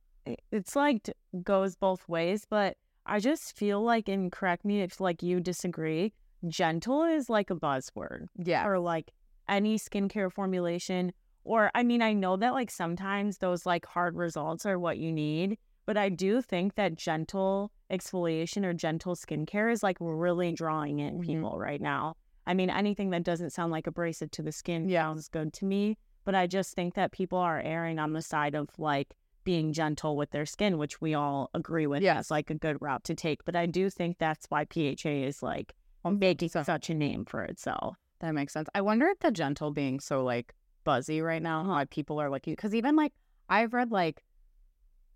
it's 0.52 0.78
like 0.78 1.10
goes 1.44 1.76
both 1.76 2.08
ways, 2.08 2.46
but 2.50 2.78
I 3.06 3.20
just 3.20 3.58
feel 3.58 3.82
like, 3.84 4.08
and 4.08 4.32
correct 4.32 4.64
me 4.64 4.82
if 4.82 5.02
like 5.02 5.22
you 5.22 5.42
disagree, 5.42 6.14
gentle 6.48 7.04
is 7.04 7.30
like 7.30 7.50
a 7.50 7.56
buzzword. 7.56 8.28
yeah 8.38 8.66
or 8.66 8.80
like 8.80 9.12
any 9.50 9.78
skincare 9.78 10.32
formulation. 10.32 11.12
Or, 11.44 11.72
I 11.74 11.84
mean, 11.84 12.02
I 12.02 12.14
know 12.14 12.38
that 12.38 12.54
like 12.54 12.70
sometimes 12.72 13.38
those 13.40 13.66
like 13.66 13.86
hard 13.86 14.16
results 14.16 14.66
are 14.66 14.78
what 14.78 14.98
you 14.98 15.12
need, 15.12 15.58
but 15.86 15.98
I 15.98 16.10
do 16.10 16.42
think 16.42 16.76
that 16.76 16.96
gentle 16.96 17.72
exfoliation 17.92 18.64
or 18.66 18.74
gentle 18.74 19.16
skincare 19.16 19.72
is 19.72 19.82
like 19.82 19.98
really 20.00 20.52
drawing 20.52 21.00
in 21.00 21.20
Mhm. 21.20 21.26
people 21.26 21.58
right 21.58 21.82
now. 21.82 22.16
I 22.46 22.54
mean, 22.54 22.70
anything 22.70 23.10
that 23.12 23.24
doesn't 23.24 23.50
sound 23.52 23.72
like 23.72 23.88
abrasive 23.88 24.32
to 24.32 24.42
the 24.42 24.52
skin 24.52 24.88
Yeah. 24.90 25.04
sounds 25.04 25.28
good 25.28 25.54
to 25.54 25.66
me, 25.66 25.98
but 26.26 26.36
I 26.36 26.46
just 26.48 26.76
think 26.76 26.94
that 26.96 27.12
people 27.12 27.38
are 27.40 27.60
erring 27.60 27.98
on 28.00 28.14
the 28.14 28.22
side 28.22 28.54
of 28.56 28.70
like 28.78 29.16
being 29.44 29.74
gentle 29.74 30.16
with 30.16 30.30
their 30.32 30.46
skin, 30.46 30.78
which 30.78 31.02
we 31.02 31.14
all 31.16 31.50
agree 31.56 31.88
with 31.88 32.04
Yes. 32.04 32.26
is 32.26 32.32
like 32.32 32.50
a 32.52 32.56
good 32.56 32.78
route 32.82 33.04
to 33.06 33.16
take. 33.16 33.44
But 33.46 33.56
I 33.56 33.66
do 33.66 33.90
think 33.90 34.18
that's 34.20 34.46
why 34.50 34.66
PHA 34.66 35.24
is 35.24 35.42
like 35.42 35.74
making 36.04 36.50
so- 36.50 36.64
such 36.64 36.90
a 36.90 36.94
name 36.94 37.26
for 37.26 37.44
itself. 37.44 37.98
That 38.20 38.34
makes 38.34 38.54
sense 38.54 38.68
i 38.76 38.82
wonder 38.82 39.08
if 39.08 39.20
the 39.20 39.32
gentle 39.32 39.72
being 39.72 40.00
so 40.00 40.24
like 40.24 40.54
buzzy 40.84 41.22
right 41.22 41.42
now 41.42 41.64
why 41.64 41.86
people 41.86 42.20
are 42.20 42.30
like 42.30 42.44
because 42.46 42.74
even 42.76 42.96
like 42.96 43.14
i've 43.50 43.74
read 43.74 43.92
like 43.92 44.24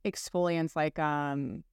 exfoliants 0.05 0.75
like 0.75 0.99
um 0.99 1.63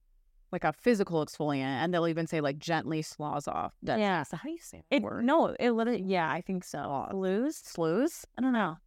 like 0.51 0.63
a 0.63 0.73
physical 0.73 1.25
exfoliant 1.25 1.59
and 1.61 1.93
they'll 1.93 2.07
even 2.07 2.27
say 2.27 2.41
like 2.41 2.57
gently 2.59 3.01
slows 3.01 3.47
off 3.47 3.73
that, 3.83 3.99
Yeah. 3.99 4.23
so 4.23 4.35
how 4.37 4.43
do 4.43 4.51
you 4.51 4.59
say 4.59 4.83
that 4.89 4.97
It 4.97 5.01
word 5.01 5.23
no, 5.23 5.55
it 5.59 5.71
literally 5.71 6.03
yeah, 6.05 6.29
I 6.29 6.41
think 6.41 6.63
so. 6.65 7.07
Slews 7.13 8.25
I 8.37 8.41
don't 8.41 8.51
know. 8.53 8.77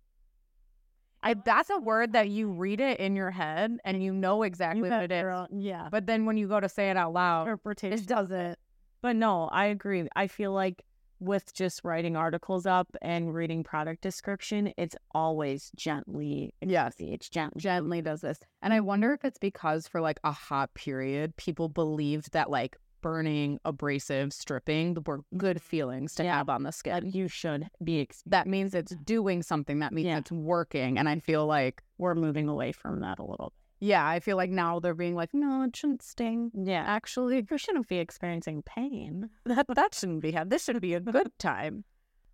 I, 1.22 1.32
that's 1.32 1.70
a 1.70 1.78
word 1.78 2.12
that 2.12 2.28
you 2.28 2.50
read 2.50 2.80
it 2.82 3.00
in 3.00 3.16
your 3.16 3.30
head 3.30 3.78
and 3.82 4.02
you 4.02 4.12
know 4.12 4.42
exactly 4.42 4.90
what 4.90 5.10
it 5.10 5.12
is 5.12 5.24
Yeah. 5.52 5.88
but 5.90 6.04
then 6.06 6.26
when 6.26 6.36
you 6.36 6.46
go 6.48 6.60
to 6.60 6.68
say 6.68 6.90
it 6.90 6.98
out 6.98 7.14
loud 7.14 7.42
Interpretation. 7.48 7.98
it 7.98 8.06
doesn't 8.06 8.58
But 9.00 9.16
no, 9.16 9.48
I 9.48 9.66
agree. 9.66 10.06
I 10.14 10.26
feel 10.26 10.52
like 10.52 10.84
with 11.24 11.52
just 11.54 11.80
writing 11.84 12.16
articles 12.16 12.66
up 12.66 12.88
and 13.02 13.34
reading 13.34 13.64
product 13.64 14.02
description, 14.02 14.72
it's 14.76 14.96
always 15.12 15.70
gently 15.76 16.52
Yes. 16.60 16.94
It's 16.98 17.28
gently. 17.28 17.60
gently 17.60 18.02
does 18.02 18.20
this. 18.20 18.38
And 18.62 18.72
I 18.72 18.80
wonder 18.80 19.12
if 19.12 19.24
it's 19.24 19.38
because 19.38 19.88
for 19.88 20.00
like 20.00 20.20
a 20.24 20.32
hot 20.32 20.74
period, 20.74 21.36
people 21.36 21.68
believed 21.68 22.32
that 22.32 22.50
like 22.50 22.76
burning, 23.00 23.60
abrasive, 23.66 24.32
stripping 24.32 24.96
were 25.06 25.20
good 25.36 25.58
mm-hmm. 25.58 25.66
feelings 25.66 26.14
to 26.14 26.24
Yeah. 26.24 26.38
have 26.38 26.48
on 26.48 26.62
the 26.62 26.72
skin. 26.72 26.92
That 26.94 27.14
you 27.14 27.28
should 27.28 27.68
be. 27.82 28.00
Ex- 28.00 28.22
That 28.26 28.46
means 28.46 28.74
it's 28.74 28.94
doing 29.04 29.42
something. 29.42 29.80
That 29.80 29.92
means 29.92 30.06
Yeah. 30.06 30.18
it's 30.18 30.32
working. 30.32 30.98
And 30.98 31.08
I 31.08 31.18
feel 31.20 31.46
like, 31.46 31.82
we're 31.98 32.14
moving 32.14 32.48
away 32.48 32.72
from 32.72 33.00
that 33.00 33.18
a 33.18 33.24
little. 33.24 33.52
Yeah, 33.84 34.08
I 34.08 34.18
feel 34.20 34.38
like 34.38 34.48
now 34.48 34.80
they're 34.80 34.94
being 34.94 35.14
like, 35.14 35.34
no, 35.34 35.62
it 35.64 35.76
shouldn't 35.76 36.00
sting. 36.00 36.50
Yeah. 36.54 36.84
Actually, 36.86 37.44
You 37.50 37.58
shouldn't 37.58 37.86
be 37.86 37.98
experiencing 37.98 38.62
pain. 38.62 39.28
that 39.44 39.66
that 39.74 39.94
shouldn't 39.94 40.22
be 40.22 40.32
had. 40.32 40.48
This 40.48 40.64
should 40.64 40.80
be 40.80 40.94
a 40.94 41.00
good 41.00 41.30
time. 41.38 41.84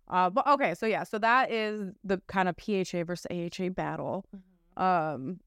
Uh, 0.07 0.29
but 0.29 0.47
okay, 0.47 0.73
so 0.73 0.85
yeah, 0.85 1.03
so 1.03 1.17
that 1.19 1.51
is 1.51 1.91
the 2.05 2.21
kind 2.27 2.47
of 2.47 2.55
PHA 2.57 3.03
versus 3.03 3.27
AHA 3.29 3.69
battle. 3.69 4.25
um 4.77 5.39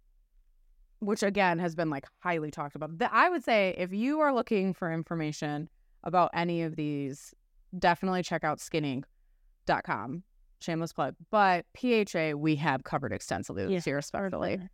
which 1.00 1.22
again 1.22 1.58
has 1.58 1.74
been 1.74 1.88
like 1.90 2.06
highly 2.20 2.50
talked 2.50 2.76
about. 2.76 2.98
The, 2.98 3.12
I 3.12 3.28
would 3.30 3.44
say 3.44 3.74
if 3.78 3.92
you 3.92 4.20
are 4.20 4.32
looking 4.32 4.72
for 4.74 4.92
information 4.92 5.68
about 6.02 6.30
any 6.34 6.62
of 6.62 6.76
these, 6.76 7.34
definitely 7.78 8.22
check 8.22 8.44
out 8.44 8.58
skininc.com. 8.58 10.22
Shameless 10.60 10.92
plug. 10.92 11.14
But 11.30 11.64
PHA 11.78 12.32
we 12.36 12.56
have 12.56 12.84
covered 12.84 13.12
extensively 13.12 13.64
Yeah, 13.64 13.68
this 13.76 13.86
year, 13.86 13.98
especially. 13.98 14.56
Perfect. 14.56 14.70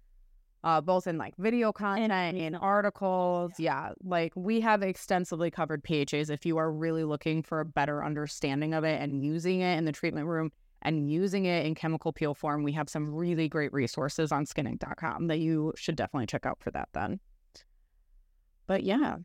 Uh, 0.62 0.78
both 0.80 1.06
in 1.06 1.16
like 1.16 1.34
video 1.38 1.72
content, 1.72 2.12
and 2.12 2.36
in 2.36 2.54
articles. 2.54 3.52
Yeah. 3.58 3.92
like 4.04 4.32
we 4.36 4.60
have 4.60 4.82
extensively 4.82 5.50
covered 5.50 5.82
PHAs 5.82 6.28
if 6.28 6.44
you 6.44 6.58
are 6.58 6.70
really 6.70 7.04
looking 7.04 7.42
for 7.42 7.60
a 7.60 7.64
better 7.64 8.04
understanding 8.04 8.74
of 8.74 8.84
it 8.84 9.00
and 9.00 9.24
using 9.24 9.60
it 9.62 9.78
in 9.78 9.86
the 9.86 9.92
treatment 9.92 10.26
room 10.26 10.52
and 10.82 11.10
using 11.10 11.46
it 11.46 11.64
in 11.64 11.74
chemical 11.74 12.12
peel 12.12 12.34
form. 12.34 12.62
We 12.62 12.72
have 12.72 12.90
some 12.90 13.10
really 13.14 13.48
great 13.48 13.72
resources 13.72 14.32
on 14.32 14.44
skininc.com 14.44 15.28
that 15.28 15.38
you 15.38 15.72
should 15.76 15.96
definitely 15.96 16.26
check 16.26 16.44
out 16.44 16.58
for 16.60 16.70
that 16.72 16.90
then. 16.92 17.20
But 18.66 18.82
yeah, 18.82 19.16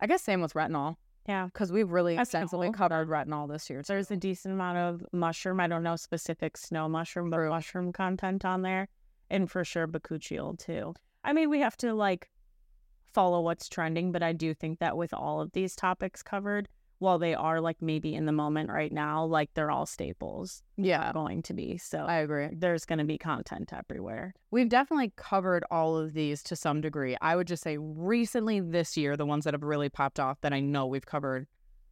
I 0.00 0.06
guess 0.06 0.22
same 0.22 0.40
with 0.40 0.54
retinol 0.54 0.96
Yeah. 1.26 1.46
because 1.46 1.70
we've 1.70 1.90
really 1.90 2.16
extensively 2.16 2.72
covered 2.72 3.08
retinol 3.08 3.48
this 3.48 3.68
year. 3.68 3.82
There's 3.86 4.10
a 4.10 4.16
decent 4.16 4.54
amount 4.54 4.78
of 4.78 5.04
mushroom. 5.12 5.60
I 5.60 5.66
don't 5.66 5.82
know 5.82 5.96
specific 5.96 6.56
snow 6.56 6.88
mushroom, 6.88 7.30
but 7.30 7.40
mushroom 7.48 7.92
content 7.92 8.44
on 8.44 8.62
there. 8.62 8.88
And 9.30 9.50
for 9.50 9.64
sure, 9.64 9.86
bakuchiol 9.86 10.58
too. 10.58 10.94
I 11.24 11.32
mean, 11.32 11.50
we 11.50 11.60
have 11.60 11.76
to 11.78 11.94
like 11.94 12.30
follow 13.12 13.40
what's 13.40 13.68
trending, 13.68 14.12
but 14.12 14.22
I 14.22 14.32
do 14.32 14.54
think 14.54 14.78
that 14.78 14.96
with 14.96 15.12
all 15.12 15.40
of 15.40 15.52
these 15.52 15.74
topics 15.76 16.22
covered, 16.22 16.68
while 17.00 17.18
they 17.18 17.32
are 17.34 17.60
like 17.60 17.76
maybe 17.80 18.12
in 18.14 18.26
the 18.26 18.32
moment 18.32 18.70
right 18.70 18.92
now, 18.92 19.24
like 19.24 19.50
they're 19.54 19.70
all 19.70 19.86
staples 19.86 20.62
yeah, 20.76 21.12
going 21.12 21.42
to 21.42 21.54
be. 21.54 21.78
So 21.78 21.98
I 21.98 22.16
agree. 22.16 22.48
there's 22.52 22.84
going 22.84 22.98
to 22.98 23.04
be 23.04 23.18
content 23.18 23.72
everywhere. 23.72 24.34
We've 24.50 24.68
definitely 24.68 25.12
covered 25.16 25.64
all 25.70 25.96
of 25.96 26.12
these 26.12 26.42
to 26.44 26.56
some 26.56 26.80
degree. 26.80 27.16
I 27.20 27.36
would 27.36 27.46
just 27.46 27.62
say 27.62 27.76
recently 27.78 28.58
this 28.60 28.96
year, 28.96 29.16
the 29.16 29.26
ones 29.26 29.44
that 29.44 29.54
have 29.54 29.62
really 29.62 29.88
popped 29.88 30.18
off 30.18 30.40
that 30.40 30.52
I 30.52 30.58
know 30.58 30.86
we've 30.86 31.06
covered 31.06 31.46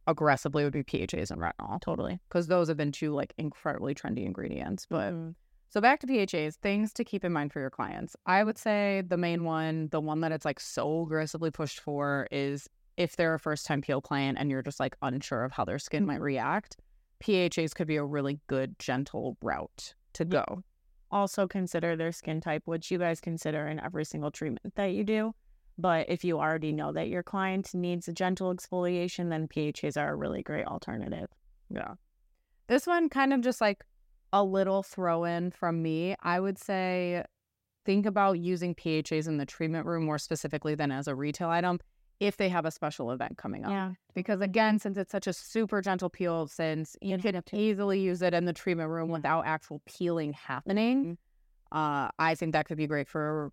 aggressively 0.07 0.63
would 0.65 0.73
be 0.73 0.83
PHAs 0.83 1.31
and 1.31 1.41
retinol 1.41 1.79
Totally. 1.81 2.19
because 2.27 2.47
those 2.47 2.67
have 2.67 2.77
been 2.77 2.91
two 2.91 3.13
like 3.13 3.33
incredibly 3.37 3.95
trendy 3.95 4.25
ingredients. 4.25 4.85
But 4.89 5.13
Mhm. 5.13 5.35
So 5.69 5.81
back 5.81 5.99
to 5.99 6.07
PHAs, 6.07 6.55
things 6.57 6.93
to 6.93 7.03
keep 7.03 7.25
in 7.25 7.33
mind 7.33 7.51
for 7.51 7.59
your 7.59 7.69
clients. 7.69 8.15
I 8.25 8.43
would 8.43 8.57
say 8.57 9.03
the 9.07 9.17
main 9.17 9.43
one, 9.43 9.89
the 9.89 9.99
one 9.99 10.21
that 10.21 10.31
it's 10.31 10.45
like 10.45 10.59
so 10.59 11.03
aggressively 11.03 11.51
pushed 11.51 11.79
for 11.79 12.27
is 12.31 12.69
if 12.95 13.15
they're 13.15 13.35
a 13.35 13.39
first 13.39 13.65
time 13.65 13.81
peel 13.81 14.01
client 14.01 14.37
and 14.39 14.49
you're 14.49 14.63
just 14.63 14.79
like 14.79 14.95
unsure 15.01 15.43
of 15.43 15.51
how 15.51 15.65
their 15.65 15.79
skin 15.79 16.05
might 16.05 16.21
react, 16.21 16.77
PHAs 17.19 17.73
could 17.73 17.87
be 17.87 17.97
a 17.97 18.03
really 18.03 18.39
good, 18.47 18.79
gentle 18.79 19.37
route 19.41 19.93
to 20.13 20.25
go. 20.25 20.63
also 21.11 21.47
consider 21.47 21.95
their 21.95 22.11
skin 22.11 22.41
type, 22.41 22.63
which 22.65 22.91
you 22.91 22.97
guys 22.97 23.19
consider 23.21 23.67
in 23.67 23.79
every 23.79 24.05
single 24.05 24.31
treatment 24.31 24.75
that 24.75 24.93
you 24.93 25.03
do. 25.03 25.33
But 25.77 26.09
if 26.09 26.23
you 26.23 26.39
already 26.39 26.71
know 26.71 26.91
that 26.93 27.07
your 27.07 27.23
client 27.23 27.73
needs 27.73 28.07
a 28.07 28.13
gentle 28.13 28.53
exfoliation, 28.53 29.29
then 29.29 29.47
PHAs 29.47 29.95
are 29.95 30.11
a 30.11 30.15
really 30.15 30.41
great 30.41 30.65
alternative. 30.65 31.29
Yeah. 31.69 31.93
This 32.67 32.87
one 32.87 33.09
kind 33.09 33.31
of 33.33 33.41
just 33.41 33.61
like 33.61 33.83
a 34.33 34.43
little 34.43 34.83
throw 34.83 35.23
in 35.23 35.51
from 35.51 35.81
me. 35.81 36.15
I 36.21 36.39
would 36.39 36.57
say 36.57 37.23
think 37.85 38.05
about 38.05 38.39
using 38.39 38.75
PHAs 38.75 39.27
in 39.27 39.37
the 39.37 39.45
treatment 39.45 39.85
room 39.85 40.05
more 40.05 40.17
specifically 40.17 40.75
than 40.75 40.91
as 40.91 41.07
a 41.07 41.15
retail 41.15 41.49
item 41.49 41.79
if 42.19 42.35
they 42.35 42.49
have 42.49 42.65
a 42.65 42.71
special 42.71 43.11
event 43.11 43.37
coming 43.37 43.63
up. 43.63 43.71
Yeah. 43.71 43.91
Because 44.15 44.41
again, 44.41 44.79
since 44.79 44.97
it's 44.97 45.11
such 45.11 45.27
a 45.27 45.33
super 45.33 45.81
gentle 45.81 46.09
peel, 46.09 46.47
since 46.47 46.95
you 47.01 47.17
can 47.19 47.41
easily 47.53 47.99
use 47.99 48.21
it 48.21 48.33
in 48.33 48.45
the 48.45 48.53
treatment 48.53 48.89
room 48.89 49.09
Yeah. 49.09 49.13
without 49.17 49.45
actual 49.45 49.81
peeling 49.85 50.33
happening, 50.33 51.17
uh, 51.71 52.09
I 52.17 52.35
think 52.35 52.53
that 52.53 52.65
could 52.65 52.77
be 52.77 52.87
great 52.87 53.07
for, 53.07 53.51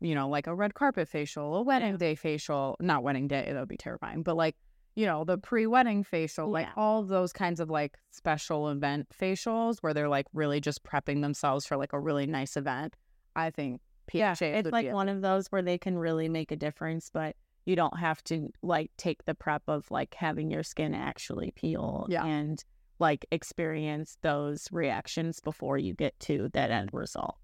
you 0.00 0.14
know, 0.14 0.28
like 0.28 0.46
a 0.46 0.54
red 0.54 0.74
carpet 0.74 1.08
facial, 1.08 1.56
a 1.56 1.62
wedding 1.62 1.92
Yeah. 1.92 1.96
day 1.96 2.14
facial. 2.14 2.76
Not 2.80 3.02
wedding 3.02 3.26
day, 3.26 3.50
that 3.52 3.58
would 3.58 3.68
be 3.68 3.76
terrifying, 3.76 4.22
but 4.22 4.36
like, 4.36 4.56
you 4.94 5.06
know, 5.06 5.24
the 5.24 5.38
pre 5.38 5.66
wedding 5.66 6.04
facial, 6.04 6.50
like 6.50 6.68
all 6.76 7.02
those 7.02 7.32
kinds 7.32 7.60
of 7.60 7.68
like 7.70 7.98
special 8.10 8.68
event 8.68 9.08
facials 9.18 9.78
where 9.80 9.92
they're 9.94 10.08
like 10.08 10.26
really 10.32 10.60
just 10.60 10.84
prepping 10.84 11.20
themselves 11.22 11.66
for 11.66 11.76
like 11.76 11.92
a 11.92 12.00
really 12.00 12.26
nice 12.26 12.56
event. 12.56 12.94
I 13.34 13.50
think 13.50 13.80
Yeah, 14.12 14.34
it's 14.38 14.70
like 14.70 14.92
one 14.92 15.08
of 15.08 15.20
those 15.22 15.48
where 15.48 15.62
they 15.62 15.78
can 15.78 15.98
really 15.98 16.28
make 16.28 16.52
a 16.52 16.56
difference, 16.56 17.10
but 17.12 17.34
you 17.66 17.74
don't 17.74 17.98
have 17.98 18.22
to 18.24 18.50
like 18.62 18.90
take 18.96 19.24
the 19.24 19.34
prep 19.34 19.62
of 19.66 19.90
like 19.90 20.14
having 20.14 20.50
your 20.50 20.62
skin 20.62 20.94
actually 20.94 21.50
peel 21.56 22.06
Yeah. 22.08 22.24
and 22.24 22.62
like 23.00 23.26
experience 23.32 24.18
those 24.22 24.68
reactions 24.70 25.40
before 25.40 25.78
you 25.78 25.94
get 25.94 26.18
to 26.20 26.50
that 26.52 26.70
end 26.70 26.90
result. 26.92 27.36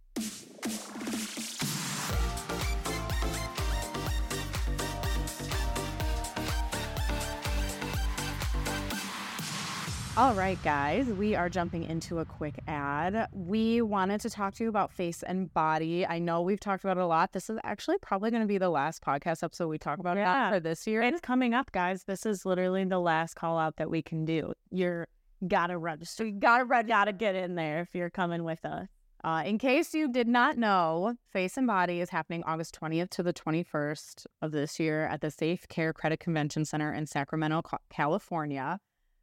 All 10.21 10.35
right, 10.35 10.63
guys, 10.63 11.07
we 11.07 11.35
are 11.35 11.49
jumping 11.49 11.85
into 11.85 12.19
a 12.19 12.27
quick 12.27 12.57
ad. 12.69 13.27
We 13.33 13.81
wanted 13.81 14.21
to 14.21 14.29
talk 14.29 14.53
to 14.57 14.65
you 14.65 14.69
about 14.69 14.93
face 14.93 15.23
and 15.23 15.51
body. 15.55 16.07
I 16.07 16.19
know 16.19 16.43
we've 16.43 16.61
talked 16.61 16.85
about 16.85 16.99
it 16.99 17.01
a 17.01 17.07
lot. 17.07 17.33
This 17.33 17.49
is 17.49 17.59
actually 17.65 17.97
probably 18.03 18.31
going 18.31 18.43
to 18.43 18.47
be 18.47 18.59
the 18.59 18.69
last 18.69 19.03
podcast 19.03 19.43
episode 19.43 19.69
we 19.69 19.79
talk 19.79 19.99
about 19.99 20.19
Yeah. 20.19 20.25
that 20.51 20.53
for 20.53 20.61
this 20.61 20.87
year. 20.87 21.01
It's 21.01 21.23
coming 21.23 21.55
up, 21.55 21.73
guys. 21.73 22.05
This 22.05 22.27
is 22.27 22.45
literally 22.45 22.85
the 22.85 22.99
last 22.99 23.33
call 23.33 23.57
out 23.59 23.77
that 23.77 23.89
we 23.89 24.03
can 24.03 24.27
do. 24.27 24.53
You're 24.71 25.09
gotta 25.49 25.79
register. 25.79 26.27
You 26.27 26.33
gotta 26.33 26.67
register. 26.67 26.89
Gotta 26.91 27.13
get 27.15 27.35
in 27.35 27.55
there 27.55 27.81
if 27.81 27.95
you're 27.95 28.11
coming 28.11 28.45
with 28.45 28.63
us. 28.67 28.89
Uh, 29.25 29.43
in 29.47 29.57
case 29.57 29.95
you 29.95 30.13
did 30.13 30.29
not 30.29 30.59
know, 30.59 31.15
Face 31.33 31.57
and 31.57 31.67
Body 31.67 31.99
is 32.03 32.11
happening 32.11 32.43
August 32.45 32.79
20th 32.79 33.09
to 33.11 33.23
the 33.23 33.33
21st 33.33 34.27
of 34.43 34.53
this 34.53 34.79
year 34.79 35.07
at 35.07 35.23
the 35.23 35.31
Safe 35.31 35.67
Care 35.69 35.95
Credit 35.95 36.21
Convention 36.21 36.67
Center 36.67 36.93
in 36.93 37.07
Sacramento, 37.07 37.63
California. 37.89 38.81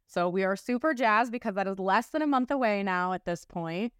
So 0.08 0.28
we 0.28 0.42
are 0.42 0.56
super 0.56 0.94
jazzed 0.94 1.30
because 1.30 1.54
that 1.54 1.66
is 1.68 1.78
less 1.78 2.08
than 2.08 2.22
a 2.22 2.26
month 2.26 2.50
away 2.50 2.82
now 2.82 3.12
at 3.12 3.26
this 3.26 3.44
point. 3.44 3.92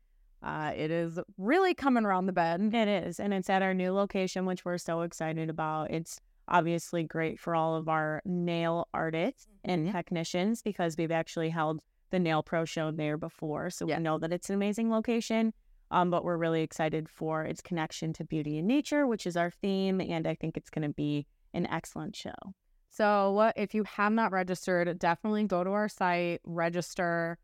Uh, 0.42 0.72
it 0.74 0.90
is 0.90 1.18
really 1.36 1.74
coming 1.74 2.04
around 2.04 2.26
the 2.26 2.32
bend. 2.32 2.74
It 2.74 2.88
is, 2.88 3.20
and 3.20 3.34
it's 3.34 3.50
at 3.50 3.60
our 3.62 3.74
new 3.74 3.92
location, 3.92 4.46
which 4.46 4.64
we're 4.64 4.78
so 4.78 5.02
excited 5.02 5.50
about. 5.50 5.90
It's 5.90 6.18
obviously 6.48 7.04
great 7.04 7.38
for 7.38 7.54
all 7.54 7.76
of 7.76 7.88
our 7.88 8.22
nail 8.24 8.88
artists 8.94 9.46
and 9.64 9.86
Mhm. 9.88 9.92
technicians 9.92 10.62
because 10.62 10.96
we've 10.96 11.10
actually 11.12 11.50
held 11.50 11.82
the 12.10 12.18
Nail 12.18 12.42
Pro 12.42 12.64
show 12.64 12.90
there 12.90 13.18
before, 13.18 13.68
so 13.68 13.86
Yeah. 13.86 13.98
we 13.98 14.02
know 14.02 14.16
that 14.16 14.32
it's 14.32 14.48
an 14.48 14.54
amazing 14.54 14.90
location. 14.90 15.52
Um, 15.90 16.10
but 16.10 16.24
we're 16.24 16.38
really 16.38 16.62
excited 16.62 17.08
for 17.08 17.44
its 17.44 17.60
connection 17.60 18.12
to 18.14 18.24
beauty 18.24 18.58
and 18.58 18.66
nature, 18.66 19.06
which 19.06 19.26
is 19.26 19.36
our 19.36 19.50
theme, 19.50 20.00
and 20.00 20.26
I 20.26 20.34
think 20.34 20.56
it's 20.56 20.70
going 20.70 20.88
to 20.88 20.94
be 20.94 21.26
an 21.52 21.66
excellent 21.66 22.16
show. 22.16 22.54
So 22.98 23.52
if 23.54 23.76
you 23.76 23.84
have 23.84 24.12
not 24.12 24.32
registered, 24.32 24.98
definitely 24.98 25.44
go 25.44 25.62
to 25.62 25.70
our 25.70 25.88
site, 25.88 26.40
register, 26.42 27.38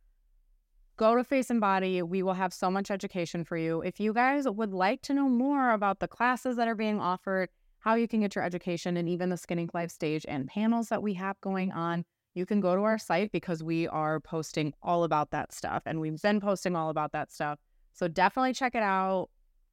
go 0.97 1.15
to 1.15 1.23
Face 1.23 1.49
and 1.49 1.61
Body. 1.61 2.03
We 2.03 2.25
will 2.25 2.35
have 2.35 2.53
so 2.53 2.73
much 2.73 2.91
education 2.91 3.45
for 3.45 3.57
you. 3.57 3.81
If 3.81 4.01
you 4.01 4.13
guys 4.13 4.49
would 4.49 4.73
like 4.73 5.03
to 5.03 5.15
know 5.15 5.29
more 5.29 5.71
about 5.71 6.01
the 6.01 6.09
classes 6.09 6.57
that 6.57 6.67
are 6.67 6.75
being 6.75 6.99
offered, 6.99 7.51
how 7.79 7.95
you 7.95 8.09
can 8.09 8.19
get 8.19 8.35
your 8.35 8.43
education, 8.43 8.97
and 8.97 9.09
even 9.09 9.29
the 9.29 9.37
Skin 9.37 9.59
Inc. 9.59 9.75
Live 9.75 9.93
stage 9.93 10.27
and 10.27 10.49
panels 10.49 10.89
that 10.89 11.05
we 11.05 11.15
have 11.15 11.41
going 11.41 11.71
on, 11.71 12.05
you 12.35 12.45
can 12.47 12.61
go 12.61 12.75
to 12.75 12.83
our 12.83 12.99
site 12.99 13.31
because 13.31 13.63
we 13.63 13.87
are 13.87 14.19
posting 14.19 14.75
all 14.83 15.05
about 15.05 15.31
that 15.31 15.53
stuff. 15.53 15.85
And 15.87 16.01
we've 16.01 16.21
been 16.21 16.41
posting 16.41 16.75
all 16.75 16.91
about 16.91 17.13
that 17.13 17.31
stuff. 17.31 17.61
So 17.93 18.09
definitely 18.09 18.55
check 18.55 18.75
it 18.75 18.83
out. 18.83 19.29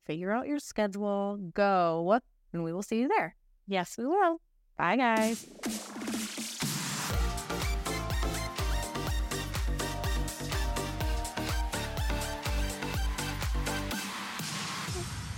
Figure 0.05 0.29
out 0.29 0.45
your 0.45 0.59
schedule, 0.59 1.39
go, 1.55 2.19
and 2.53 2.63
we 2.63 2.71
will 2.71 2.83
see 2.83 2.99
you 2.99 3.07
there. 3.07 3.35
Yes, 3.65 3.95
we 3.97 4.05
will. 4.05 4.41
Bye, 4.77 4.95
guys. 4.95 5.47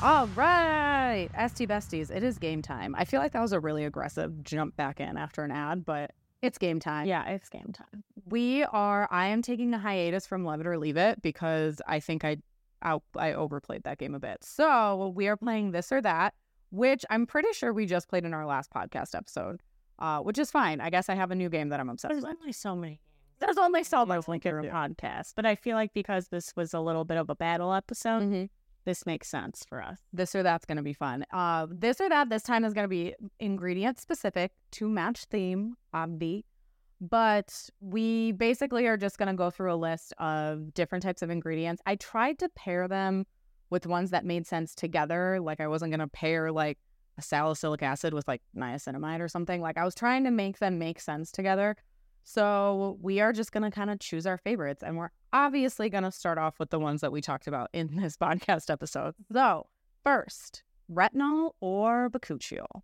All 0.04 0.28
right, 0.36 1.30
ST 1.48 1.70
Besties, 1.70 2.12
it 2.12 2.24
is 2.24 2.38
game 2.38 2.62
time. 2.62 2.94
I 2.98 3.06
feel 3.06 3.22
like 3.22 3.32
that 3.32 3.42
was 3.42 3.54
a 3.54 3.60
really 3.62 3.86
aggressive 3.86 4.44
jump 4.44 4.76
back 4.76 5.00
in 5.00 5.16
after 5.16 5.46
an 5.46 5.52
ad, 5.52 5.86
but 5.86 6.12
it's 6.42 6.58
game 6.58 6.82
time. 6.82 7.08
Yeah, 7.08 7.26
it's 7.30 7.48
game 7.48 7.72
time. 7.74 8.04
We 8.30 8.66
are, 8.66 9.08
I 9.10 9.28
am 9.28 9.42
taking 9.42 9.74
a 9.74 9.80
hiatus 9.80 10.28
from 10.28 10.44
Love 10.44 10.60
It 10.60 10.68
or 10.68 10.78
Leave 10.78 10.98
It 10.98 11.22
because 11.22 11.82
I 11.88 12.02
think 12.02 12.26
I, 12.26 12.36
I, 12.82 13.00
I 13.16 13.32
overplayed 13.32 13.84
that 13.84 13.98
game 13.98 14.14
a 14.14 14.20
bit. 14.20 14.44
So 14.44 15.14
we 15.16 15.30
are 15.30 15.38
playing 15.38 15.72
this 15.72 15.90
or 15.90 16.02
that, 16.02 16.34
which 16.74 17.06
I'm 17.10 17.26
pretty 17.28 17.54
sure 17.54 17.72
we 17.72 17.86
just 17.86 18.10
played 18.10 18.26
in 18.26 18.34
our 18.34 18.46
last 18.48 18.72
podcast 18.72 19.14
episode, 19.16 19.62
uh, 20.00 20.20
which 20.20 20.40
is 20.40 20.50
fine. 20.50 20.82
I 20.82 20.90
guess 20.90 21.08
I 21.08 21.14
have 21.14 21.30
a 21.32 21.36
new 21.36 21.48
game 21.50 21.70
that 21.70 21.80
I'm 21.80 21.88
obsessed 21.90 22.12
There's 22.12 22.24
with. 22.24 22.36
only 22.42 22.52
so 22.52 22.76
many. 22.76 23.00
There's 23.40 23.58
only 23.58 23.84
so 23.84 24.06
much 24.06 24.28
like 24.28 24.46
a 24.46 24.50
podcast, 24.50 25.34
but 25.36 25.46
I 25.46 25.56
feel 25.56 25.76
like 25.76 25.94
because 25.94 26.30
this 26.30 26.56
was 26.56 26.74
a 26.74 26.80
little 26.80 27.06
bit 27.06 27.18
of 27.18 27.30
a 27.30 27.36
battle 27.36 27.74
episode, 27.74 28.24
Mhm. 28.24 28.50
this 28.86 29.06
makes 29.06 29.28
sense 29.28 29.64
for 29.68 29.82
us. 29.84 30.00
this 30.12 30.34
or 30.36 30.42
that's 30.44 30.66
going 30.66 30.78
to 30.78 30.84
be 30.84 30.94
fun. 30.94 31.26
Uh, 31.32 31.68
this 31.70 32.02
or 32.02 32.10
that 32.10 32.30
this 32.30 32.42
time 32.44 32.66
is 32.66 32.74
going 32.74 32.86
to 32.86 32.90
be 32.90 33.14
ingredient 33.40 34.00
specific 34.00 34.52
to 34.72 34.90
match 34.90 35.26
theme, 35.26 35.76
obvi. 35.94 36.44
But 37.02 37.70
we 37.82 38.32
basically 38.32 38.88
are 38.88 38.96
just 38.98 39.18
going 39.18 39.28
to 39.28 39.34
go 39.36 39.50
through 39.50 39.74
a 39.74 39.76
list 39.76 40.14
of 40.20 40.74
different 40.74 41.04
types 41.04 41.22
of 41.22 41.30
ingredients. 41.30 41.82
I 41.86 41.96
tried 41.96 42.40
to 42.40 42.50
pair 42.50 42.88
them 42.88 43.26
with 43.74 43.88
ones 43.88 44.12
that 44.12 44.24
made 44.24 44.46
sense 44.46 44.76
together. 44.76 45.40
Like 45.42 45.60
I 45.60 45.68
wasn't 45.68 45.90
to 46.00 46.08
pair 46.08 46.52
like 46.52 46.78
a 47.18 47.24
salicylic 47.24 47.82
acid 47.82 48.14
with 48.14 48.28
like 48.28 48.44
niacinamide 48.56 49.20
or 49.20 49.28
something. 49.28 49.62
Like 49.62 49.80
I 49.80 49.84
was 49.84 49.96
trying 49.96 50.24
to 50.26 50.32
make 50.32 50.60
them 50.60 50.78
make 50.78 51.02
sense 51.02 51.32
together. 51.32 51.76
So 52.24 53.00
we 53.02 53.20
are 53.20 53.34
just 53.34 53.52
to 53.64 53.72
kind 53.72 53.90
of 53.90 54.00
choose 54.00 54.28
our 54.28 54.38
favorites. 54.38 54.84
And 54.84 54.96
we're 54.96 55.10
obviously 55.34 55.90
to 56.04 56.12
start 56.12 56.38
off 56.38 56.60
with 56.60 56.70
the 56.70 56.80
ones 56.80 57.02
that 57.02 57.12
we 57.12 57.20
talked 57.20 57.48
about 57.48 57.72
in 57.74 57.96
this 58.02 58.16
podcast 58.16 58.70
episode. 58.70 59.16
So, 59.34 59.66
first, 60.04 60.62
retinol 60.90 61.54
or 61.60 62.12
bakuchiol? 62.12 62.84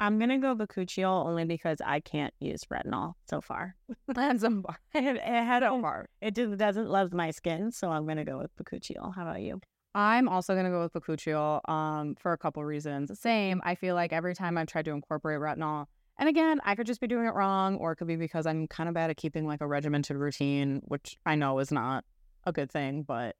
I'm 0.00 0.20
gonna 0.20 0.38
go 0.38 0.54
Bakuchiol 0.54 1.26
only 1.26 1.44
because 1.44 1.78
I 1.84 1.98
can't 1.98 2.32
use 2.38 2.62
retinol 2.72 3.14
so 3.28 3.40
far. 3.40 3.74
And 4.16 4.40
some 4.40 4.62
bar. 4.62 4.78
it, 4.94 5.16
it 5.16 5.20
had 5.20 5.64
a 5.64 6.04
It 6.20 6.36
just 6.36 6.56
doesn't 6.56 6.88
love 6.88 7.12
my 7.12 7.32
skin, 7.32 7.72
so 7.72 7.90
I'm 7.90 8.06
gonna 8.06 8.24
go 8.24 8.38
with 8.38 8.54
Bakuchiol. 8.56 9.12
How 9.12 9.22
about 9.22 9.40
you? 9.40 9.60
I'm 9.98 10.28
also 10.28 10.52
going 10.52 10.64
to 10.64 10.70
go 10.70 10.80
with 10.80 10.92
bakuchiol 10.92 11.68
um, 11.68 12.14
for 12.14 12.32
a 12.32 12.38
couple 12.38 12.64
reasons. 12.64 13.18
Same, 13.18 13.60
I 13.64 13.74
feel 13.74 13.96
like 13.96 14.12
every 14.12 14.32
time 14.32 14.56
I've 14.56 14.68
tried 14.68 14.84
to 14.84 14.92
incorporate 14.92 15.40
retinol, 15.40 15.86
and 16.20 16.28
again, 16.28 16.60
I 16.64 16.76
could 16.76 16.86
just 16.86 17.00
be 17.00 17.08
doing 17.08 17.26
it 17.26 17.34
wrong, 17.34 17.74
or 17.78 17.90
it 17.90 17.96
could 17.96 18.06
be 18.06 18.14
because 18.14 18.46
I'm 18.46 18.68
kind 18.68 18.88
of 18.88 18.94
bad 18.94 19.10
at 19.10 19.16
keeping 19.16 19.44
like 19.44 19.60
a 19.60 19.66
regimented 19.66 20.16
routine, 20.16 20.82
which 20.84 21.16
I 21.26 21.34
know 21.34 21.58
is 21.58 21.72
not 21.72 22.04
a 22.44 22.52
good 22.52 22.70
thing, 22.70 23.02
but 23.02 23.34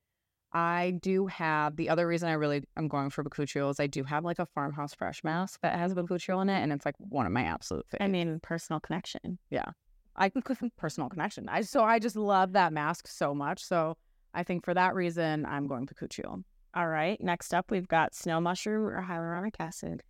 I 0.53 0.99
do 1.01 1.29
have 1.29 1.77
the 1.77 1.91
other 1.91 2.09
reason 2.09 2.29
I 2.29 2.33
really 2.33 2.65
am 2.77 2.89
going 2.89 3.11
for 3.11 3.23
bakuchiol 3.23 3.71
is 3.71 3.79
I 3.79 3.87
do 3.87 4.03
have 4.03 4.25
like 4.25 4.41
a 4.41 4.47
farmhouse 4.47 4.95
fresh 4.95 5.23
mask 5.23 5.61
that 5.63 5.79
has 5.79 5.95
bakuchiol 5.95 6.43
in 6.43 6.49
it, 6.49 6.61
and 6.61 6.73
it's 6.73 6.85
like 6.85 6.97
one 6.99 7.25
of 7.25 7.31
my 7.31 7.43
absolute 7.43 7.87
favorites. 7.87 8.05
I 8.05 8.09
mean, 8.09 8.41
personal 8.43 8.81
connection. 8.81 9.39
Yeah, 9.51 9.71
I 10.17 10.29
personal 10.77 11.09
connection. 11.09 11.49
I 11.49 11.61
so 11.61 11.85
I 11.85 12.01
just 12.01 12.17
love 12.17 12.55
that 12.55 12.73
mask 12.73 13.07
so 13.07 13.33
much. 13.33 13.65
So 13.65 13.97
I 14.35 14.43
think 14.43 14.65
for 14.65 14.75
that 14.75 14.95
reason, 14.95 15.47
I'm 15.47 15.67
going 15.67 15.87
bakuchiol. 15.87 16.43
All 16.75 16.89
right. 16.89 17.21
Next 17.21 17.55
up, 17.55 17.71
we've 17.71 17.89
got 17.89 18.15
snow 18.15 18.41
mushroom 18.41 18.87
or 18.87 19.03
hyaluronic 19.03 19.55
acid. 19.59 20.03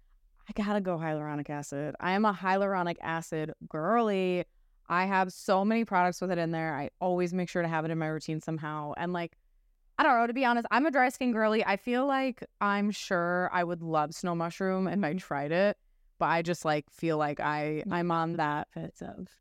I 0.48 0.62
gotta 0.62 0.80
go 0.80 0.96
hyaluronic 0.96 1.50
acid. 1.50 1.94
I 2.00 2.12
am 2.12 2.24
a 2.24 2.32
hyaluronic 2.32 2.96
acid 3.02 3.52
girly. 3.68 4.44
I 4.88 5.04
have 5.04 5.32
so 5.32 5.64
many 5.64 5.84
products 5.84 6.20
with 6.20 6.30
it 6.30 6.38
in 6.38 6.50
there. 6.50 6.74
I 6.74 6.90
always 7.00 7.34
make 7.34 7.48
sure 7.48 7.62
to 7.62 7.68
have 7.68 7.84
it 7.84 7.90
in 7.90 7.98
my 7.98 8.06
routine 8.06 8.40
somehow. 8.40 8.94
And 8.96 9.12
like, 9.12 9.36
I 9.98 10.02
don't 10.02 10.18
know, 10.18 10.26
to 10.26 10.32
be 10.32 10.44
honest, 10.44 10.66
I'm 10.70 10.86
a 10.86 10.90
dry 10.90 11.10
skin 11.10 11.32
girly. 11.32 11.64
I 11.64 11.76
feel 11.76 12.06
like 12.06 12.42
I'm 12.60 12.90
sure 12.90 13.50
I 13.52 13.64
would 13.64 13.82
love 13.82 14.14
snow 14.14 14.34
mushroom 14.34 14.86
and 14.86 15.04
I 15.04 15.14
tried 15.14 15.52
it. 15.52 15.76
But 16.18 16.26
I 16.26 16.42
just 16.42 16.64
like 16.64 16.86
feel 16.90 17.16
like 17.16 17.38
I 17.38 17.84
mm. 17.86 17.92
I'm 17.92 18.10
on 18.10 18.36
that 18.36 18.66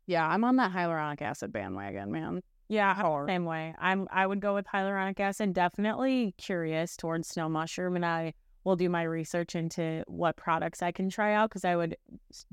yeah, 0.06 0.28
I'm 0.28 0.44
on 0.44 0.56
that 0.56 0.72
hyaluronic 0.72 1.22
acid 1.22 1.52
bandwagon, 1.52 2.12
man. 2.12 2.42
Yeah, 2.68 3.24
same 3.26 3.46
way. 3.46 3.74
I'm. 3.78 4.06
I 4.10 4.26
would 4.26 4.40
go 4.40 4.54
with 4.54 4.66
hyaluronic 4.66 5.18
acid. 5.20 5.54
Definitely 5.54 6.34
curious 6.36 6.96
towards 6.96 7.28
snow 7.28 7.48
mushroom, 7.48 7.96
and 7.96 8.04
I 8.04 8.34
will 8.64 8.76
do 8.76 8.90
my 8.90 9.02
research 9.02 9.54
into 9.54 10.04
what 10.06 10.36
products 10.36 10.82
I 10.82 10.92
can 10.92 11.08
try 11.08 11.32
out 11.32 11.48
because 11.48 11.64
I 11.64 11.76
would 11.76 11.96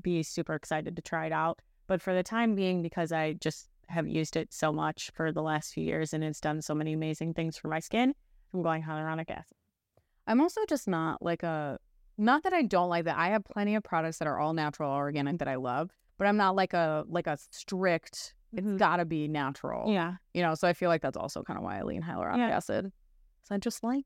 be 0.00 0.22
super 0.22 0.54
excited 0.54 0.96
to 0.96 1.02
try 1.02 1.26
it 1.26 1.32
out. 1.32 1.60
But 1.86 2.00
for 2.00 2.14
the 2.14 2.22
time 2.22 2.54
being, 2.54 2.80
because 2.82 3.12
I 3.12 3.34
just 3.34 3.68
have 3.88 4.08
used 4.08 4.36
it 4.36 4.52
so 4.52 4.72
much 4.72 5.10
for 5.14 5.30
the 5.30 5.42
last 5.42 5.72
few 5.72 5.84
years 5.84 6.12
and 6.12 6.24
it's 6.24 6.40
done 6.40 6.60
so 6.60 6.74
many 6.74 6.92
amazing 6.92 7.34
things 7.34 7.56
for 7.56 7.68
my 7.68 7.78
skin, 7.78 8.14
I'm 8.52 8.62
going 8.62 8.82
hyaluronic 8.82 9.30
acid. 9.30 9.44
I'm 10.26 10.40
also 10.40 10.62
just 10.68 10.88
not 10.88 11.22
like 11.22 11.42
a 11.42 11.78
not 12.18 12.42
that 12.44 12.52
I 12.52 12.62
don't 12.62 12.88
like 12.88 13.04
that. 13.04 13.18
I 13.18 13.28
have 13.28 13.44
plenty 13.44 13.74
of 13.74 13.84
products 13.84 14.18
that 14.18 14.26
are 14.26 14.40
all 14.40 14.54
natural 14.54 14.90
or 14.90 14.96
organic 14.96 15.38
that 15.38 15.48
I 15.48 15.56
love, 15.56 15.90
but 16.18 16.26
I'm 16.26 16.36
not 16.36 16.56
like 16.56 16.72
a 16.72 17.04
like 17.08 17.26
a 17.26 17.38
strict 17.50 18.34
it's 18.56 18.66
Mhm. 18.66 18.78
gotta 18.78 19.04
be 19.04 19.28
natural. 19.28 19.92
Yeah. 19.92 20.16
You 20.34 20.42
know, 20.42 20.54
so 20.54 20.66
I 20.66 20.72
feel 20.72 20.88
like 20.88 21.02
that's 21.02 21.16
also 21.16 21.42
kind 21.42 21.58
of 21.58 21.64
why 21.64 21.78
I 21.78 21.82
lean 21.82 22.02
hyaluronic 22.02 22.38
Yeah. 22.38 22.56
acid. 22.56 22.92
So 23.44 23.54
I 23.54 23.58
just 23.58 23.82
like 23.84 24.04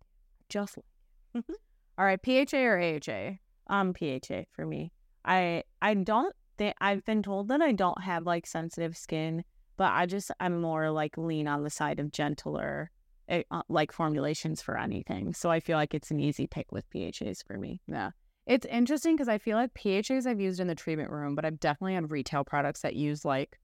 just 0.48 0.76
like 0.76 1.44
Mhm. 1.44 1.54
All 1.98 2.04
right, 2.04 2.20
PHA 2.22 2.64
or 2.64 2.78
AHA? 2.80 3.38
Um, 3.68 3.92
PHA 3.94 4.46
for 4.50 4.66
me. 4.66 4.92
I 5.24 5.64
I 5.80 5.94
don't 5.94 6.34
think 6.58 6.74
I've 6.80 7.04
been 7.04 7.22
told 7.22 7.48
that 7.48 7.60
I 7.62 7.72
don't 7.72 8.02
have 8.02 8.24
like 8.26 8.46
sensitive 8.46 8.96
skin, 8.96 9.44
but 9.76 9.92
I 9.92 10.06
just 10.06 10.30
I'm 10.40 10.60
more 10.60 10.90
like 10.90 11.16
lean 11.16 11.46
on 11.46 11.62
the 11.62 11.70
side 11.70 12.00
of 12.00 12.10
gentler, 12.10 12.90
eh, 13.28 13.42
uh, 13.50 13.62
like 13.68 13.92
formulations 13.92 14.60
for 14.60 14.76
anything. 14.78 15.32
So 15.34 15.50
I 15.50 15.60
feel 15.60 15.76
like 15.76 15.94
it's 15.94 16.10
an 16.10 16.20
easy 16.20 16.46
pick 16.46 16.72
with 16.72 16.88
PHAs 16.90 17.42
for 17.42 17.56
me. 17.58 17.80
Yeah. 17.86 18.10
It's 18.46 18.66
interesting 18.66 19.14
because 19.14 19.28
I 19.28 19.38
feel 19.38 19.56
like 19.56 19.72
PHAs 19.74 20.26
I've 20.26 20.40
used 20.40 20.58
in 20.58 20.66
the 20.66 20.74
treatment 20.74 21.10
room, 21.10 21.34
but 21.36 21.44
I've 21.44 21.60
definitely 21.60 21.94
had 21.94 22.10
retail 22.10 22.42
products 22.44 22.80
that 22.80 22.96
use 22.96 23.24
like 23.24 23.58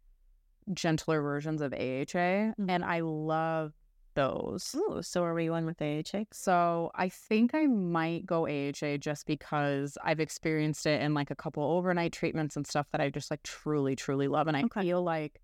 gentler 0.72 1.20
versions 1.22 1.60
of 1.62 1.72
AHA, 1.72 2.54
Mhm. 2.58 2.66
and 2.68 2.84
I 2.84 3.00
love 3.00 3.72
those. 4.14 4.74
Ooh, 4.74 5.02
so 5.02 5.22
are 5.24 5.34
we 5.34 5.50
one 5.50 5.66
with 5.66 5.80
AHA? 5.82 6.24
So 6.32 6.90
I 6.94 7.08
think 7.10 7.54
I 7.54 7.66
might 7.66 8.24
go 8.24 8.46
AHA 8.46 8.96
just 8.98 9.26
because 9.26 9.98
I've 10.02 10.20
experienced 10.20 10.86
it 10.86 11.02
in 11.02 11.12
like 11.14 11.30
a 11.30 11.36
couple 11.36 11.62
overnight 11.62 12.12
treatments 12.12 12.56
and 12.56 12.66
stuff 12.66 12.86
that 12.92 13.00
I 13.00 13.10
just 13.10 13.30
like 13.30 13.42
truly, 13.42 13.94
truly 13.94 14.26
love. 14.28 14.46
And 14.48 14.56
I 14.56 14.62
Okay. 14.64 14.80
feel 14.82 15.02
like 15.02 15.40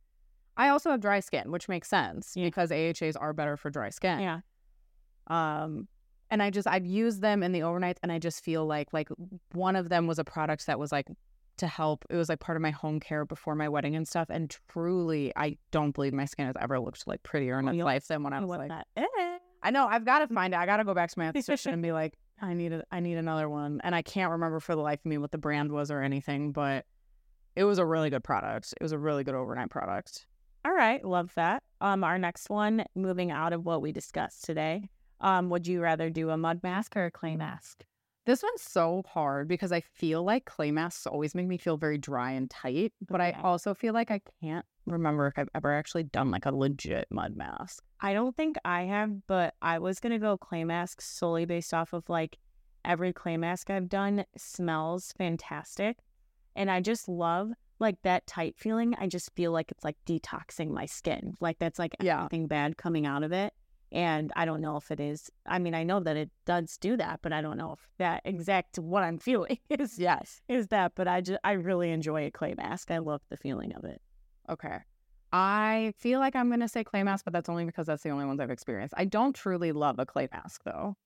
I 0.57 0.69
also 0.69 0.91
have 0.91 1.01
dry 1.01 1.21
skin, 1.21 1.51
which 1.51 1.69
makes 1.69 1.89
sense 1.89 2.35
Yeah. 2.37 2.45
because 2.47 2.71
AHAs 2.73 3.17
are 3.17 3.33
better 3.33 3.57
for 3.57 3.71
dry 3.71 3.91
skin. 3.91 4.21
Yeah. 4.21 4.41
Um, 5.29 5.89
and 6.31 6.43
I 6.43 6.51
just 6.51 6.67
I've 6.67 6.87
used 6.87 7.21
them 7.21 7.43
in 7.43 7.53
the 7.53 7.61
overnights, 7.61 7.99
and 8.03 8.11
I 8.11 8.19
just 8.19 8.43
feel 8.43 8.67
like 8.67 8.93
like 8.93 9.09
one 9.53 9.77
of 9.77 9.89
them 9.91 10.07
was 10.07 10.19
a 10.19 10.25
product 10.25 10.67
that 10.67 10.79
was 10.79 10.91
like 10.93 11.09
to 11.59 11.67
help. 11.67 12.05
It 12.11 12.17
was 12.17 12.29
like 12.29 12.41
part 12.41 12.57
of 12.57 12.63
my 12.63 12.71
home 12.71 13.01
care 13.01 13.25
before 13.25 13.55
my 13.55 13.69
wedding 13.69 13.95
and 13.97 14.07
stuff. 14.07 14.29
And 14.31 14.55
truly, 14.69 15.33
I 15.37 15.59
don't 15.71 15.93
believe 15.93 16.13
my 16.13 16.25
skin 16.25 16.47
has 16.47 16.57
ever 16.61 16.79
looked 16.81 17.07
like 17.07 17.23
prettier 17.23 17.59
in 17.59 17.67
Oh, 17.67 17.71
its 17.71 17.77
you'll- 17.77 17.87
life 17.87 18.07
than 18.09 18.23
when 18.23 18.33
I 18.33 18.41
was 18.41 18.49
like. 18.49 18.71
Eh. 18.97 19.39
I 19.65 19.71
know 19.71 19.87
I've 19.87 20.05
got 20.05 20.21
to 20.21 20.35
find 20.35 20.55
it. 20.55 20.57
I 20.57 20.67
got 20.67 20.79
to 20.79 20.85
go 20.85 20.95
back 20.95 21.11
to 21.11 21.19
my 21.19 21.27
esthetician 21.33 21.73
and 21.75 21.83
be 21.83 21.93
like, 21.93 22.15
I 22.41 22.55
need 22.55 22.73
a, 22.73 22.83
I 22.91 22.99
need 23.01 23.17
another 23.19 23.49
one, 23.49 23.81
and 23.85 23.95
I 23.95 24.03
can't 24.03 24.33
remember 24.33 24.59
for 24.59 24.75
the 24.75 24.81
life 24.81 24.99
of 24.99 25.07
me 25.07 25.19
what 25.19 25.31
the 25.31 25.39
brand 25.39 25.71
was 25.71 25.93
or 25.93 26.01
anything, 26.03 26.51
but 26.51 26.85
it 27.55 27.63
was 27.63 27.79
a 27.79 27.87
really 27.87 28.11
good 28.11 28.25
product. 28.25 28.75
It 28.81 28.83
was 28.83 28.91
a 28.91 28.99
really 28.99 29.23
good 29.23 29.37
overnight 29.37 29.71
product. 29.71 30.27
All 30.65 30.73
right, 30.73 31.05
love 31.05 31.33
that. 31.37 31.63
Um, 31.81 32.03
our 32.03 32.19
next 32.19 32.51
one, 32.51 32.85
moving 32.97 33.31
out 33.31 33.53
of 33.53 33.65
what 33.65 33.81
we 33.83 33.93
discussed 33.93 34.45
today. 34.45 34.89
Um, 35.21 35.51
would 35.51 35.69
you 35.69 35.81
rather 35.81 36.11
do 36.11 36.31
a 36.31 36.37
mud 36.37 36.61
mask 36.65 36.97
or 36.97 37.05
a 37.05 37.11
clay 37.13 37.37
mask? 37.37 37.85
This 38.25 38.43
one's 38.43 38.63
so 38.63 39.03
hard 39.09 39.49
because 39.49 39.73
I 39.73 39.81
feel 39.81 40.23
like 40.23 40.45
clay 40.45 40.71
masks 40.71 41.07
always 41.07 41.35
make 41.35 41.47
me 41.49 41.59
feel 41.59 41.77
very 41.77 41.99
dry 41.99 42.31
and 42.33 42.49
tight, 42.49 42.93
but 43.09 43.21
I 43.21 43.33
also 43.43 43.75
feel 43.75 43.95
like 43.95 44.13
I 44.13 44.21
can't 44.41 44.65
remember 44.87 45.27
if 45.27 45.39
I've 45.39 45.49
ever 45.57 45.73
actually 45.73 46.05
done 46.05 46.31
like 46.31 46.47
a 46.47 46.55
legit 46.55 47.07
mud 47.11 47.37
mask. 47.37 47.83
I 48.01 48.13
don't 48.15 48.37
think 48.37 48.57
I 48.65 48.83
have, 48.83 49.27
but 49.27 49.55
I 49.61 49.81
was 49.81 49.99
gonna 49.99 50.21
go 50.21 50.37
clay 50.39 50.63
mask 50.63 51.01
solely 51.01 51.47
based 51.47 51.75
off 51.75 51.93
of 51.93 52.09
like 52.09 52.39
every 52.85 53.13
clay 53.13 53.37
mask 53.37 53.71
I've 53.71 53.89
done 53.89 54.25
smells 54.37 55.13
fantastic. 55.19 55.99
And 56.55 56.71
I 56.71 56.81
just 56.81 57.09
love 57.09 57.51
like 57.81 57.97
that 58.03 58.27
tight 58.29 58.55
feeling. 58.57 58.95
I 59.01 59.09
just 59.09 59.35
feel 59.35 59.51
like 59.51 59.73
it's 59.73 59.83
like 59.85 59.97
detoxing 60.07 60.71
my 60.71 60.87
skin. 60.87 61.35
Like 61.41 61.59
that's 61.59 61.79
like 61.79 61.97
Yeah. 62.01 62.21
anything 62.21 62.47
bad 62.47 62.77
coming 62.77 63.05
out 63.05 63.25
of 63.25 63.33
it. 63.33 63.53
And 63.93 64.33
I 64.37 64.47
don't 64.47 64.63
know 64.63 64.77
if 64.79 64.91
it 64.91 65.01
is. 65.01 65.31
I 65.47 65.59
mean, 65.59 65.75
I 65.75 65.85
know 65.85 66.01
that 66.01 66.17
it 66.17 66.31
does 66.47 66.79
do 66.79 66.97
that, 66.97 67.21
but 67.23 67.33
I 67.33 67.43
don't 67.43 67.59
know 67.59 67.73
if 67.73 67.87
that 67.99 68.23
exact 68.25 68.79
what 68.79 69.03
I'm 69.03 69.19
feeling 69.19 69.59
is 69.71 69.99
Yes. 69.99 70.41
is 70.49 70.69
that. 70.69 70.93
But 70.95 71.09
I 71.09 71.21
just 71.21 71.39
I 71.45 71.53
really 71.53 71.91
enjoy 71.91 72.25
a 72.27 72.31
clay 72.31 72.55
mask. 72.57 72.91
I 72.91 72.99
love 72.99 73.21
the 73.29 73.37
feeling 73.37 73.75
of 73.75 73.85
it. 73.85 74.01
Okay. 74.49 74.79
I 75.31 75.93
feel 75.99 76.21
like 76.21 76.35
I'm 76.35 76.51
gonna 76.51 76.69
say 76.69 76.85
clay 76.85 77.03
mask, 77.03 77.25
but 77.25 77.33
that's 77.35 77.49
only 77.49 77.65
because 77.67 77.87
that's 77.87 78.03
the 78.03 78.11
only 78.11 78.25
ones 78.25 78.41
I've 78.41 78.51
experienced. 78.51 78.95
I 78.97 79.05
don't 79.05 79.35
truly 79.35 79.73
love 79.73 79.99
a 79.99 80.07
clay 80.07 80.29
mask 80.33 80.63
though. 80.65 80.97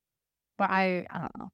But 0.56 0.70
mm-hmm. 0.70 0.74
I 0.74 1.06
I 1.10 1.18
don't 1.18 1.38
know. 1.38 1.48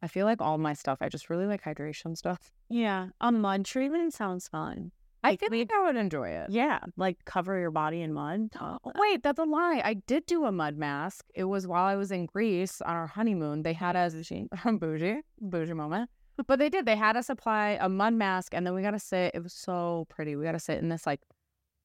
I 0.00 0.08
feel 0.08 0.26
like 0.26 0.40
all 0.40 0.58
my 0.58 0.74
stuff, 0.74 0.98
I 1.00 1.08
just 1.08 1.30
really 1.30 1.46
like 1.46 1.62
hydration 1.62 2.16
stuff. 2.16 2.50
Yeah, 2.68 3.08
a 3.20 3.30
mud 3.30 3.64
treatment 3.64 4.14
sounds 4.14 4.48
fun. 4.48 4.90
I 5.24 5.36
think 5.36 5.52
like 5.52 5.70
I 5.72 5.84
would 5.84 5.96
enjoy 5.96 6.28
it. 6.28 6.50
Yeah, 6.50 6.80
like 6.96 7.24
cover 7.24 7.58
your 7.58 7.70
body 7.70 8.02
in 8.02 8.12
mud. 8.12 8.50
Oh, 8.60 8.78
wait, 8.96 9.22
that's 9.22 9.38
a 9.38 9.44
lie. 9.44 9.80
I 9.84 9.94
did 9.94 10.26
do 10.26 10.44
a 10.46 10.52
mud 10.52 10.76
mask. 10.76 11.26
It 11.34 11.44
was 11.44 11.66
while 11.66 11.84
I 11.84 11.94
was 11.94 12.10
in 12.10 12.26
Greece 12.26 12.80
on 12.80 12.94
our 12.94 13.06
honeymoon. 13.06 13.62
They 13.62 13.72
had 13.72 13.94
us 13.94 14.14
bougie, 14.14 15.20
bougie 15.40 15.74
moment. 15.74 16.10
But 16.46 16.58
they 16.58 16.68
did. 16.68 16.86
They 16.86 16.96
had 16.96 17.16
us 17.16 17.28
apply 17.28 17.78
a 17.80 17.88
mud 17.88 18.14
mask, 18.14 18.52
and 18.54 18.66
then 18.66 18.74
we 18.74 18.82
got 18.82 18.92
to 18.92 18.98
sit. 18.98 19.32
It 19.34 19.42
was 19.42 19.52
so 19.52 20.06
pretty. 20.08 20.34
We 20.34 20.44
got 20.44 20.52
to 20.52 20.58
sit 20.58 20.78
in 20.78 20.88
this 20.88 21.06
like 21.06 21.20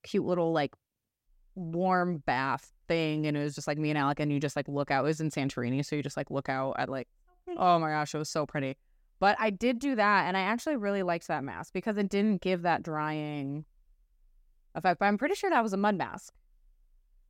cute 0.04 0.26
little 0.26 0.52
like 0.52 0.74
warm 1.54 2.20
bath 2.26 2.72
thing, 2.88 3.28
and 3.28 3.38
it 3.38 3.44
was 3.44 3.54
just 3.54 3.68
like 3.68 3.78
me 3.78 3.90
and 3.90 4.00
Alec, 4.00 4.20
and 4.20 4.32
you 4.32 4.40
just 4.40 4.56
like 4.56 4.68
look 4.68 4.90
out. 4.90 5.04
It 5.04 5.08
was 5.08 5.22
in 5.22 5.30
Santorini, 5.30 5.86
so 5.86 5.96
you 5.96 6.02
just 6.02 6.18
like 6.18 6.32
look 6.32 6.50
out 6.50 6.76
at 6.80 6.90
like, 6.90 7.08
oh 7.56 7.78
my 7.78 7.90
gosh, 7.90 8.16
it 8.16 8.18
was 8.18 8.30
so 8.30 8.48
pretty. 8.48 8.78
But 9.20 9.36
I 9.40 9.50
did 9.50 9.80
do 9.80 9.96
that, 9.96 10.28
and 10.28 10.38
I 10.38 10.42
actually 10.42 10.78
really 10.78 11.04
liked 11.04 11.28
that 11.28 11.44
mask 11.44 11.74
because 11.74 11.98
it 11.98 12.10
didn't 12.10 12.42
give 12.42 12.62
that 12.62 12.84
drying 12.84 13.66
effect. 14.76 15.00
But 15.00 15.06
I'm 15.06 15.18
pretty 15.18 15.36
sure 15.36 15.50
that 15.50 15.64
was 15.64 15.74
a 15.74 15.78
mud 15.78 15.96
mask. 15.96 16.34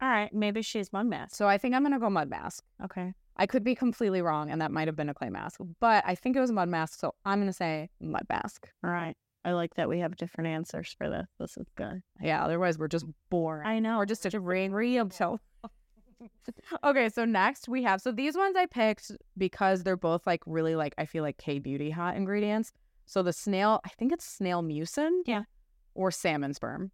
All 0.01 0.09
right, 0.09 0.31
maybe 0.33 0.61
she's 0.61 0.91
mud 0.93 1.07
mask. 1.07 1.35
So 1.35 1.47
I 1.47 1.57
think 1.57 1.73
I'm 1.73 1.83
gonna 1.83 1.99
go 1.99 2.09
mud 2.09 2.29
mask. 2.29 2.63
Okay. 2.83 3.13
I 3.37 3.45
could 3.45 3.63
be 3.63 3.75
completely 3.75 4.21
wrong, 4.21 4.49
and 4.49 4.61
that 4.61 4.71
might 4.71 4.87
have 4.87 4.95
been 4.95 5.09
a 5.09 5.13
clay 5.13 5.29
mask, 5.29 5.59
but 5.79 6.03
I 6.05 6.15
think 6.15 6.35
it 6.35 6.39
was 6.39 6.49
a 6.49 6.53
mud 6.53 6.69
mask. 6.69 6.99
So 6.99 7.13
I'm 7.25 7.39
gonna 7.39 7.53
say 7.53 7.89
mud 7.99 8.25
mask. 8.29 8.69
All 8.83 8.91
right. 8.91 9.15
I 9.45 9.53
like 9.53 9.75
that 9.75 9.87
we 9.87 9.99
have 9.99 10.17
different 10.17 10.49
answers 10.49 10.93
for 10.97 11.09
this. 11.09 11.27
This 11.39 11.55
is 11.55 11.67
good. 11.77 12.01
Yeah, 12.21 12.43
otherwise 12.43 12.77
we're 12.77 12.89
just 12.89 13.05
boring. 13.29 13.65
I 13.65 13.79
know. 13.79 13.97
We're 13.97 14.05
just 14.05 14.21
such 14.21 14.33
a 14.33 14.41
ring 14.41 14.73
real 14.73 15.09
so. 15.09 15.39
Okay, 16.83 17.09
so 17.09 17.25
next 17.25 17.67
we 17.67 17.83
have 17.83 18.01
so 18.01 18.11
these 18.11 18.35
ones 18.35 18.55
I 18.55 18.65
picked 18.65 19.11
because 19.37 19.83
they're 19.83 19.97
both 19.97 20.25
like 20.25 20.41
really 20.45 20.75
like 20.75 20.93
I 20.97 21.05
feel 21.05 21.23
like 21.23 21.37
K 21.37 21.59
beauty 21.59 21.89
hot 21.91 22.15
ingredients. 22.15 22.71
So 23.05 23.23
the 23.23 23.33
snail, 23.33 23.79
I 23.85 23.89
think 23.89 24.11
it's 24.11 24.25
snail 24.25 24.61
mucin. 24.61 25.21
Yeah. 25.25 25.43
Or 25.95 26.11
salmon 26.11 26.53
sperm. 26.53 26.91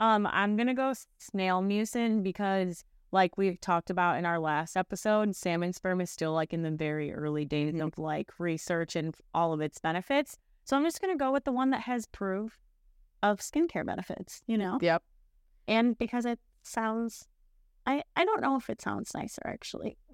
Um, 0.00 0.26
I'm 0.26 0.56
gonna 0.56 0.74
go 0.74 0.92
snail 1.18 1.62
mucin 1.62 2.22
because, 2.22 2.84
like 3.12 3.38
we 3.38 3.56
talked 3.58 3.88
about 3.90 4.18
in 4.18 4.26
our 4.26 4.38
last 4.40 4.76
episode, 4.76 5.36
salmon 5.36 5.72
sperm 5.72 6.00
is 6.00 6.10
still 6.10 6.32
like 6.32 6.52
in 6.52 6.62
the 6.62 6.70
very 6.70 7.12
early 7.12 7.44
days 7.44 7.74
Mhm. 7.74 7.86
of 7.86 7.98
like 7.98 8.30
research 8.38 8.96
and 8.96 9.14
all 9.34 9.52
of 9.52 9.60
its 9.60 9.78
benefits. 9.78 10.38
So 10.64 10.76
I'm 10.76 10.84
just 10.84 11.00
gonna 11.00 11.16
go 11.16 11.30
with 11.30 11.44
the 11.44 11.52
one 11.52 11.70
that 11.70 11.82
has 11.82 12.06
proof 12.06 12.58
of 13.22 13.38
skincare 13.40 13.86
benefits. 13.86 14.42
You 14.46 14.58
know, 14.58 14.78
Yep. 14.80 15.02
and 15.68 15.96
because 15.96 16.24
it 16.26 16.40
sounds, 16.62 17.28
I 17.86 18.02
I 18.16 18.24
don't 18.24 18.40
know 18.40 18.56
if 18.56 18.68
it 18.70 18.80
sounds 18.82 19.12
nicer 19.14 19.42
actually. 19.44 19.96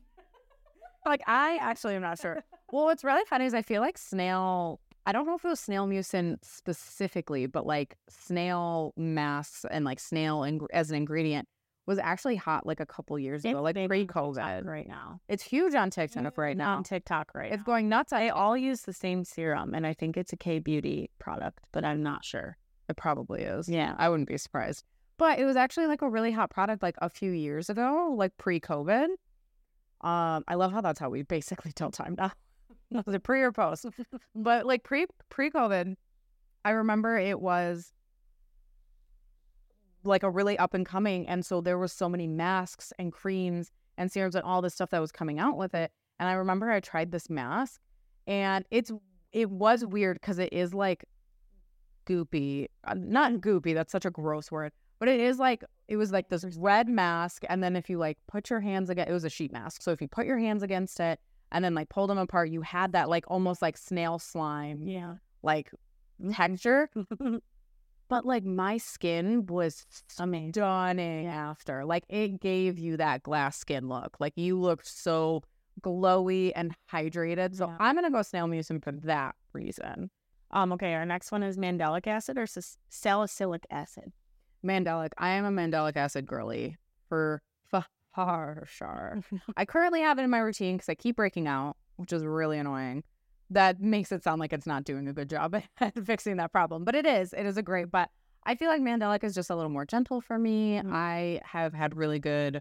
Like 1.06 1.22
I 1.26 1.58
actually 1.62 1.94
am 1.94 2.02
not 2.02 2.18
sure. 2.18 2.42
Well, 2.70 2.84
what's 2.84 3.02
really 3.02 3.24
funny 3.30 3.46
is 3.46 3.54
I 3.54 3.62
feel 3.62 3.80
like 3.80 3.96
snail. 3.96 4.78
I 5.06 5.12
don't 5.12 5.26
know 5.26 5.36
if 5.36 5.44
it 5.44 5.48
was 5.48 5.60
snail 5.60 5.86
mucin 5.86 6.36
specifically, 6.42 7.46
but 7.46 7.66
like 7.66 7.96
snail 8.10 8.92
masks 8.96 9.64
and 9.70 9.86
like 9.86 10.00
snail 10.00 10.42
ing- 10.42 10.66
as 10.70 10.90
an 10.90 10.96
ingredient 10.96 11.48
was 11.86 11.98
actually 11.98 12.36
hot 12.36 12.66
like 12.66 12.80
a 12.80 12.84
couple 12.84 13.18
years 13.18 13.42
ago, 13.42 13.62
like 13.62 13.74
big 13.74 13.88
pre 13.88 14.00
on 14.02 14.06
TikTok 14.06 14.34
COVID. 14.34 14.66
right 14.66 14.86
now. 14.86 15.20
It's 15.28 15.42
huge 15.42 15.74
on 15.74 15.88
TikTok 15.88 16.36
right 16.36 16.56
now. 16.56 16.76
on 16.76 16.84
TikTok 16.84 17.30
right 17.34 17.50
It's 17.52 17.60
now. 17.60 17.64
going 17.72 17.88
nuts. 17.88 18.12
I 18.12 18.28
all 18.28 18.54
use 18.54 18.82
the 18.82 18.92
same 18.92 19.24
serum, 19.24 19.72
and 19.74 19.86
I 19.86 19.94
think 19.94 20.18
it's 20.18 20.34
a 20.34 20.36
K 20.36 20.58
beauty 20.58 21.08
product, 21.18 21.60
but 21.72 21.84
I'm 21.86 22.02
not 22.02 22.22
sure. 22.22 22.58
It 22.90 22.96
probably 22.98 23.42
is. 23.44 23.66
Yeah. 23.66 23.94
I 23.96 24.10
wouldn't 24.10 24.28
be 24.28 24.36
surprised. 24.36 24.84
But 25.18 25.40
it 25.40 25.44
was 25.44 25.56
actually 25.56 25.86
like 25.86 26.00
a 26.00 26.08
really 26.08 26.32
hot 26.32 26.50
product 26.50 26.82
like 26.82 26.94
a 26.98 27.10
few 27.10 27.32
years 27.32 27.68
ago, 27.68 28.14
like 28.16 28.36
pre 28.38 28.60
COVID. 28.60 29.08
Um, 30.00 30.44
I 30.46 30.54
love 30.54 30.72
how 30.72 30.80
that's 30.80 31.00
how 31.00 31.10
we 31.10 31.22
basically 31.22 31.72
tell 31.74 31.90
time 31.90 32.14
now. 32.16 32.32
was 33.04 33.14
it 33.14 33.22
pre 33.22 33.42
or 33.42 33.52
post? 33.52 33.86
but 34.34 34.64
like 34.64 34.84
pre 34.84 35.06
pre 35.28 35.50
COVID, 35.50 35.96
I 36.64 36.70
remember 36.70 37.18
it 37.18 37.40
was 37.40 37.92
like 40.04 40.22
a 40.22 40.30
really 40.30 40.56
up 40.58 40.74
and 40.74 40.86
coming. 40.86 41.26
And 41.28 41.44
so 41.44 41.60
there 41.60 41.78
was 41.78 41.92
so 41.92 42.08
many 42.08 42.26
masks 42.26 42.92
and 42.98 43.12
creams 43.12 43.72
and 43.96 44.10
serums 44.10 44.36
and 44.36 44.44
all 44.44 44.62
this 44.62 44.74
stuff 44.74 44.90
that 44.90 45.00
was 45.00 45.12
coming 45.12 45.40
out 45.40 45.56
with 45.56 45.74
it. 45.74 45.90
And 46.20 46.28
I 46.28 46.32
remember 46.34 46.70
I 46.70 46.80
tried 46.80 47.10
this 47.10 47.28
mask 47.28 47.80
and 48.26 48.64
it's 48.70 48.92
it 49.32 49.50
was 49.50 49.84
weird 49.84 50.20
because 50.20 50.38
it 50.38 50.52
is 50.52 50.72
like 50.72 51.04
goopy. 52.06 52.68
Uh, 52.84 52.94
not 52.96 53.32
goopy, 53.34 53.74
that's 53.74 53.92
such 53.92 54.06
a 54.06 54.10
gross 54.10 54.50
word. 54.50 54.72
But 54.98 55.08
it 55.08 55.20
is 55.20 55.38
like 55.38 55.62
it 55.86 55.96
was 55.96 56.10
like 56.12 56.28
this 56.28 56.44
red 56.56 56.88
mask, 56.88 57.44
and 57.48 57.62
then 57.62 57.76
if 57.76 57.88
you 57.88 57.98
like 57.98 58.18
put 58.26 58.50
your 58.50 58.60
hands 58.60 58.90
against 58.90 59.10
it 59.10 59.12
was 59.12 59.24
a 59.24 59.30
sheet 59.30 59.52
mask. 59.52 59.82
So 59.82 59.92
if 59.92 60.00
you 60.02 60.08
put 60.08 60.26
your 60.26 60.38
hands 60.38 60.62
against 60.62 60.98
it 61.00 61.20
and 61.52 61.64
then 61.64 61.74
like 61.74 61.88
pulled 61.88 62.10
them 62.10 62.18
apart, 62.18 62.50
you 62.50 62.62
had 62.62 62.92
that 62.92 63.08
like 63.08 63.24
almost 63.28 63.62
like 63.62 63.76
snail 63.78 64.18
slime 64.18 64.86
Yeah. 64.86 65.14
like 65.42 65.70
texture. 66.32 66.90
but 68.08 68.24
like 68.26 68.44
my 68.44 68.76
skin 68.78 69.46
was 69.46 69.86
stunning 69.90 70.52
after. 71.26 71.84
Like 71.84 72.04
it 72.08 72.40
gave 72.40 72.78
you 72.78 72.96
that 72.96 73.22
glass 73.22 73.56
skin 73.58 73.88
look. 73.88 74.16
Like 74.18 74.32
you 74.36 74.58
looked 74.58 74.86
so 74.86 75.42
glowy 75.80 76.52
and 76.56 76.74
hydrated. 76.92 77.54
So 77.54 77.66
Yeah. 77.68 77.76
I'm 77.78 77.94
gonna 77.94 78.10
go 78.10 78.22
snail 78.22 78.46
mucin 78.48 78.82
for 78.82 78.92
that 78.92 79.36
reason. 79.52 80.10
Um, 80.50 80.72
okay, 80.72 80.94
our 80.94 81.04
next 81.04 81.30
one 81.30 81.42
is 81.42 81.56
mandelic 81.58 82.06
acid 82.06 82.38
or 82.38 82.46
salicylic 82.88 83.66
acid. 83.70 84.12
Mandelic. 84.64 85.10
I 85.18 85.30
am 85.30 85.44
a 85.44 85.50
mandelic 85.50 85.96
acid 85.96 86.26
girly 86.26 86.76
for 87.08 87.40
far 88.14 88.64
sure. 88.66 89.20
I 89.56 89.64
currently 89.64 90.00
have 90.00 90.18
it 90.18 90.22
in 90.22 90.30
my 90.30 90.38
routine 90.38 90.76
because 90.76 90.88
I 90.88 90.94
keep 90.94 91.16
breaking 91.16 91.46
out, 91.46 91.76
which 91.96 92.12
is 92.12 92.24
really 92.24 92.58
annoying. 92.58 93.04
That 93.50 93.80
makes 93.80 94.10
it 94.12 94.22
sound 94.24 94.40
like 94.40 94.52
it's 94.52 94.66
not 94.66 94.84
doing 94.84 95.06
a 95.08 95.12
good 95.12 95.30
job 95.30 95.54
at 95.80 96.04
fixing 96.04 96.36
that 96.38 96.52
problem, 96.52 96.84
but 96.84 96.94
it 96.94 97.06
is. 97.06 97.32
It 97.32 97.46
is 97.46 97.56
a 97.56 97.62
great. 97.62 97.90
But 97.90 98.10
I 98.44 98.56
feel 98.56 98.68
like 98.68 98.82
mandelic 98.82 99.22
is 99.24 99.34
just 99.34 99.50
a 99.50 99.54
little 99.56 99.70
more 99.70 99.84
gentle 99.86 100.20
for 100.20 100.38
me. 100.38 100.80
Mhm. 100.82 100.92
I 100.92 101.40
have 101.44 101.72
had 101.74 101.96
really 101.96 102.18
good 102.18 102.60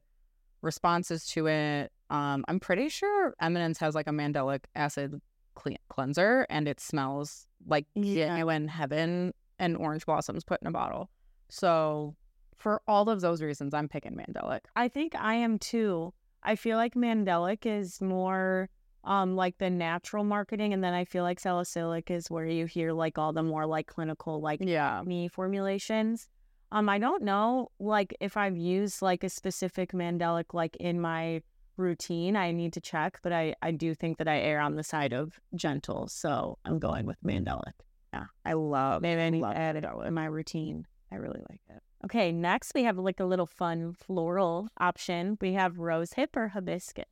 responses 0.62 1.26
to 1.28 1.48
it. 1.48 1.92
Um, 2.10 2.46
I'm 2.48 2.60
pretty 2.60 2.90
sure 2.90 3.34
Eminence 3.42 3.80
has 3.80 3.96
like 3.96 4.08
a 4.08 4.12
mandelic 4.12 4.62
acid 4.76 5.20
cle- 5.56 5.76
cleanser, 5.90 6.46
and 6.50 6.68
it 6.68 6.80
smells 6.80 7.48
like 7.66 7.86
Yeah. 7.96 8.28
genuine 8.28 8.68
heaven 8.68 9.34
and 9.60 9.76
orange 9.76 10.06
blossoms 10.06 10.44
put 10.44 10.62
in 10.62 10.68
a 10.68 10.72
bottle. 10.72 11.10
So 11.50 12.16
for 12.58 12.82
all 12.88 13.10
of 13.10 13.22
those 13.22 13.42
reasons, 13.42 13.74
I'm 13.74 13.88
picking 13.88 14.14
mandelic. 14.16 14.62
I 14.76 14.88
think 14.88 15.16
I 15.16 15.36
am 15.36 15.60
too. 15.60 16.14
I 16.44 16.56
feel 16.56 16.78
like 16.78 16.96
mandelic 16.96 17.66
is 17.66 18.02
more 18.02 18.70
um 19.04 19.36
like 19.36 19.58
the 19.58 19.70
natural 19.70 20.24
marketing, 20.24 20.74
and 20.74 20.84
then 20.84 20.94
I 20.94 21.06
feel 21.06 21.24
like 21.24 21.40
salicylic 21.40 22.12
is 22.12 22.30
where 22.30 22.46
you 22.46 22.66
hear 22.66 22.92
like 22.92 23.18
all 23.18 23.32
the 23.34 23.44
more 23.44 23.66
like 23.66 23.88
clinical 23.88 24.42
like 24.42 24.60
Yeah. 24.62 25.02
me 25.06 25.28
formulations. 25.28 26.28
Um, 26.72 26.90
I 26.90 27.00
don't 27.00 27.24
know 27.24 27.70
like 27.80 28.16
if 28.20 28.36
I've 28.36 28.58
used 28.58 29.02
like 29.02 29.24
a 29.24 29.30
specific 29.30 29.94
mandelic 29.94 30.54
like 30.54 30.76
in 30.78 31.00
my 31.00 31.42
routine. 31.78 32.36
I 32.36 32.52
need 32.52 32.74
to 32.74 32.82
check, 32.82 33.20
but 33.22 33.32
I 33.32 33.56
I 33.62 33.72
do 33.72 33.94
think 33.94 34.18
that 34.18 34.28
I 34.28 34.40
err 34.40 34.60
on 34.60 34.76
the 34.76 34.84
side 34.84 35.14
of 35.14 35.40
gentle, 35.56 36.08
so 36.08 36.58
I'm 36.66 36.80
going 36.80 37.06
with 37.06 37.22
mandelic. 37.24 37.74
Yeah, 38.14 38.26
I 38.44 38.54
love. 38.54 39.02
Maybe 39.02 39.22
I 39.22 39.30
need 39.30 39.42
love 39.42 39.54
to 39.54 39.60
add 39.60 39.76
it 39.76 39.86
in 40.06 40.14
my 40.14 40.26
routine. 40.26 40.86
I 41.12 41.16
really 41.16 41.42
like 41.50 41.62
it. 41.70 41.82
Okay, 42.06 42.32
next 42.32 42.74
we 42.76 42.84
have 42.84 42.98
like 42.98 43.20
a 43.20 43.26
little 43.26 43.46
fun 43.46 43.94
floral 43.94 44.70
option. 44.80 45.38
We 45.42 45.54
have 45.54 45.78
rose 45.80 46.14
hip 46.14 46.36
or 46.36 46.50
hibiscus. 46.50 47.06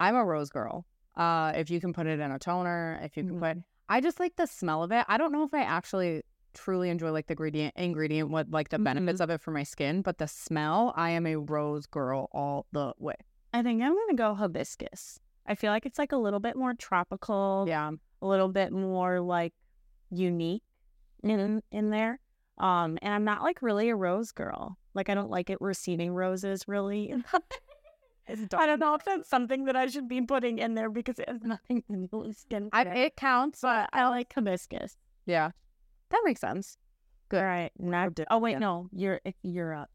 I'm 0.00 0.14
a 0.14 0.24
rose 0.24 0.50
girl. 0.50 0.86
Uh, 1.16 1.52
if 1.54 1.70
you 1.70 1.80
can 1.80 1.92
put 1.92 2.06
it 2.06 2.20
in 2.20 2.30
a 2.30 2.38
toner, 2.38 3.00
if 3.02 3.16
you 3.16 3.24
can 3.24 3.40
put, 3.40 3.58
I 3.88 4.00
just 4.00 4.20
like 4.20 4.36
the 4.36 4.46
smell 4.46 4.84
of 4.84 4.92
it. 4.92 5.04
I 5.08 5.18
don't 5.18 5.32
know 5.32 5.42
if 5.42 5.52
I 5.52 5.62
actually 5.62 6.22
truly 6.54 6.90
enjoy 6.90 7.10
like 7.10 7.26
the 7.26 7.32
ingredient 7.32 7.74
ingredient, 7.76 8.30
what 8.30 8.50
like 8.50 8.68
the 8.68 8.78
benefits 8.78 9.20
of 9.20 9.30
it 9.30 9.40
for 9.40 9.50
my 9.50 9.62
skin, 9.64 10.02
but 10.02 10.18
the 10.18 10.28
smell, 10.28 10.92
I 10.96 11.10
am 11.10 11.26
a 11.26 11.36
rose 11.36 11.86
girl 11.86 12.28
all 12.32 12.66
the 12.72 12.92
way. 12.98 13.14
I 13.52 13.62
think 13.62 13.82
I'm 13.82 13.94
gonna 13.94 14.14
go 14.14 14.34
hibiscus. 14.34 15.18
I 15.46 15.54
feel 15.54 15.72
like 15.72 15.86
it's 15.86 15.98
like 15.98 16.12
a 16.12 16.16
little 16.16 16.40
bit 16.40 16.56
more 16.56 16.74
tropical. 16.74 17.64
Yeah, 17.66 17.90
a 18.22 18.26
little 18.26 18.48
bit 18.48 18.72
more 18.72 19.20
like 19.20 19.54
unique 20.10 20.62
in 21.22 21.62
in 21.72 21.90
there. 21.90 22.20
Um, 22.60 22.98
and 23.02 23.12
I'm 23.14 23.24
not 23.24 23.42
like 23.42 23.62
really 23.62 23.88
a 23.88 23.96
rose 23.96 24.32
girl. 24.32 24.76
Like 24.94 25.08
I 25.08 25.14
don't 25.14 25.30
like 25.30 25.48
it 25.50 25.58
receiving 25.60 26.12
roses 26.12 26.66
really. 26.66 27.14
I 28.28 28.34
don't 28.66 28.78
know 28.80 28.94
if 28.94 29.04
that's 29.04 29.28
something 29.28 29.64
that 29.64 29.76
I 29.76 29.86
should 29.86 30.06
be 30.08 30.20
putting 30.20 30.58
in 30.58 30.74
there 30.74 30.90
because 30.90 31.18
it 31.18 31.28
has 31.28 31.42
nothing 31.42 31.82
to 31.90 31.96
do 32.08 32.18
with 32.18 32.36
skin. 32.36 32.68
I, 32.72 32.82
it 32.82 33.16
counts. 33.16 33.60
but 33.62 33.88
I 33.92 34.06
like 34.08 34.32
hibiscus. 34.34 34.96
Yeah, 35.24 35.50
that 36.10 36.20
makes 36.24 36.40
sense. 36.40 36.76
Good. 37.30 37.38
All 37.38 37.44
right, 37.44 37.70
now. 37.78 38.08
Oh 38.30 38.38
wait, 38.38 38.52
Yeah. 38.52 38.58
no, 38.58 38.88
you're 38.92 39.20
you're 39.42 39.74
up. 39.74 39.90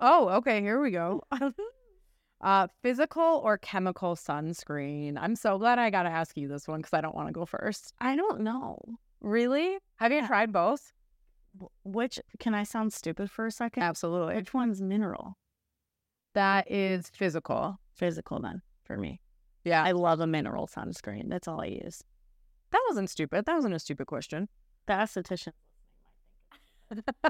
Oh, 0.00 0.28
okay. 0.30 0.60
Here 0.60 0.80
we 0.80 0.90
go. 0.90 1.22
Uh, 2.40 2.66
physical 2.82 3.40
or 3.42 3.56
chemical 3.56 4.14
sunscreen. 4.14 5.16
I'm 5.18 5.34
so 5.34 5.56
glad 5.56 5.78
I 5.78 5.88
got 5.88 6.02
to 6.02 6.10
ask 6.10 6.36
you 6.36 6.46
this 6.46 6.68
one 6.68 6.80
because 6.80 6.92
I 6.92 7.00
don't 7.00 7.14
want 7.14 7.28
to 7.28 7.32
go 7.32 7.46
first. 7.46 7.94
I 8.00 8.16
don't 8.16 8.40
know. 8.42 8.78
Really? 9.22 9.78
Have 9.96 10.12
you 10.12 10.18
Yeah. 10.18 10.26
tried 10.26 10.52
both? 10.52 10.92
Wh- 11.60 11.66
Which 11.86 12.20
can 12.38 12.54
I 12.54 12.62
sound 12.64 12.92
stupid 12.92 13.30
for 13.30 13.46
a 13.46 13.50
second? 13.50 13.82
Absolutely. 13.82 14.36
Which 14.36 14.54
one's 14.54 14.80
mineral? 14.82 15.36
That 16.34 16.70
is 16.70 17.08
physical. 17.10 17.78
Physical 17.94 18.40
then 18.40 18.62
for 18.84 18.96
me. 18.96 19.20
Yeah. 19.64 19.82
I 19.84 19.92
love 19.92 20.20
a 20.20 20.26
mineral 20.26 20.66
sunscreen. 20.66 21.28
That's 21.28 21.46
all 21.48 21.60
I 21.60 21.66
use. 21.66 22.02
that 22.72 22.82
wasn't 22.88 23.08
stupid. 23.10 23.46
That 23.46 23.54
wasn't 23.54 23.74
a 23.74 23.78
stupid 23.78 24.06
question. 24.06 24.48
The 24.86 24.92
esthetician. 24.94 25.52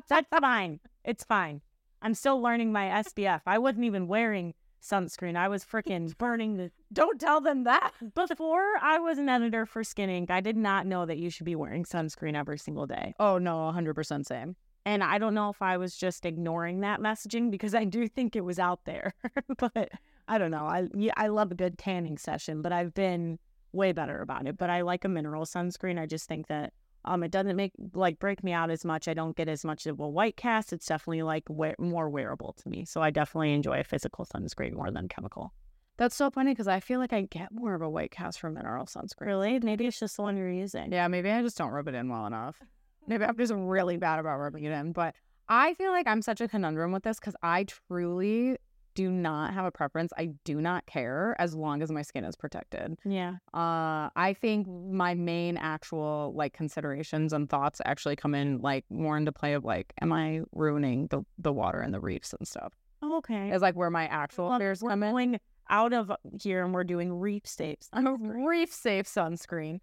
That's 0.08 0.28
fine. 0.40 0.80
It's 1.04 1.24
fine. 1.24 1.60
I'm 2.02 2.14
still 2.14 2.40
learning 2.40 2.72
my 2.72 2.86
SPF. 3.02 3.42
I 3.46 3.58
wasn't 3.58 3.84
even 3.84 4.08
wearing 4.08 4.54
sunscreen. 4.84 5.36
I 5.36 5.48
was 5.48 5.64
freaking 5.64 6.16
burning 6.18 6.56
the. 6.56 6.70
Don't 6.92 7.20
tell 7.20 7.40
them 7.40 7.64
that. 7.64 7.92
Before 8.14 8.76
I 8.80 8.98
was 8.98 9.18
an 9.18 9.28
editor 9.28 9.66
for 9.66 9.82
Skin 9.82 10.10
Inc., 10.10 10.30
I 10.30 10.40
did 10.40 10.56
not 10.56 10.86
know 10.86 11.06
that 11.06 11.18
you 11.18 11.30
should 11.30 11.46
be 11.46 11.56
wearing 11.56 11.84
sunscreen 11.84 12.36
every 12.36 12.58
single 12.58 12.86
day. 12.86 13.14
Oh, 13.18 13.38
no, 13.38 13.72
100% 13.74 14.26
same. 14.26 14.56
And 14.86 15.02
I 15.02 15.18
don't 15.18 15.34
know 15.34 15.48
if 15.48 15.62
I 15.62 15.78
was 15.78 15.96
just 15.96 16.26
ignoring 16.26 16.80
that 16.80 17.00
messaging 17.00 17.50
because 17.50 17.74
I 17.74 17.84
do 17.84 18.06
think 18.06 18.36
it 18.36 18.44
was 18.44 18.58
out 18.58 18.84
there. 18.84 19.14
but 19.58 19.90
I 20.28 20.36
don't 20.36 20.50
know. 20.50 20.66
I 20.66 20.88
yeah, 20.94 21.14
I 21.16 21.28
love 21.28 21.50
a 21.50 21.54
good 21.54 21.78
tanning 21.78 22.18
session, 22.18 22.60
but 22.60 22.70
I've 22.70 22.92
been 22.92 23.38
way 23.72 23.92
better 23.92 24.20
about 24.20 24.46
it. 24.46 24.58
But 24.58 24.68
I 24.68 24.82
like 24.82 25.04
a 25.04 25.08
mineral 25.08 25.46
sunscreen. 25.46 25.98
I 25.98 26.04
just 26.04 26.28
think 26.28 26.48
that 26.48 26.74
um 27.04 27.22
it 27.22 27.30
doesn't 27.30 27.56
make 27.56 27.72
like 27.94 28.18
break 28.18 28.42
me 28.42 28.52
out 28.52 28.70
as 28.70 28.84
much. 28.84 29.08
I 29.08 29.14
don't 29.14 29.36
get 29.36 29.48
as 29.48 29.64
much 29.64 29.86
of 29.86 30.00
a 30.00 30.08
white 30.08 30.36
cast. 30.36 30.72
It's 30.72 30.86
definitely 30.86 31.22
like 31.22 31.44
we- 31.48 31.74
more 31.78 32.08
wearable 32.08 32.54
to 32.62 32.68
me. 32.68 32.84
So 32.84 33.00
I 33.02 33.10
definitely 33.10 33.52
enjoy 33.52 33.80
a 33.80 33.84
physical 33.84 34.24
sunscreen 34.24 34.74
more 34.74 34.90
than 34.90 35.08
chemical. 35.08 35.52
That's 35.96 36.16
so 36.16 36.30
funny 36.30 36.52
because 36.52 36.66
I 36.66 36.80
feel 36.80 36.98
like 36.98 37.12
I 37.12 37.22
get 37.22 37.52
more 37.52 37.74
of 37.74 37.82
a 37.82 37.88
white 37.88 38.10
cast 38.10 38.40
from 38.40 38.54
mineral 38.54 38.86
sunscreen. 38.86 39.26
Really? 39.26 39.60
Maybe 39.60 39.86
it's 39.86 40.00
just 40.00 40.16
the 40.16 40.22
one 40.22 40.36
you're 40.36 40.50
using. 40.50 40.92
Yeah, 40.92 41.06
maybe 41.08 41.30
I 41.30 41.40
just 41.42 41.56
don't 41.56 41.70
rub 41.70 41.86
it 41.86 41.94
in 41.94 42.08
well 42.08 42.26
enough. 42.26 42.60
Maybe 43.06 43.24
I'm 43.24 43.36
just 43.36 43.52
really 43.54 43.96
bad 43.96 44.18
about 44.18 44.38
rubbing 44.38 44.64
it 44.64 44.72
in. 44.72 44.92
But 44.92 45.14
I 45.48 45.74
feel 45.74 45.92
like 45.92 46.06
I'm 46.06 46.22
such 46.22 46.40
a 46.40 46.48
conundrum 46.48 46.90
with 46.90 47.04
this 47.04 47.20
because 47.20 47.36
I 47.42 47.64
truly 47.64 48.56
do 48.94 49.10
not 49.10 49.52
have 49.54 49.64
a 49.64 49.70
preference. 49.70 50.12
I 50.16 50.30
do 50.44 50.60
not 50.60 50.86
care 50.86 51.34
as 51.38 51.54
long 51.54 51.82
as 51.82 51.90
my 51.90 52.02
skin 52.02 52.24
is 52.24 52.36
protected. 52.36 52.96
Yeah. 53.04 53.34
Uh, 53.52 54.10
I 54.16 54.36
think 54.40 54.66
my 54.68 55.14
main 55.14 55.56
actual 55.56 56.32
like 56.36 56.52
considerations 56.52 57.32
and 57.32 57.48
thoughts 57.48 57.80
actually 57.84 58.16
come 58.16 58.34
in 58.34 58.58
like 58.60 58.84
more 58.90 59.16
into 59.16 59.32
play 59.32 59.54
of 59.54 59.64
like, 59.64 59.92
am 60.00 60.12
I 60.12 60.42
ruining 60.52 61.08
the 61.08 61.22
the 61.38 61.52
water 61.52 61.80
and 61.80 61.92
the 61.92 62.00
reefs 62.00 62.32
and 62.38 62.46
stuff? 62.46 62.72
Oh, 63.02 63.18
okay. 63.18 63.50
Is 63.52 63.62
like 63.62 63.74
where 63.76 63.90
my 63.90 64.06
actual 64.06 64.48
Well, 64.48 64.58
fears 64.58 64.80
come 64.80 65.02
in. 65.02 65.10
going 65.10 65.40
out 65.68 65.92
of 65.92 66.12
here 66.42 66.64
and 66.64 66.72
we're 66.74 66.84
doing 66.84 67.12
reef 67.12 67.46
states. 67.46 67.88
I'm 67.92 68.06
a 68.06 68.14
reef 68.14 68.72
safe 68.72 69.06
sunscreen, 69.06 69.80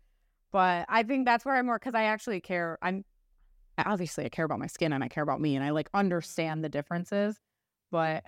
but 0.51 0.85
I 0.89 1.03
think 1.03 1.25
that's 1.25 1.43
where 1.45 1.55
I'm 1.55 1.65
more 1.67 1.79
because 1.79 1.95
I 1.95 2.03
actually 2.03 2.41
care. 2.41 2.77
I'm 2.81 3.03
obviously 3.77 4.25
I 4.25 4.29
care 4.29 4.45
about 4.45 4.59
my 4.59 4.67
skin 4.67 4.93
and 4.93 5.03
I 5.03 5.07
care 5.07 5.23
about 5.23 5.41
me 5.41 5.55
and 5.55 5.65
I 5.65 5.71
like 5.71 5.89
understand 5.93 6.63
the 6.63 6.69
differences, 6.69 7.37
but 7.91 8.23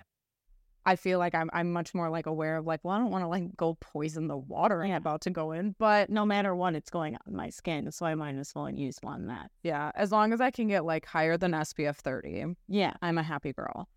I 0.86 0.96
feel 0.98 1.18
like 1.18 1.34
I'm 1.34 1.50
I'm 1.54 1.72
much 1.72 1.94
more 1.94 2.10
like 2.10 2.26
aware 2.26 2.58
of 2.58 2.66
like, 2.66 2.82
well, 2.84 2.94
I 2.96 3.00
don't 3.00 3.10
want 3.12 3.24
to 3.24 3.28
like 3.30 3.56
go 3.56 3.76
poison 3.80 4.28
the 4.28 4.36
water 4.38 4.84
I'm 4.84 4.92
about 4.92 5.22
to 5.22 5.30
go 5.30 5.52
in, 5.54 5.76
but 5.80 6.10
no 6.10 6.26
matter 6.26 6.54
what, 6.56 6.76
it's 6.76 6.90
going 6.90 7.16
on 7.26 7.36
my 7.36 7.50
skin, 7.50 7.90
so 7.92 8.06
I 8.06 8.16
might 8.16 8.36
as 8.36 8.54
well 8.54 8.70
use 8.70 8.98
one 9.02 9.28
that. 9.28 9.50
yeah, 9.64 9.92
as 9.96 10.12
long 10.12 10.34
as 10.34 10.42
I 10.42 10.52
can 10.52 10.68
get 10.68 10.84
like 10.84 11.06
higher 11.06 11.38
than 11.38 11.52
SPF 11.52 11.96
30, 11.98 12.56
Yeah. 12.68 12.94
I'm 13.02 13.18
a 13.18 13.24
happy 13.24 13.54
girl. 13.54 13.88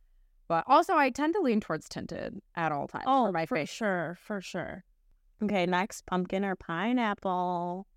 But 0.48 0.62
also, 0.68 0.94
I 0.94 1.10
tend 1.10 1.34
to 1.34 1.40
lean 1.40 1.58
towards 1.60 1.88
tinted 1.88 2.40
at 2.54 2.70
all 2.70 2.86
times 2.86 3.04
Oh, 3.08 3.26
for 3.26 3.32
my 3.32 3.46
for 3.46 3.56
face. 3.56 3.68
sure, 3.68 4.16
for 4.22 4.40
sure. 4.40 4.84
Okay, 5.42 5.66
next, 5.66 6.06
pumpkin 6.06 6.44
or 6.44 6.54
pineapple. 6.54 7.88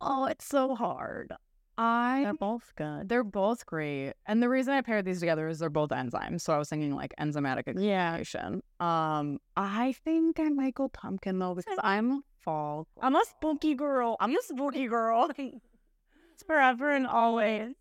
Oh, 0.00 0.24
it's 0.24 0.46
so 0.46 0.74
hard. 0.74 1.32
I 1.78 2.22
They're 2.24 2.34
both 2.34 2.72
good. 2.76 3.08
They're 3.08 3.24
both 3.24 3.64
great. 3.66 4.14
And 4.26 4.42
the 4.42 4.48
reason 4.48 4.74
I 4.74 4.82
paired 4.82 5.04
these 5.04 5.20
together 5.20 5.48
is 5.48 5.60
they're 5.60 5.70
both 5.70 5.90
enzymes. 5.90 6.42
So 6.42 6.52
I 6.52 6.58
was 6.58 6.68
thinking 6.68 6.94
like 6.94 7.14
enzymatic 7.18 7.64
Yeah. 7.80 8.60
Um, 8.80 9.38
I 9.56 9.94
think 10.04 10.38
I 10.38 10.48
might 10.48 10.74
go 10.74 10.88
pumpkin 10.88 11.38
though 11.38 11.54
because 11.54 11.78
I'm 11.82 12.22
fall. 12.38 12.86
I'm 13.00 13.16
a 13.16 13.22
spooky 13.24 13.74
girl. 13.74 14.16
I'm 14.20 14.32
a 14.32 14.42
spooky 14.42 14.86
girl. 14.86 15.30
it's 15.38 16.42
forever 16.46 16.90
and 16.92 17.06
always. 17.06 17.74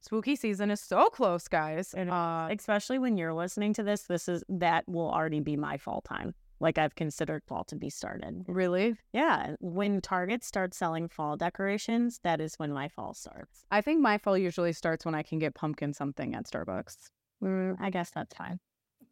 Spooky 0.00 0.34
season 0.34 0.70
is 0.72 0.80
so 0.80 1.08
close, 1.10 1.46
guys. 1.46 1.94
And, 1.94 2.10
uh, 2.10 2.48
Especially 2.50 2.98
when 2.98 3.16
you're 3.16 3.32
listening 3.32 3.72
to 3.74 3.84
this, 3.84 4.02
this 4.02 4.28
is 4.28 4.42
that 4.48 4.88
will 4.88 5.08
already 5.08 5.38
be 5.38 5.56
my 5.56 5.76
fall 5.76 6.00
time. 6.00 6.34
Like 6.62 6.78
I've 6.78 6.94
considered 6.94 7.42
fall 7.44 7.64
to 7.64 7.76
be 7.76 7.90
started. 7.90 8.44
really, 8.46 8.94
Yeah, 9.12 9.56
when 9.58 10.00
Target 10.00 10.44
starts 10.44 10.78
selling 10.78 11.08
fall 11.08 11.36
decorations, 11.36 12.20
that 12.22 12.40
is 12.40 12.54
when 12.54 12.72
my 12.72 12.88
fall 12.88 13.14
starts. 13.14 13.64
I 13.72 13.80
think 13.80 14.00
my 14.00 14.16
fall 14.16 14.38
usually 14.38 14.72
starts 14.72 15.04
when 15.04 15.16
I 15.16 15.24
can 15.24 15.40
get 15.40 15.54
pumpkin 15.56 15.92
something 15.92 16.36
at 16.36 16.46
Starbucks. 16.46 17.10
Mm, 17.42 17.76
I 17.80 17.90
guess 17.90 18.10
that's 18.10 18.32
fine. 18.36 18.60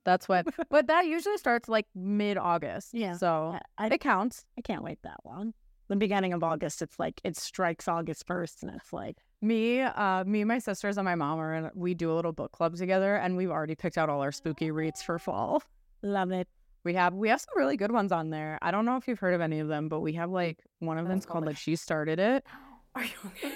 That's 0.05 0.29
what, 0.29 0.47
but 0.71 0.87
that 0.87 1.07
usually 1.07 1.39
starts 1.39 1.69
like 1.69 1.87
mid 1.93 2.39
August. 2.39 2.95
Yeah. 2.95 3.17
So 3.17 3.59
I, 3.77 3.89
it 3.89 4.01
counts. 4.01 4.45
I 4.57 4.61
can't 4.61 4.85
wait 4.85 5.01
that 5.03 5.19
long. 5.25 5.53
The 5.89 5.97
beginning 5.97 6.33
of 6.33 6.45
August, 6.45 6.83
it's 6.83 7.01
like 7.01 7.21
it 7.25 7.37
strikes 7.37 7.89
August 7.89 8.29
first, 8.29 8.63
and 8.63 8.73
it's 8.77 8.93
like 8.93 9.17
Me, 9.43 9.81
uh, 9.81 10.23
me, 10.23 10.45
my 10.45 10.61
sisters, 10.61 10.99
and 10.99 11.05
my 11.05 11.17
mom 11.17 11.41
are 11.41 11.53
in. 11.53 11.71
We 11.75 11.95
do 11.95 12.13
a 12.13 12.15
little 12.15 12.33
book 12.33 12.53
club 12.53 12.77
together, 12.77 13.17
and 13.17 13.37
we've 13.37 13.51
already 13.51 13.75
picked 13.75 13.99
out 13.99 14.09
all 14.09 14.23
our 14.23 14.31
spooky 14.31 14.71
reads 14.71 15.03
for 15.03 15.19
fall. 15.19 15.65
love 16.03 16.31
it. 16.31 16.47
We 16.83 16.95
have 16.95 17.15
we 17.15 17.29
have 17.29 17.41
some 17.41 17.53
really 17.57 17.77
good 17.77 17.93
ones 17.93 18.11
on 18.13 18.31
there. 18.31 18.59
I 18.63 18.71
don't 18.71 18.85
know 18.87 18.97
if 18.97 19.07
you've 19.07 19.19
heard 19.19 19.35
of 19.35 19.41
any 19.41 19.61
of 19.61 19.69
them, 19.69 19.89
but 19.89 20.01
we 20.01 20.15
have 20.15 20.31
like 20.31 20.59
one 20.79 20.97
of 20.99 21.07
them's 21.07 21.27
called 21.27 21.45
like 21.45 21.57
she 21.57 21.77
started 21.77 22.19
it. 22.19 22.45
Are 22.95 23.05
you 23.05 23.11
okay? 23.27 23.53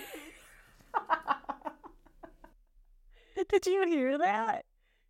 Did 3.48 3.66
you 3.66 3.86
hear 3.86 4.18
that? 4.18 4.64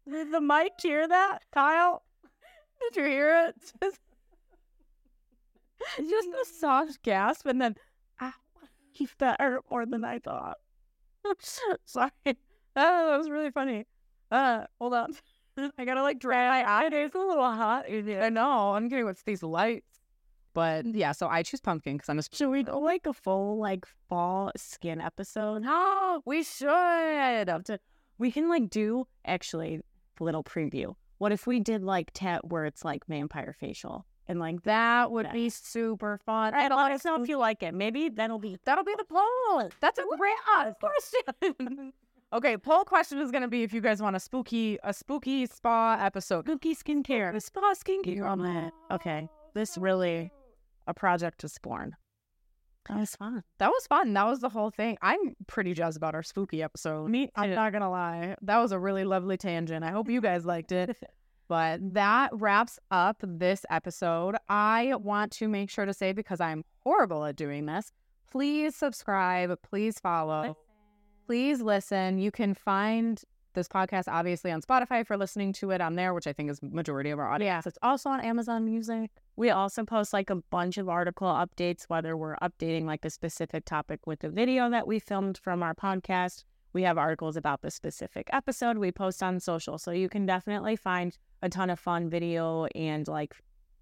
Did 0.09 0.33
the 0.33 0.41
mic 0.41 0.73
hear 0.81 1.07
that, 1.07 1.41
Kyle? 1.53 2.03
Did 2.81 2.97
you 2.97 3.05
hear 3.05 3.49
it? 3.49 3.73
Just, 5.99 6.09
just 6.09 6.29
a 6.29 6.45
soft 6.59 7.03
gasp 7.03 7.47
and 7.47 7.61
then 7.61 7.75
ah, 8.19 8.35
that 9.19 9.41
hurt 9.41 9.65
more 9.71 9.85
than 9.85 10.03
I 10.05 10.19
thought. 10.19 10.57
Sorry. 11.85 12.11
Oh, 12.27 12.35
that 12.75 13.19
was 13.19 13.29
really 13.29 13.51
funny. 13.51 13.87
Uh, 14.31 14.65
hold 14.81 14.95
on. 14.95 15.15
I 15.79 15.85
gotta 15.85 16.03
like 16.03 16.19
dry 16.19 16.49
my 16.49 16.69
eyes. 16.69 16.91
It's 16.93 17.15
a 17.15 17.19
little 17.19 17.45
hot. 17.45 17.87
I 17.89 18.29
know. 18.31 18.75
I'm 18.75 18.89
getting 18.89 19.05
with 19.05 19.25
these 19.25 19.43
lights. 19.43 20.01
But 20.53 20.87
yeah, 20.87 21.13
so 21.13 21.27
I 21.27 21.43
choose 21.43 21.61
pumpkin 21.61 21.97
because 21.97 22.09
I'm 22.09 22.19
a. 22.19 22.23
Should 22.33 22.51
we 22.51 22.63
do 22.63 22.79
like 22.79 23.07
a 23.07 23.13
full 23.13 23.59
like 23.59 23.87
fall 24.09 24.53
skin 24.57 25.01
episode? 25.01 25.63
No, 25.63 26.23
we 26.25 26.45
should. 26.45 27.79
We 28.19 28.31
can 28.31 28.49
like 28.49 28.71
do 28.71 29.07
actually 29.25 29.81
little 30.21 30.45
preview. 30.45 30.95
What 31.19 31.33
if 31.33 31.47
we 31.47 31.59
did 31.59 31.83
like 31.83 32.11
tat 32.15 32.47
where 32.47 32.67
it's 32.67 32.85
like 32.85 33.05
vampire 33.07 33.55
facial 33.59 34.07
and 34.27 34.39
like 34.39 34.63
that 34.63 35.11
would 35.11 35.31
be 35.33 35.51
super 35.51 36.19
fun. 36.25 36.53
Right, 36.53 36.71
let 36.71 36.93
us 36.93 37.05
know 37.05 37.21
if 37.23 37.29
you 37.29 37.39
like 37.39 37.63
it. 37.63 37.75
Maybe 37.75 38.09
that'll 38.09 38.39
be 38.39 38.59
that'll 38.65 38.85
be 38.85 38.95
the 38.97 39.05
poll. 39.05 39.71
That's 39.81 39.99
a 39.99 40.05
great 40.17 40.79
question. 40.81 41.93
okay, 42.35 42.59
poll 42.59 42.85
question 42.85 43.19
is 43.19 43.31
gonna 43.31 43.49
be 43.49 43.63
if 43.63 43.73
you 43.73 43.81
guys 43.81 44.03
want 44.03 44.17
a 44.17 44.21
spooky 44.21 44.79
a 44.83 44.93
spooky 44.93 45.47
spa 45.47 45.97
episode, 46.01 46.45
spooky 46.45 46.75
skincare, 46.75 47.33
the 47.33 47.41
spa 47.41 47.73
skincare 47.75 48.29
on 48.29 48.43
that. 48.43 48.73
Okay, 48.91 49.29
this 49.55 49.79
really 49.79 50.31
a 50.87 50.95
project 50.95 51.43
was 51.43 51.57
born. 51.63 51.97
That 52.89 52.99
was 52.99 53.17
fun. 53.17 53.43
That 53.59 53.71
was 53.71 53.87
fun. 53.87 54.13
That 54.13 54.27
was 54.27 54.41
the 54.41 54.51
whole 54.51 54.71
thing. 54.71 54.99
I'm 55.01 55.35
pretty 55.47 55.73
jazzed 55.73 55.97
about 55.97 56.15
our 56.15 56.23
spooky 56.23 56.63
episode. 56.63 57.09
Me, 57.09 57.31
I'm 57.35 57.55
not 57.55 57.73
gonna 57.73 57.91
lie. 57.91 58.37
That 58.43 58.59
was 58.59 58.73
a 58.73 58.79
really 58.79 59.05
lovely 59.05 59.39
tangent. 59.39 59.85
I 59.85 59.91
hope 59.91 60.11
you 60.11 60.21
guys 60.21 60.45
liked 60.45 60.73
it. 60.73 60.97
But 61.47 61.93
that 61.93 62.31
wraps 62.33 62.79
up 62.91 63.19
this 63.23 63.67
episode. 63.69 64.35
I 64.49 64.95
want 64.97 65.31
to 65.33 65.47
make 65.47 65.69
sure 65.69 65.85
to 65.85 65.93
say 65.93 66.13
because 66.13 66.41
I'm 66.41 66.65
horrible 66.83 67.27
at 67.27 67.37
doing 67.37 67.67
this. 67.67 67.93
Please 68.31 68.75
subscribe. 68.75 69.55
Please 69.63 70.01
follow. 70.01 70.57
Please 71.27 71.63
listen. 71.63 72.19
You 72.19 72.31
can 72.31 72.55
find 72.55 73.23
this 73.55 73.69
podcast 73.69 74.05
obviously 74.09 74.51
on 74.51 74.61
Spotify 74.61 75.07
for 75.07 75.17
listening 75.17 75.53
to 75.55 75.71
it 75.71 75.81
on 75.81 75.95
there, 75.95 76.13
which 76.13 76.27
I 76.27 76.33
think 76.33 76.51
is 76.51 76.61
majority 76.63 77.11
of 77.11 77.19
our 77.19 77.31
audience. 77.31 77.65
Yeah. 77.65 77.69
It's 77.69 77.79
also 77.83 78.11
on 78.11 78.21
Amazon 78.21 78.65
Music. 78.65 79.11
We 79.37 79.51
also 79.51 79.85
post 79.85 80.13
like 80.13 80.29
a 80.29 80.37
bunch 80.37 80.77
of 80.77 80.89
article 80.89 81.29
updates, 81.29 81.85
whether 81.89 82.17
we're 82.17 82.37
updating 82.37 82.85
like 82.85 83.05
a 83.05 83.11
specific 83.11 83.65
topic 83.65 84.07
with 84.07 84.21
the 84.21 84.29
video 84.29 84.69
that 84.71 84.87
we 84.87 84.99
filmed 84.99 85.39
from 85.39 85.63
our 85.63 85.75
podcast. 85.75 86.45
We 86.73 86.83
have 86.83 86.99
articles 86.99 87.37
about 87.37 87.63
the 87.63 87.71
specific 87.71 88.29
episode 88.33 88.77
we 88.77 88.93
post 88.93 89.23
on 89.23 89.41
social. 89.41 89.79
So 89.79 89.93
you 89.93 90.09
can 90.09 90.27
definitely 90.27 90.77
find 90.77 91.17
a 91.41 91.49
ton 91.49 91.71
of 91.71 91.79
fun 91.79 92.11
video 92.11 92.67
and 92.75 93.07
like 93.09 93.35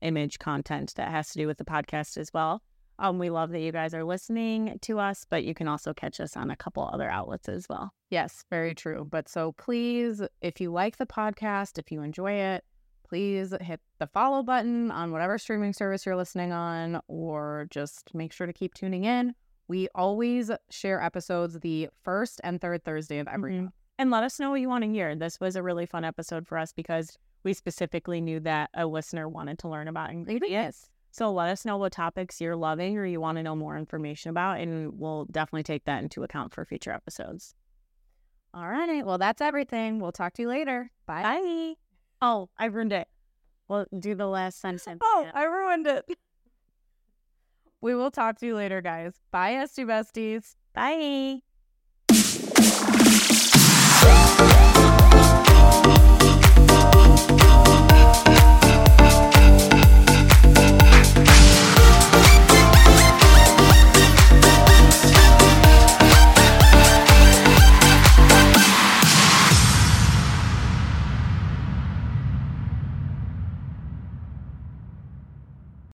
image 0.03 0.39
content 0.39 0.93
that 0.97 1.11
has 1.11 1.31
to 1.31 1.39
do 1.39 1.47
with 1.47 1.59
the 1.59 1.65
podcast 1.65 2.19
as 2.19 2.33
well. 2.33 2.63
Um, 2.99 3.19
we 3.19 3.31
love 3.31 3.51
that 3.51 3.61
you 3.61 3.73
guys 3.73 3.95
are 3.95 4.05
listening 4.05 4.79
to 4.83 4.99
us, 4.99 5.27
but 5.29 5.45
you 5.45 5.55
can 5.55 5.69
also 5.69 5.93
catch 5.93 6.21
us 6.21 6.37
on 6.37 6.51
a 6.51 6.57
couple 6.57 6.89
other 6.93 7.09
outlets 7.09 7.49
as 7.49 7.67
well. 7.69 7.93
Yes, 8.11 8.45
very 8.51 8.75
true. 8.75 9.07
But 9.11 9.29
so 9.29 9.53
please, 9.53 10.23
if 10.41 10.61
you 10.61 10.71
like 10.71 10.99
the 10.99 11.07
podcast, 11.07 11.79
if 11.79 11.91
you 11.91 12.03
enjoy 12.03 12.33
it, 12.33 12.65
please 13.09 13.55
hit 13.61 13.81
the 13.99 14.07
follow 14.07 14.43
button 14.43 14.91
on 14.91 15.13
whatever 15.13 15.37
streaming 15.39 15.73
service 15.73 16.07
you're 16.07 16.17
listening 16.17 16.53
on, 16.53 17.01
or 17.09 17.67
just 17.71 18.15
make 18.15 18.33
sure 18.33 18.47
to 18.47 18.53
keep 18.53 18.75
tuning 18.75 19.05
in. 19.05 19.35
We 19.69 19.89
always 19.95 20.51
share 20.71 21.03
episodes 21.03 21.59
the 21.61 21.89
first 22.03 22.41
and 22.45 22.61
third 22.61 22.85
Thursday 22.85 23.19
of 23.19 23.29
every 23.29 23.53
mm-hmm. 23.53 23.63
month. 23.65 23.75
And 23.99 24.11
let 24.11 24.25
us 24.25 24.41
know 24.41 24.51
what 24.51 24.61
you 24.61 24.69
want 24.69 24.85
to 24.85 24.91
hear. 24.91 25.15
This 25.15 25.41
was 25.41 25.57
a 25.57 25.63
really 25.63 25.87
fun 25.87 26.05
episode 26.05 26.47
for 26.47 26.59
us 26.59 26.73
because 26.73 27.17
we 27.45 27.53
specifically 27.53 28.21
knew 28.21 28.41
that 28.41 28.71
a 28.75 28.87
listener 28.87 29.29
wanted 29.29 29.59
to 29.61 29.69
learn 29.69 29.89
about 29.89 30.11
ingredients. 30.11 30.89
So 31.13 31.31
let 31.31 31.51
us 31.51 31.65
know 31.65 31.77
what 31.77 31.93
topics 31.93 32.41
you're 32.41 32.57
loving 32.57 32.97
or 32.97 33.05
you 33.05 33.21
want 33.21 33.37
to 33.37 33.43
know 33.43 33.55
more 33.55 33.77
information 33.77 34.31
about, 34.31 34.59
and 34.61 34.99
we'll 34.99 35.27
definitely 35.27 35.63
take 35.63 35.85
that 35.85 36.03
into 36.03 36.23
account 36.23 36.55
for 36.55 36.65
future 36.65 36.91
episodes. 36.91 37.55
All 38.55 38.69
right. 38.69 39.05
Well, 39.05 39.19
that's 39.19 39.41
everything. 39.41 40.01
We'll 40.01 40.13
talk 40.13 40.33
to 40.35 40.43
you 40.43 40.49
later. 40.49 40.91
Bye. 41.07 41.23
Bye. 41.23 41.75
Oh, 42.23 42.49
I 42.59 42.67
ruined 42.67 42.93
it. 42.93 43.09
We'll 43.69 43.87
do 43.99 44.15
the 44.15 44.27
last 44.27 44.61
sentence. 44.61 45.01
Oh, 45.03 45.29
I 45.33 45.45
ruined 45.45 45.87
it. 45.87 46.05
We 47.83 47.97
will 47.97 48.13
talk 48.13 48.39
to 48.39 48.47
you 48.47 48.55
later, 48.55 48.81
guys. 48.81 49.15
Bye, 49.33 49.55
S2 49.55 49.87
besties. 49.87 50.55
Bye. 50.73 51.41